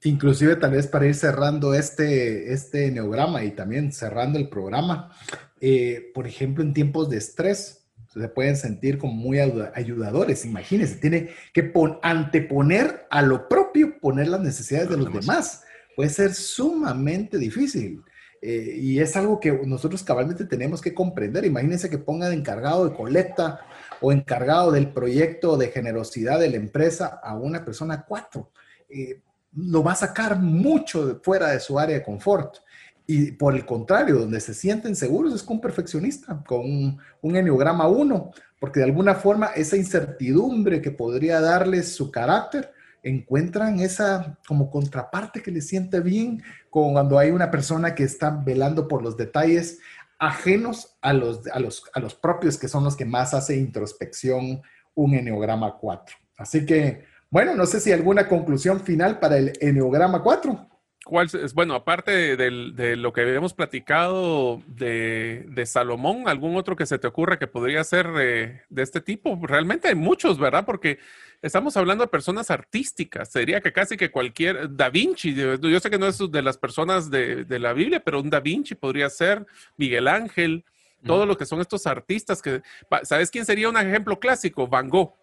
[0.02, 5.12] Inclusive tal vez para ir cerrando este, este neograma y también cerrando el programa,
[5.60, 7.80] eh, por ejemplo, en tiempos de estrés,
[8.12, 10.44] se pueden sentir como muy ayudadores.
[10.44, 11.72] Imagínense, tiene que
[12.02, 15.62] anteponer a lo propio, poner las necesidades de los demás.
[15.94, 18.02] Puede ser sumamente difícil.
[18.42, 21.44] Eh, y es algo que nosotros cabalmente tenemos que comprender.
[21.44, 23.60] Imagínense que pongan encargado de colecta
[24.00, 28.50] o encargado del proyecto de generosidad de la empresa a una persona cuatro.
[28.88, 29.20] Eh,
[29.54, 32.58] lo va a sacar mucho fuera de su área de confort.
[33.06, 37.36] Y por el contrario, donde se sienten seguros es con un perfeccionista, con un, un
[37.36, 42.72] enneograma 1, porque de alguna forma esa incertidumbre que podría darles su carácter,
[43.02, 48.86] encuentran esa como contraparte que les siente bien cuando hay una persona que está velando
[48.86, 49.78] por los detalles
[50.18, 54.60] ajenos a los, a los, a los propios que son los que más hace introspección
[54.94, 56.16] un enneograma 4.
[56.36, 60.70] Así que bueno, no sé si alguna conclusión final para el Enneagrama 4.
[61.04, 61.54] ¿Cuál es?
[61.54, 67.38] Bueno, aparte de, lo que habíamos platicado de, Salomón, ¿algún otro que se te ocurra
[67.38, 69.38] que podría ser de, este tipo?
[69.42, 70.66] Realmente hay muchos, ¿verdad?
[70.66, 70.98] Porque
[71.40, 73.30] estamos hablando de personas artísticas.
[73.30, 77.10] Sería que casi que cualquier Da Vinci, yo sé que no es de las personas
[77.10, 79.46] de, la Biblia, pero un Da Vinci podría ser
[79.76, 80.64] Miguel Ángel,
[81.04, 82.62] todo lo que son estos artistas que,
[83.04, 84.68] ¿sabes quién sería un ejemplo clásico?
[84.68, 85.19] Van Gogh.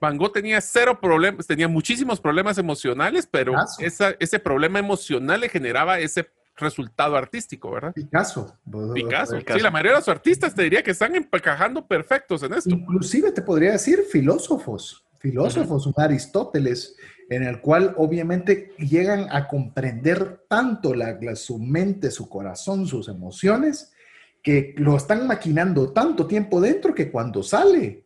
[0.00, 5.98] Van Gogh tenía cero problemas, tenía muchísimos problemas emocionales, pero ese problema emocional le generaba
[5.98, 7.92] ese resultado artístico, ¿verdad?
[7.92, 8.56] Picasso.
[8.94, 9.38] Picasso.
[9.38, 12.70] Sí, la mayoría de los artistas te diría que están encajando perfectos en esto.
[12.70, 16.96] Inclusive te podría decir filósofos, filósofos, un Aristóteles,
[17.28, 23.92] en el cual obviamente llegan a comprender tanto la, su mente, su corazón, sus emociones,
[24.42, 28.05] que lo están maquinando tanto tiempo dentro que cuando sale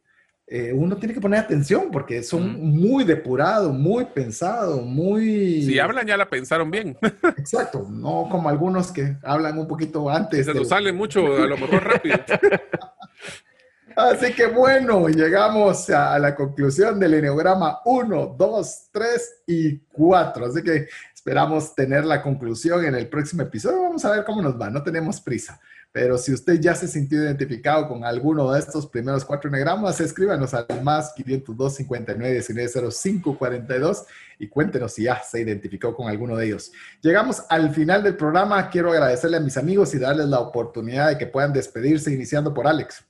[0.52, 5.62] eh, uno tiene que poner atención porque son muy depurados, muy pensados, muy...
[5.62, 6.98] Si hablan ya la pensaron bien.
[7.38, 10.46] Exacto, no como algunos que hablan un poquito antes.
[10.46, 12.16] Se nos sale mucho, a lo mejor rápido.
[13.96, 20.46] Así que bueno, llegamos a la conclusión del Enneagrama 1, 2, 3 y 4.
[20.46, 20.88] Así que
[21.20, 23.82] Esperamos tener la conclusión en el próximo episodio.
[23.82, 24.70] Vamos a ver cómo nos va.
[24.70, 25.60] No tenemos prisa.
[25.92, 30.54] Pero si usted ya se sintió identificado con alguno de estos primeros cuatro enegramas, escríbanos
[30.54, 34.04] al más 502 59 19 05 42
[34.38, 36.70] y cuéntenos si ya se identificó con alguno de ellos.
[37.02, 38.70] Llegamos al final del programa.
[38.70, 42.68] Quiero agradecerle a mis amigos y darles la oportunidad de que puedan despedirse, iniciando por
[42.68, 43.04] Alex.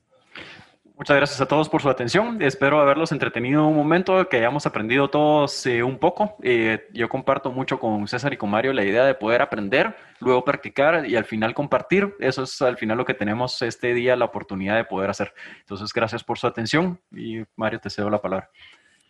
[1.01, 2.43] Muchas gracias a todos por su atención.
[2.43, 6.36] Espero haberlos entretenido un momento, que hayamos aprendido todos eh, un poco.
[6.43, 10.44] Eh, yo comparto mucho con César y con Mario la idea de poder aprender, luego
[10.44, 12.14] practicar y al final compartir.
[12.20, 15.32] Eso es al final lo que tenemos este día la oportunidad de poder hacer.
[15.60, 18.51] Entonces, gracias por su atención y Mario, te cedo la palabra.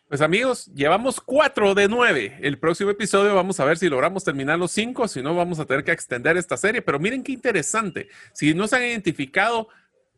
[0.07, 2.39] Pues amigos, llevamos cuatro de nueve.
[2.41, 5.65] El próximo episodio vamos a ver si logramos terminar los cinco, si no vamos a
[5.65, 6.83] tener que extender esta serie.
[6.83, 8.09] Pero miren qué interesante.
[8.33, 9.69] Si no se han identificado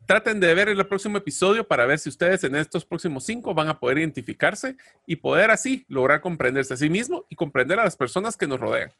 [0.05, 3.69] traten de ver el próximo episodio para ver si ustedes en estos próximos cinco van
[3.69, 4.75] a poder identificarse
[5.05, 8.59] y poder así lograr comprenderse a sí mismo y comprender a las personas que nos
[8.59, 8.91] rodean.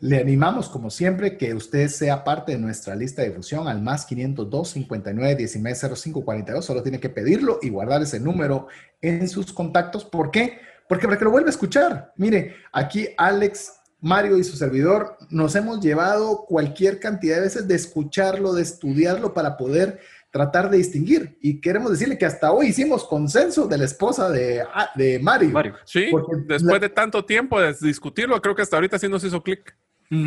[0.00, 4.06] Le animamos, como siempre, que usted sea parte de nuestra lista de difusión al más
[4.06, 6.64] 502 59 19 05 42.
[6.64, 8.68] Solo tiene que pedirlo y guardar ese número
[9.02, 10.04] en sus contactos.
[10.04, 10.58] ¿Por qué?
[10.88, 12.12] Porque para que lo vuelva a escuchar.
[12.16, 17.74] Mire, aquí Alex Mario y su servidor nos hemos llevado cualquier cantidad de veces de
[17.74, 20.00] escucharlo, de estudiarlo para poder
[20.30, 21.36] tratar de distinguir.
[21.40, 25.50] Y queremos decirle que hasta hoy hicimos consenso de la esposa de, ah, de Mario.
[25.50, 25.74] Mario.
[25.84, 26.10] Sí,
[26.46, 29.76] después de tanto tiempo de discutirlo, creo que hasta ahorita sí nos hizo clic.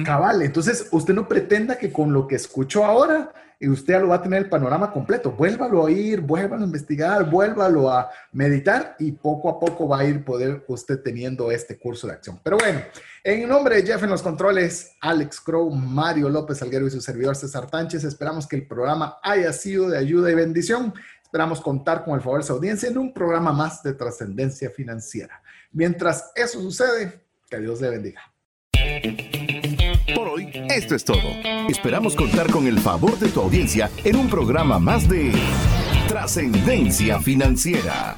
[0.05, 4.07] Cabal, entonces usted no pretenda que con lo que escuchó ahora y usted ya lo
[4.09, 5.31] va a tener el panorama completo.
[5.31, 10.05] Vuélvalo a oír, vuélvalo a investigar, vuélvalo a meditar y poco a poco va a
[10.05, 12.39] ir poder usted teniendo este curso de acción.
[12.41, 12.81] Pero bueno,
[13.23, 17.35] en nombre de Jeff en los controles, Alex Crow, Mario López Alguero y su servidor
[17.35, 20.93] César Tánchez, esperamos que el programa haya sido de ayuda y bendición.
[21.23, 25.41] Esperamos contar con el favor de su audiencia en un programa más de trascendencia financiera.
[25.71, 28.21] Mientras eso sucede, que Dios le bendiga.
[30.15, 31.21] Por hoy, esto es todo.
[31.69, 35.31] Esperamos contar con el favor de tu audiencia en un programa más de
[36.07, 38.17] trascendencia financiera.